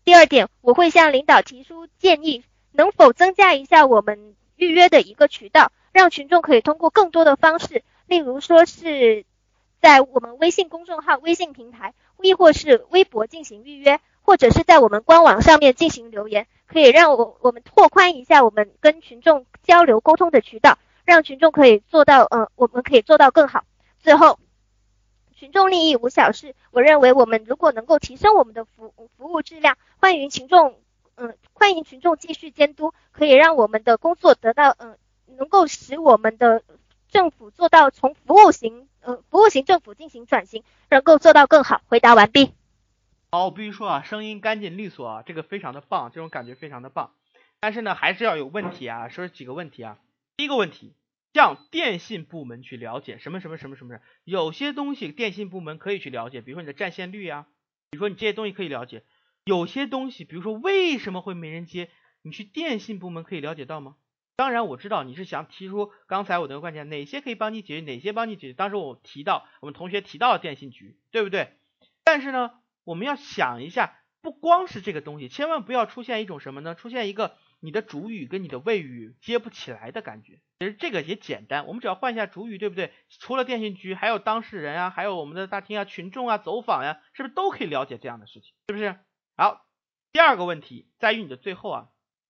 [0.03, 2.43] 第二点我会向领导提出建议，
[2.73, 9.25] 能否增加一下我们预约的一个渠道，让群众可以通过更多的方式，例如说是
[9.81, 13.99] 在我们微信公众号、微信平台，亦或是微博进行预约。
[14.25, 23.65] 或者是在我们官网上面进行留言，可以让我我们拓宽一下我们跟群众交流沟通的渠道，让群众可以做到，嗯，我们可以做到更好。
[23.99, 24.39] 最后，
[25.35, 30.79] 群众利益无小事，我认为我们如果能够提升我们的服服务质量，欢迎群众，
[31.15, 34.97] 嗯，欢迎群众继续监督，可以让我们的工作得到，嗯，
[35.37, 36.63] 能够使我们的
[37.09, 41.81] 政府做到从服务型，呃，服务型政府进行转型，能够做到更好。
[41.87, 42.51] 回答完毕。
[43.31, 47.11] 好，我必须说啊，声音干净利索啊，这个非常的棒，这种感觉非常的棒。
[47.59, 49.97] 但是呢，还是要有问题啊，说几个问题啊。
[50.35, 50.93] 第一个问题，
[51.33, 57.45] 向电信部门去了解什么什么什么什么，有些东西电信部门可以去了解，比如说你的占线率呀，
[57.91, 59.03] 比如说你这些东西可以了解。
[59.45, 61.89] 有些东西，比如说为什么会没人接，
[62.21, 63.95] 你去电信部门可以了解到吗？
[64.35, 68.53] 当然我知道你是想提出刚才我的观点，哪些可以帮你解决，哪些帮你解决。
[68.53, 71.53] 当时我提到我们同学提到了电信局，对不对？
[72.03, 72.51] 但是呢？
[72.85, 76.75] 我们要想一下，不光是这个东西，千万不要出现一种什么呢？
[76.75, 80.41] 出现一个你的主语跟你的谓语接不起来的感觉。
[80.59, 82.91] 其实这个也简单，我们只要换一下主语，对不对？
[83.07, 88.53] 除了电信局，还有当事人啊，还有我们的大厅啊、群众啊、走访呀，是不是都可以了解这样的事情？
[88.67, 88.97] 是不是？
[89.35, 89.65] 好，
[90.11, 91.87] 第二个问题在于你的最后啊，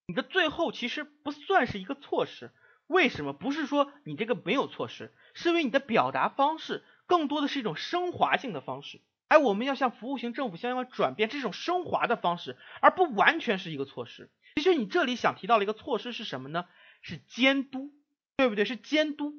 [0.08, 2.52] 你的最后其实不算是一个措施，
[2.88, 3.34] 为什么？
[3.34, 9.02] 不是说你这个没有措施，是因为你的表达方式更多的是一种升华性的方式。
[9.28, 14.30] 哎，我们要向服务型政府相关转变，这种升华的方式，而不完全是一个措施。
[14.56, 16.66] 其实你这里想提到的一个措施是什么呢？
[17.02, 17.92] 是监督，
[18.38, 18.64] 对不对？
[18.64, 19.34] 是监督。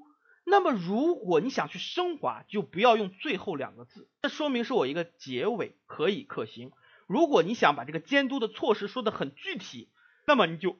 [0.45, 6.73] 那么如果你想去升华，就不要用最后两个字，这说明是我一个结尾可以可行。
[7.07, 9.91] 如果你想把这个监督的措施说的很具体，
[10.27, 10.79] 那么你就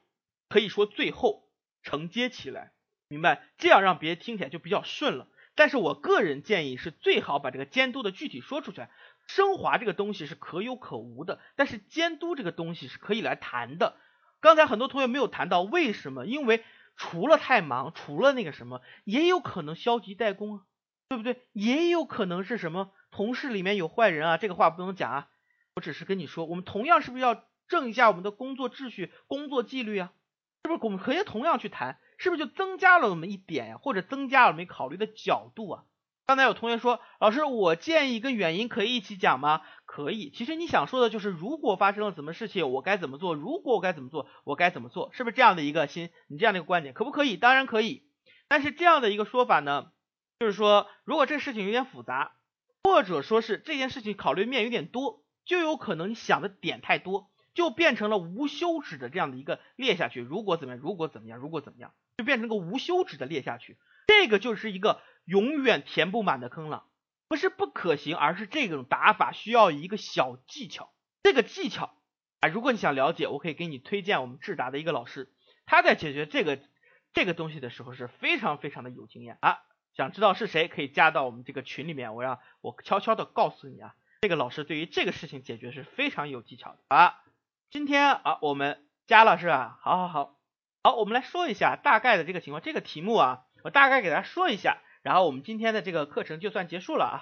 [0.49, 1.49] 可以说最后
[1.83, 2.71] 承接起来，
[3.07, 3.43] 明白？
[3.57, 5.27] 这样让别人听起来就比较顺了。
[5.57, 8.89] 但是我个人建议是最好把这个监督的具体说出来，
[9.27, 13.95] 升华这个东西是可有可无的，但是监督这个东西是可以来谈的。
[14.41, 16.25] 刚才很多同学没有谈到，为什么？
[16.25, 16.63] 因为
[16.97, 20.63] 除了太忙，除了那个什么，也有可能消极怠工啊，
[21.07, 21.41] 对不对？
[21.53, 25.29] 也有可能是什么同事里面有坏人啊，这个话不能讲啊。
[25.75, 30.13] 我只是跟你说，我们同样是不是要正一下我们的工作秩序、工作纪律啊？
[30.63, 31.99] 是不是我们可以同样去谈？
[32.17, 33.77] 是不是就增加了我们一点呀？
[33.77, 35.83] 或者增加了我们考虑的角度啊？
[36.27, 39.63] 刚才有同学说，老师，我建议跟原因可以一起讲吗？
[39.85, 40.29] 可以。
[40.29, 43.35] 其实你想说的就是，如果发生了什么事情，我该怎么做？
[43.35, 45.11] 如果我该怎么做，我该怎么做？
[45.11, 46.09] 是不是这样的一个心？
[46.27, 47.35] 你这样的一个观点，可不可以？
[47.35, 48.07] 当然可以。
[48.47, 49.91] 但是这样的一个说法呢，
[50.39, 52.31] 就是说，如果这事情有点复杂，
[52.85, 60.19] 或者说是这件事情考虑面有点多，就有可能你想的点太多，就变成了无休止的这样的一个列下去。
[60.19, 60.81] 如果怎么样？
[60.83, 61.39] 如果怎么样？
[61.39, 61.93] 如果怎么样？
[62.17, 63.77] 就变成个无休止的列下去。
[64.07, 66.85] 这个就是一个永远填不满的坑了，
[67.27, 70.93] 不是不可行，而是这种打法需要一个小技巧。
[71.23, 71.95] 这个技巧
[72.41, 75.33] 啊，如果你想了解，我可以给你推荐我们智达的一个老师，
[75.65, 76.59] 他在解决这个
[77.13, 79.57] 这个东西的时候是非常非常的有经验啊。
[79.95, 83.95] 想知道是谁，可以加到我们这个群里面，我让我悄悄的告诉你啊，
[84.25, 87.21] 这个老师对于这个事情解决是非常有技巧的啊。
[87.69, 89.77] 今天啊，我们加了是吧？
[89.83, 90.39] 好好好，
[90.81, 93.43] 好，我们来说一下大概的这个情况，这个题目啊。
[93.63, 97.15] 我大概给大家说一下，然后我们今天的这个课程就算结束了啊。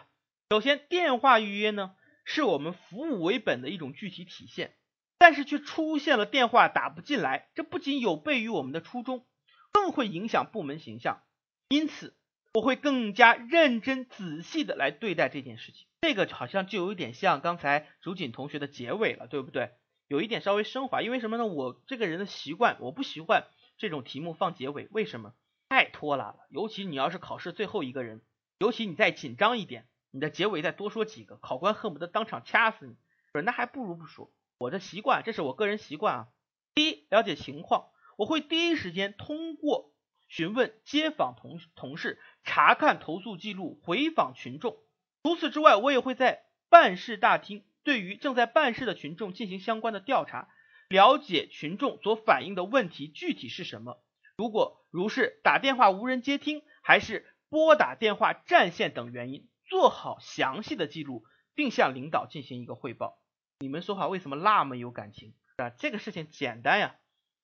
[0.49, 1.93] 首先，电话预约呢
[2.23, 4.73] 是我们服务为本的一种具体体现，
[5.17, 9.25] 但是却出现了电话打不进来，这不仅有悖于我们的初衷，
[9.73, 11.21] 更会影响部门形象。
[11.67, 12.15] 因此，
[12.53, 15.85] 我会更加认真仔细的来对待这件事情。
[16.03, 19.71] 这个好像就有一点像刚才竹锦同学的结尾了，对不对？
[20.09, 21.45] 有一点稍微升华，因为什么呢？
[21.45, 23.47] 我这个人的习惯，我不习惯
[23.77, 25.33] 这种题目放结尾，为什么？
[25.69, 28.21] 太拖拉了，尤其你要是考试最后一个人，
[28.57, 32.97] 尤其你再紧张一点，你的结尾再多说几个，考官恨不得当场掐死你。
[33.31, 34.29] 不是那还不如不说。
[34.57, 36.27] 我的习惯，这是我个人习惯啊。
[36.75, 39.93] 第一，了解情况，我会第一时间通过
[40.27, 44.75] 询问街访同同事，查看投诉记录，回访群众。
[45.23, 50.49] 除此之外，我也会在办事大厅对于正在办事的群众进行相关的调查，
[50.89, 54.03] 了解群众所反映的问题具体是什么。
[54.35, 61.23] 如果如是打电话无人接听，还是拨打电话占线等原因，做好详细的记录，
[61.55, 63.19] 并向领导进行一个汇报。
[63.59, 65.69] 你们说话为什么那么有感情啊？
[65.69, 66.95] 这个事情简单呀，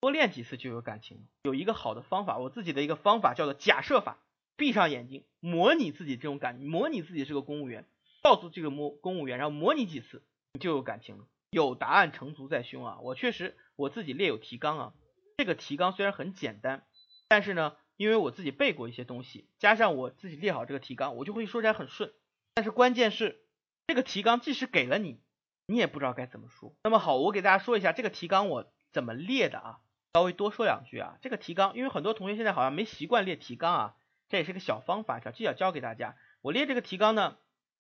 [0.02, 1.28] 多练几次就有感情。
[1.44, 4.18] 有一个好的方法，我自己的一个方法叫做假设法。
[4.60, 7.88] 闭上眼睛，模拟自己这种感，模拟自己是个公务员，
[8.22, 10.22] 告诉这个模公务员，然后模拟几次，
[10.54, 11.26] 你就有感情了。
[11.52, 13.00] 有答案成竹在胸啊！
[13.02, 14.94] 我确实我自己列有提纲啊。
[15.38, 16.84] 这个提纲虽然很简单，
[17.30, 22.12] 但是呢，因为我自己背过一些东西，加上我自己列好这个提纲，我就会说起来很顺。
[22.54, 23.42] 但是关键是，
[23.88, 25.22] 这个提纲即使给了你，
[25.68, 26.76] 你也不知道该怎么说。
[26.84, 29.80] 那么好，我给大家说一下这个提纲我怎么列的啊，
[30.14, 31.18] 稍微多说两句啊。
[31.22, 33.96] 这个提纲，因为很多同学现在好像没习惯列提纲啊，
[34.30, 36.16] 这也是个小方法，小技巧教给大家。
[36.42, 37.38] 我列这个提纲呢，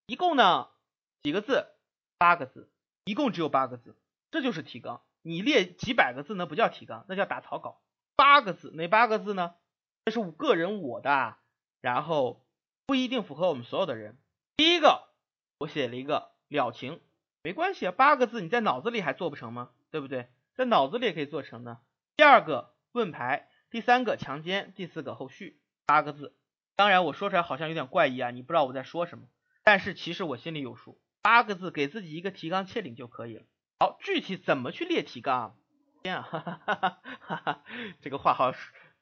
[0.07, 0.69] 一共呢
[1.23, 1.67] 几个字？
[2.17, 2.69] 八个字，
[3.05, 3.95] 一共只有八个字，
[4.31, 5.01] 这就是提纲。
[5.21, 7.81] 你列几百个字那不叫提纲，那叫打草稿。
[8.15, 9.55] 八个字，哪八个字呢？
[10.05, 11.37] 这是我个人我的，
[11.81, 12.45] 然后
[12.85, 14.17] 不一定符合我们所有的人。
[14.57, 15.07] 第一个，
[15.59, 16.99] 我写了一个了情，
[17.43, 19.69] 没关系啊，八个字你在脑子里还做不成吗？
[19.91, 20.29] 对不对？
[20.55, 21.79] 在脑子里也可以做成呢。
[22.17, 26.35] 第二个问牌，第三个强奸，第四个后续，八个字。
[26.79, 29.25] 当然我说出来好像有点怪异啊，你不知道我在说什么，
[29.65, 33.43] 但是其实我心里有数，八个字给自己一个提纲挈领就可以了。
[33.79, 35.57] 好，具体怎么去列提纲？
[36.03, 37.63] 天啊，哈哈哈哈哈！
[37.99, 38.53] 这个话好，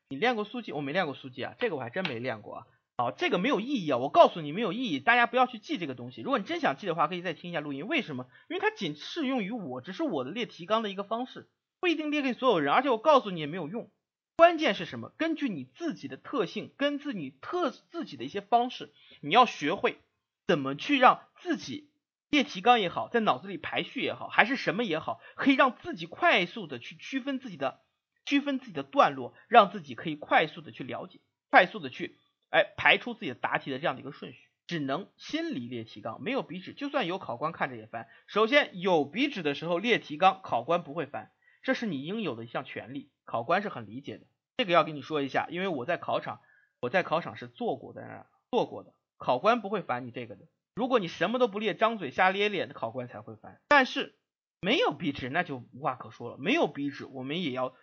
[0.09, 0.71] 你练过速记？
[0.71, 2.67] 我没练过速记啊，这个我还真没练过啊。
[2.97, 6.21] 好，这个没有意义啊，我告诉你没有意义，大家不要去记这个东西。
[6.21, 7.87] 如果你真想记的话，可以再听一下录音。
[7.87, 8.25] 为什么？
[8.49, 11.47] 因为它仅适用于我，只是我的列提纲的一个方式，
[11.79, 12.73] 不一定列给所有人。
[12.73, 13.91] 而且我告诉你也没有用。
[14.37, 15.11] 关键是什么？
[15.17, 19.97] 根据你自己的特性，根据你特自己的一些方式，你要学会
[20.45, 21.89] 怎么去让自己。
[22.29, 27.79] 列提纲也好，在脑子里排序也好，还是什么也好，可以让自己快速的去区分自己的
[28.25, 31.19] 区分自己的段落，让自己可以快速的去了解，
[31.49, 32.19] 快速的去
[32.51, 34.39] 哎排出自己的答题的这样的一个顺序。
[34.67, 38.07] 只能心里列提纲，没有笔纸，就算有考官看着也烦。
[38.27, 41.31] 首先有笔纸的时候列提纲，考官不会烦，
[41.63, 44.25] 这是你应有的一项权利，考官是很理解的。
[44.57, 46.41] 这个要跟你说一下，因为我在考场，
[46.79, 50.47] 我在考场是做过的，做过的，考官不会烦你这个的。
[50.75, 53.59] 如果你什么都不列，张嘴瞎咧咧，那考官才会烦。
[53.67, 54.17] 但是
[54.61, 56.37] 没有笔纸，那就无话可说了。
[56.37, 57.75] 没有笔纸，我们也要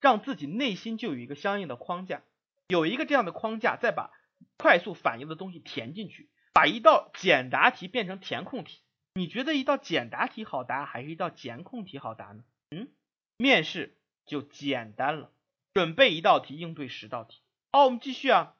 [0.00, 2.22] 让自己内心就有一个相应的框架，
[2.68, 4.10] 有一个这样的框架，再把
[4.56, 8.82] 快速反应的东西填进去，把一道简答题变成填空题。
[9.14, 12.44] 你觉得一道简答题好答，还是一道填空题好答呢？
[12.72, 12.88] 嗯，
[13.36, 15.30] 面试就简单了，
[15.74, 17.42] 准备一道题应对十道题。
[17.70, 18.54] 好，我们继续啊。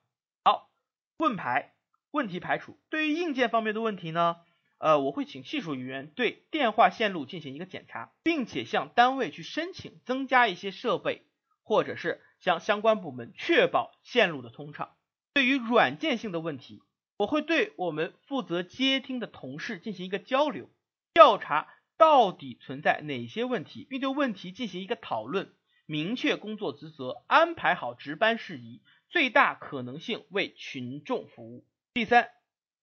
[0.45, 0.71] 好，
[1.17, 1.75] 问牌。
[2.11, 2.79] 问题排除。
[2.91, 4.37] 对于硬件方面的问题呢，
[4.77, 11.27] 呃，我会请技术人员对电话线路进行一个检查，并且向单位去申请增加一些设备，
[11.63, 14.95] 或者是向相关部门确保线路的通畅。
[15.33, 16.83] 对于软件性的问题，
[17.17, 20.69] 我会对我们负责接听的同事进行一个交流，
[21.15, 21.67] 调查
[22.03, 25.53] 到底存在哪些问题，并对问题进行一个讨论，
[25.87, 31.65] 明确工作职责，安排好值班事宜，最大可能性为群众服务。
[31.95, 32.29] 第三，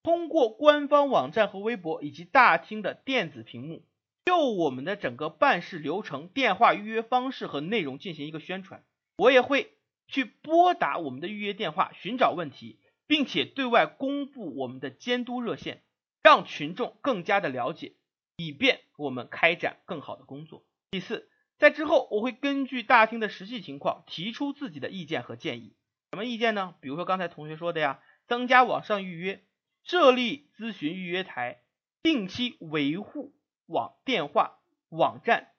[0.04, 3.84] 通过官方网站和微博以及大厅的电子屏幕，
[4.24, 8.86] 就我们的整个办事流程、电话预约方式和内容进行一个宣传。
[9.18, 9.74] 我也会
[10.08, 12.80] 去拨打我们的预约电话，寻找问题。
[13.06, 15.82] 并且对外公布我们的监督热线，
[16.22, 17.94] 让群众更加的了解，
[18.40, 20.64] 以便我们开展更好的工作。
[20.92, 25.76] 第四，在之后我会根据大厅的实际情况提出自己的意见和建议。
[26.12, 26.76] 什么意见呢？
[26.80, 29.44] 比如说刚才同学说的呀，增加网上预约，
[29.84, 31.64] 设立咨询预约台，
[32.02, 33.34] 定期维护
[33.66, 35.50] 网电话网站，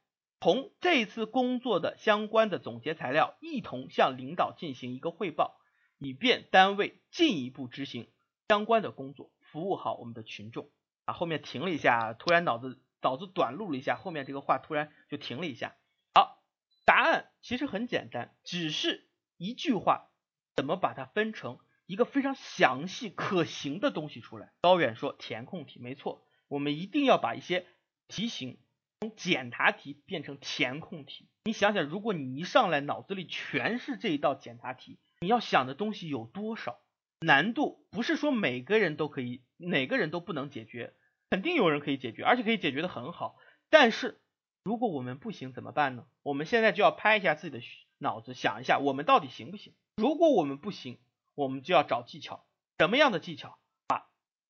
[0.41, 5.61] 同这次工作的相关的总结材料一同向领导进行一个汇报。
[5.99, 8.09] 以便单位进一步执行
[8.49, 10.71] 相关的工作，服务好我们的群众
[11.13, 15.77] 后面停了一下，突然脑子脑子短路了一下，后面这个话突然就停了一下。
[16.15, 16.43] 好，
[16.85, 20.11] 答案其实很简单，只是一句话，
[20.57, 24.53] 怎么把它分成一个非常详细可行的东西出来？
[24.63, 27.67] 高远说填空题，没错，我们一定要把一些
[28.09, 28.59] 题型
[29.01, 31.29] 从简答题变成填空题。
[31.45, 34.99] 你想想，如果你一上来脑子里全是这一道简答题。
[35.23, 36.81] 你要想的东西有多少？
[37.21, 40.95] 难度不是说每个人都可以，哪个人都不能解决，
[41.31, 43.37] 肯定有人可以解决，而且可以解决的很好。
[43.69, 44.21] 但是
[44.65, 46.07] 如果我们不行怎么办呢？
[46.25, 47.65] 我们现在就要拍一下自己的
[47.99, 49.75] 脑子，想一下我们到底行不行？
[49.97, 51.01] 如果我们不行，
[51.37, 52.45] 我们就要找技巧。
[52.79, 53.61] 什么样的技巧？
[53.87, 54.09] 把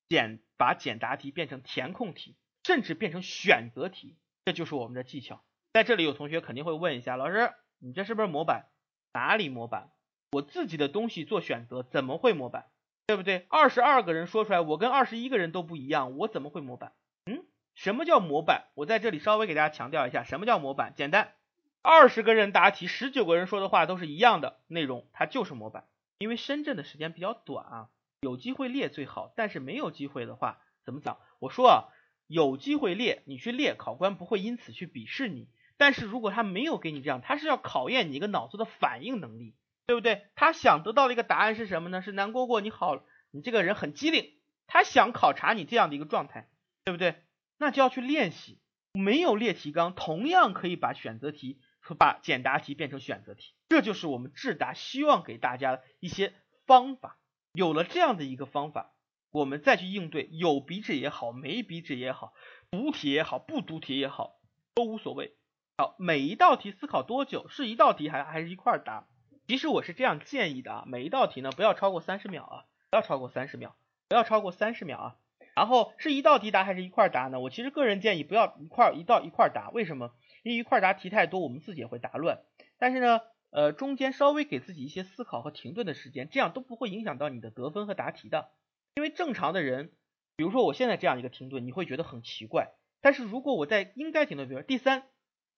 [0.09, 5.43] 简把简答题变成填空题，甚至变成选择题，这就是我们的技巧。
[5.73, 8.69] 在这里有同学肯定会问一下，老师，你这是不是模板？
[9.13, 9.91] 哪里模板？
[10.31, 12.70] 我自己的东西做选择，怎么会模板？
[13.11, 13.45] 对不对？
[13.49, 16.93] 二十二个人说出来，我跟二十一个人都不一样，我怎么会模板？
[17.25, 17.43] 嗯，
[17.75, 18.67] 什么叫模板？
[18.73, 20.93] 我在这里稍微给大家强调一下，什么叫模板？
[20.95, 21.33] 简单，
[21.81, 25.83] 二十个人答题，十九个人说的话都是一样的内容，它就是模板。
[26.19, 27.89] 因为深圳的时间比较短啊，
[28.21, 31.17] 有机会列最好，但是没有机会的话，怎么讲？
[31.39, 31.83] 我说啊，
[32.27, 35.49] 有机会列，你去列，考官不会因此去鄙视你。
[35.75, 39.53] 但是如果他没有给你这样，他是要考验你一个脑子的反应能力。
[39.91, 40.27] 对不对？
[40.35, 42.01] 他想得到的一个答案是什么呢？
[42.01, 46.47] 是南蝈蝈你好，你这个人很机灵，他想考察你这样的一个状态，
[46.85, 47.23] 对不对？
[47.57, 48.61] 那就要去练习。
[48.93, 53.53] 没有列提纲，同样可以把选择题和把简答题变成选择题。
[53.67, 56.33] 这就是我们智达希望给大家一些
[56.65, 57.17] 方法。
[57.51, 58.93] 有了这样的一个方法，
[59.29, 62.31] 我们再去应对有笔纸也好，没笔纸也好，
[62.71, 64.39] 读题也好，不读题也好，
[64.73, 65.35] 都无所谓。
[65.77, 67.49] 好，每一道题思考多久？
[67.49, 69.05] 是一道题还还是一块答？
[69.51, 73.75] 其实我是这样建议的啊，每一道题呢不要超过三十秒啊，不要超过三十秒，
[74.07, 75.15] 不要超过三十秒啊。
[75.57, 77.41] 然后是一道题答还是一块答呢？
[77.41, 80.13] 我其实个人建议不要一块一道一块答，为什么？
[80.43, 82.39] 因为一块答题太多，我们自己也会答乱。
[82.79, 83.19] 但是呢，
[83.49, 88.51] 呃，中间稍微给自己一些思考和停顿的时间，这样都不会影响到你的得分和答题的。
[88.95, 89.91] 因为正常的人，
[90.37, 92.69] 比如说我现在这样一个停顿，你会觉得很奇怪。
[93.01, 95.03] 但是如果我在应该停顿，比如第三。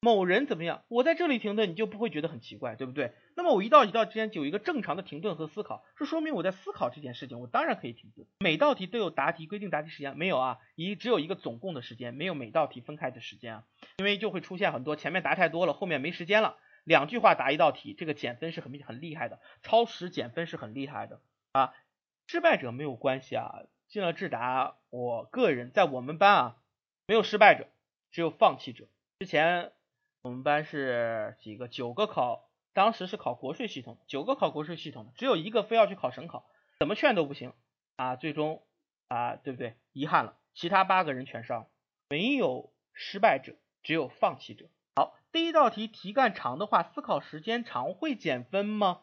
[0.03, 0.83] 某人怎么样？
[0.89, 3.13] 我在这里停顿，你就不会觉得很奇怪，对不对？
[3.37, 8.27] 那么我一道一道之间就有一个正常的停顿和思考，是说明我在思考这件事情，我当然可以停顿。
[8.39, 10.57] 每道题都有答题规定答题时间没有啊？
[10.75, 13.63] 一只有一个总共的时间，没有每道题分开的时间啊，
[13.95, 16.57] 因为就会出现很多前面答太多了，后面没时间了。
[16.83, 21.21] 两句话答一道题，这个减分是很很厉害的，超时减分是很厉害的
[21.53, 21.73] 啊。
[22.27, 26.57] 失败者没有关系啊，进了智达，我个人在我们班啊，
[27.07, 27.69] 没有失败者，
[28.11, 28.89] 只有放弃者。
[29.19, 29.71] 之前。
[30.23, 31.67] 我们班是几个？
[31.67, 36.45] 九个考，当时是考国税系统，九个考国税系统的，只有一个非要去考省考，
[36.79, 37.51] 怎么劝都不行
[37.97, 38.15] 啊！
[38.15, 38.63] 最终
[39.09, 39.75] 啊，对不对？
[39.91, 41.67] 遗憾了，其他八个人全上，
[42.07, 44.69] 没有失败者，只有放弃者。
[44.95, 49.01] 好，第一道题题干长的话，思考时间长会减分吗？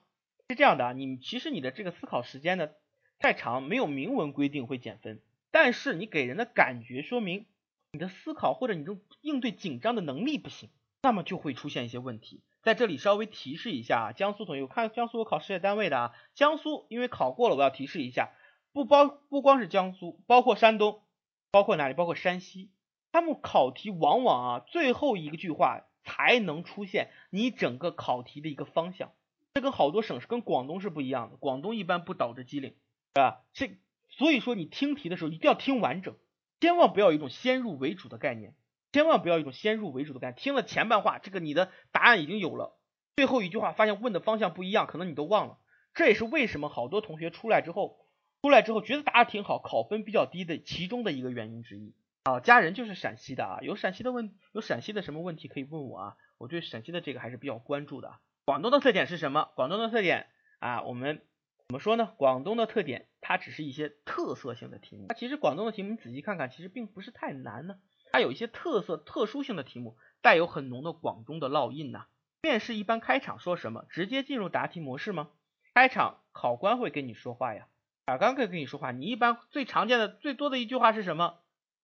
[0.48, 2.70] 是这样的啊，你其实你的这个思考时间呢
[3.18, 5.20] 太长，没有明文规定会减分，
[5.50, 7.44] 但是你给人的感觉说明
[7.92, 10.70] 你的思考或者你这种应对紧张的能力不行。
[11.02, 18.30] 那么就会出现一些问题，在这里稍微提示一下啊，江苏同学，我看江苏有考事业单位的啊，江苏因为考过了，我要提示一下，
[18.72, 21.02] 不包不光是江苏，包括山东，
[21.50, 22.70] 包括哪里，包括山西，
[23.12, 29.12] 他们考题往往啊最后一个句话才能出现你整个考题的一个方向，
[29.54, 32.74] 这跟好多省市跟广东是不一样的，广东一般不导致机灵，
[33.14, 33.42] 对吧？
[33.54, 33.78] 这
[34.10, 36.14] 所以说你听题的时候一定要听完整，
[36.60, 38.54] 千万不要有一种先入为主的概念。
[38.92, 42.76] 千万不要一种先入为主的概念，听了前半话，这个你的答案已经有了，
[43.16, 45.58] 最后一句话发现问的方向不一样，可能你都忘了。
[45.94, 47.98] 这也是为什么好多同学出来之后
[48.42, 51.94] 出来之后觉得答的挺好，考分比较低的其中的一个原因之一。
[52.24, 56.16] 啊，家人就是陕西的啊，有陕西的问，有陕西的什么问题可以问我啊？
[56.38, 58.18] 我对陕西的这个还是比较关注的。
[58.44, 59.50] 广东的特点是什么？
[59.54, 60.26] 广东的特点
[60.58, 61.22] 啊，我们
[61.68, 62.12] 怎么说呢？
[62.16, 65.06] 广东的特点，它只是一些特色性的题目。
[65.08, 67.76] 它其实广东的题目，你仔细看看，其实并不是太难呢。
[68.12, 72.06] 它有一些特色、特殊性的题目，带有很浓的广东的烙印呐。
[72.42, 73.84] 面试一般开场说什么？
[73.90, 75.28] 直接进入答题模式吗？
[75.74, 77.68] 开场考官会跟你说话呀，
[78.06, 78.90] 考官会跟你说话。
[78.92, 81.38] 你一般最常见的、最多的一句话是什么？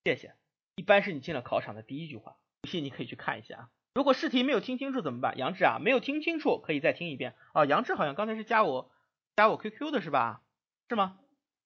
[0.04, 0.34] 谢谢，
[0.76, 2.36] 一般是你进了考场的第一句话。
[2.62, 3.68] 不信你可以去看一下啊。
[3.94, 5.38] 如果试题没有听清楚怎么办？
[5.38, 7.64] 杨志啊，没有听清楚可以再听一遍啊。
[7.64, 8.90] 杨志好像刚才是加我
[9.36, 10.42] 加我 QQ 的是吧？
[10.88, 11.18] 是吗？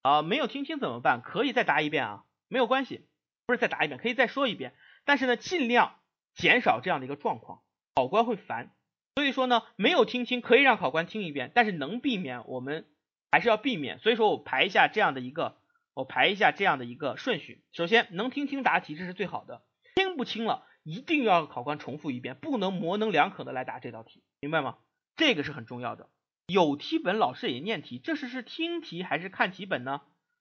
[0.03, 1.21] 啊，没有听清怎么办？
[1.23, 3.07] 可以再答一遍啊，没有关系，
[3.45, 4.73] 不是再答一遍，可以再说一遍。
[5.05, 5.99] 但是呢，尽量
[6.33, 7.61] 减少这样的一个状况，
[7.95, 8.75] 考官会烦。
[9.15, 12.87] 所以说呢，没有听清可以让考官听一遍，但是能避免我们
[13.31, 13.99] 还是要避免。
[13.99, 15.59] 所以说我排一下这样的一个。
[15.93, 19.61] 我排一下这样的一个顺序，首先能听清答题这是最好的，
[19.93, 24.77] 听不清了一定要考官重复一遍，不能模棱两可的来答这道题，明白吗？
[25.17, 26.09] 这个是很重要的。
[26.47, 29.99] 有题本老师也念题，这是是听题还是看题本呢？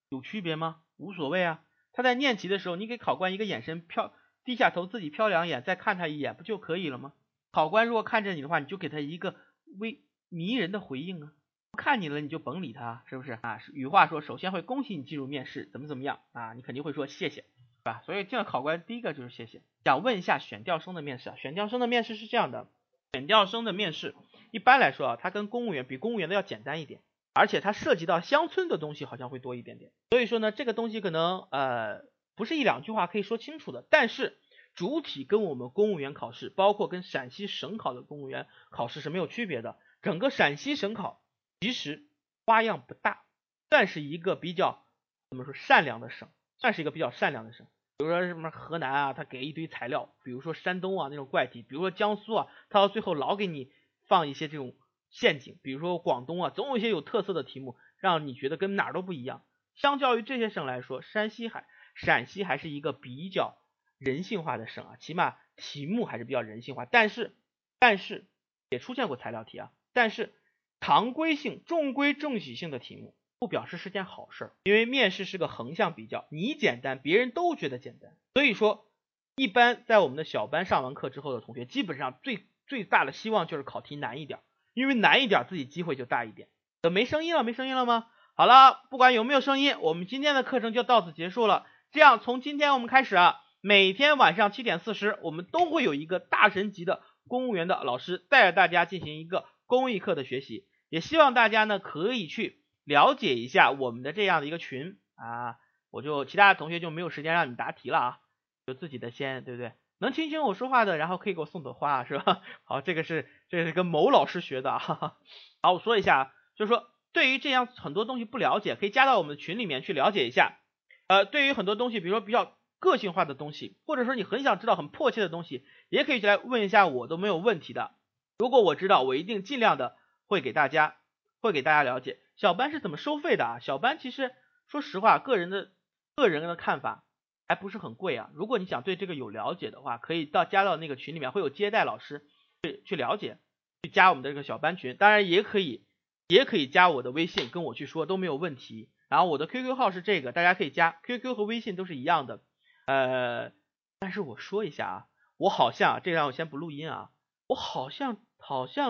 [0.08, 0.82] 有区别吗？
[0.98, 1.64] 无所谓啊。
[1.92, 4.12] 他在念题的时候，你给考官一个眼神飘，
[4.44, 7.12] 低下头自己瞟两眼，再看他一眼，不就可以了吗？
[7.52, 9.34] 考官如果看着你的话，你就给他一个
[9.78, 11.32] 微迷人的回应啊。
[11.78, 13.60] 看你了，你就甭理他，是不是啊？
[13.72, 16.52] 羽化说，首先会恭喜你进入面试，怎么怎么样啊？
[16.52, 18.02] 你肯定会说谢谢，是吧？
[18.04, 19.62] 所以见到考官第一个就是谢谢。
[19.84, 22.68] 想问一下选调生的面试啊，选调生的面试是这样的，
[23.12, 24.14] 选调生的面试
[24.50, 27.00] 一般来说啊，它跟公务员比公务员的要简单一点，
[27.32, 29.92] 而且它涉及到乡村的东西好像会多一点点。
[30.10, 32.02] 所以说呢，这个东西可能呃
[32.34, 34.38] 不是一两句话可以说清楚的，但是
[34.74, 39.76] 主体跟我们公务员考试，包括跟陕西省考的公务员考试是没有区别的。
[40.02, 41.22] 整个陕西省考。
[41.62, 42.06] 其实
[42.46, 43.22] 花样不大，
[43.68, 44.86] 算是一个比较
[45.28, 47.66] 怎么说善良的省，算是一个比较善良的省。
[47.98, 53.70] 比如说什么河南啊，他给一堆材料；比如说山东啊那种怪题；比如说江苏啊，他到最后老给你
[54.06, 54.74] 放一些这种
[55.10, 59.44] 陷阱；比如说广东啊，总有一些有特色的题目，让你觉得跟哪儿都不一样。
[59.74, 63.58] 相较于这些省来说，山西还陕西还是一个比较
[63.98, 66.84] 人性化的省啊，起码题目还是比较人性化。
[66.86, 67.36] 但是
[67.78, 68.26] 但是
[68.70, 70.34] 也出现过材料题啊，但是。
[70.82, 78.16] 常规性、中规中矩性的题目不表示是件好事儿，因为面试是个横向比较，你简单，别人都觉得简单。
[78.32, 78.90] 所以说，
[79.36, 84.40] 一般在我们的小班上完课之后的同学，基本上最最大的希望就是考题难一点，
[84.74, 86.48] 因为难一点自己机会就大一点。
[86.92, 88.06] 没声音了，没声音了吗？
[88.34, 91.66] 好了，不管有没有声音，我们今天的课程就到此结束了。
[91.92, 100.66] 这样，从今天我们开始啊，每天晚上七点四十，我们都会有一个大神级的公务员的老师带着大家进行一个公益课的学习。
[100.88, 105.56] 也希望大家呢可以去了解一下我们的这样的一个群啊，
[105.90, 108.18] 我就其他同学就没有时间让你答题了啊，
[108.66, 109.72] 就自己的先对不对？
[110.00, 112.42] 能听清我说话的，然后可以给我送朵花是吧？
[112.64, 115.16] 好，这个是这是跟某老师学的，哈哈。
[115.62, 120.58] 好，我说一下，就是说对于这样很多东西不了解，可以加到我们群里面去了解一下。
[121.06, 127.92] 呃，对于很多东西，比如说比较个性化的东西，或者说你很想知道很迫切的东西，也可以来问一下我都没有问题的。
[128.38, 129.96] 如果我知道，我一定尽量的。
[130.30, 130.94] 会给大家，
[131.40, 133.58] 会给大家了解小班是怎么收费的啊？
[133.58, 134.30] 小班其实
[134.68, 135.72] 说实话，个人的
[136.14, 137.02] 个人的看法
[137.50, 138.30] 还不是很贵啊。
[138.32, 142.24] 如果你想对这个有了解的话，可以到加到那个群里面，会有接待老师
[142.62, 143.38] 去去了解，
[143.82, 144.96] 去加我们的这个小班群。
[144.96, 145.84] 当然也可以，
[146.28, 148.88] 也可以加我的微信跟我去说都没有问题。
[149.08, 152.40] 然后我的 QQ 号是这个，大家可以加 QQ 和微信都是一样的。
[152.86, 153.50] 呃，
[153.98, 155.06] 但是我说一下啊，
[155.36, 157.10] 我好像这让我先不录音啊，
[157.48, 158.88] 我好像好像。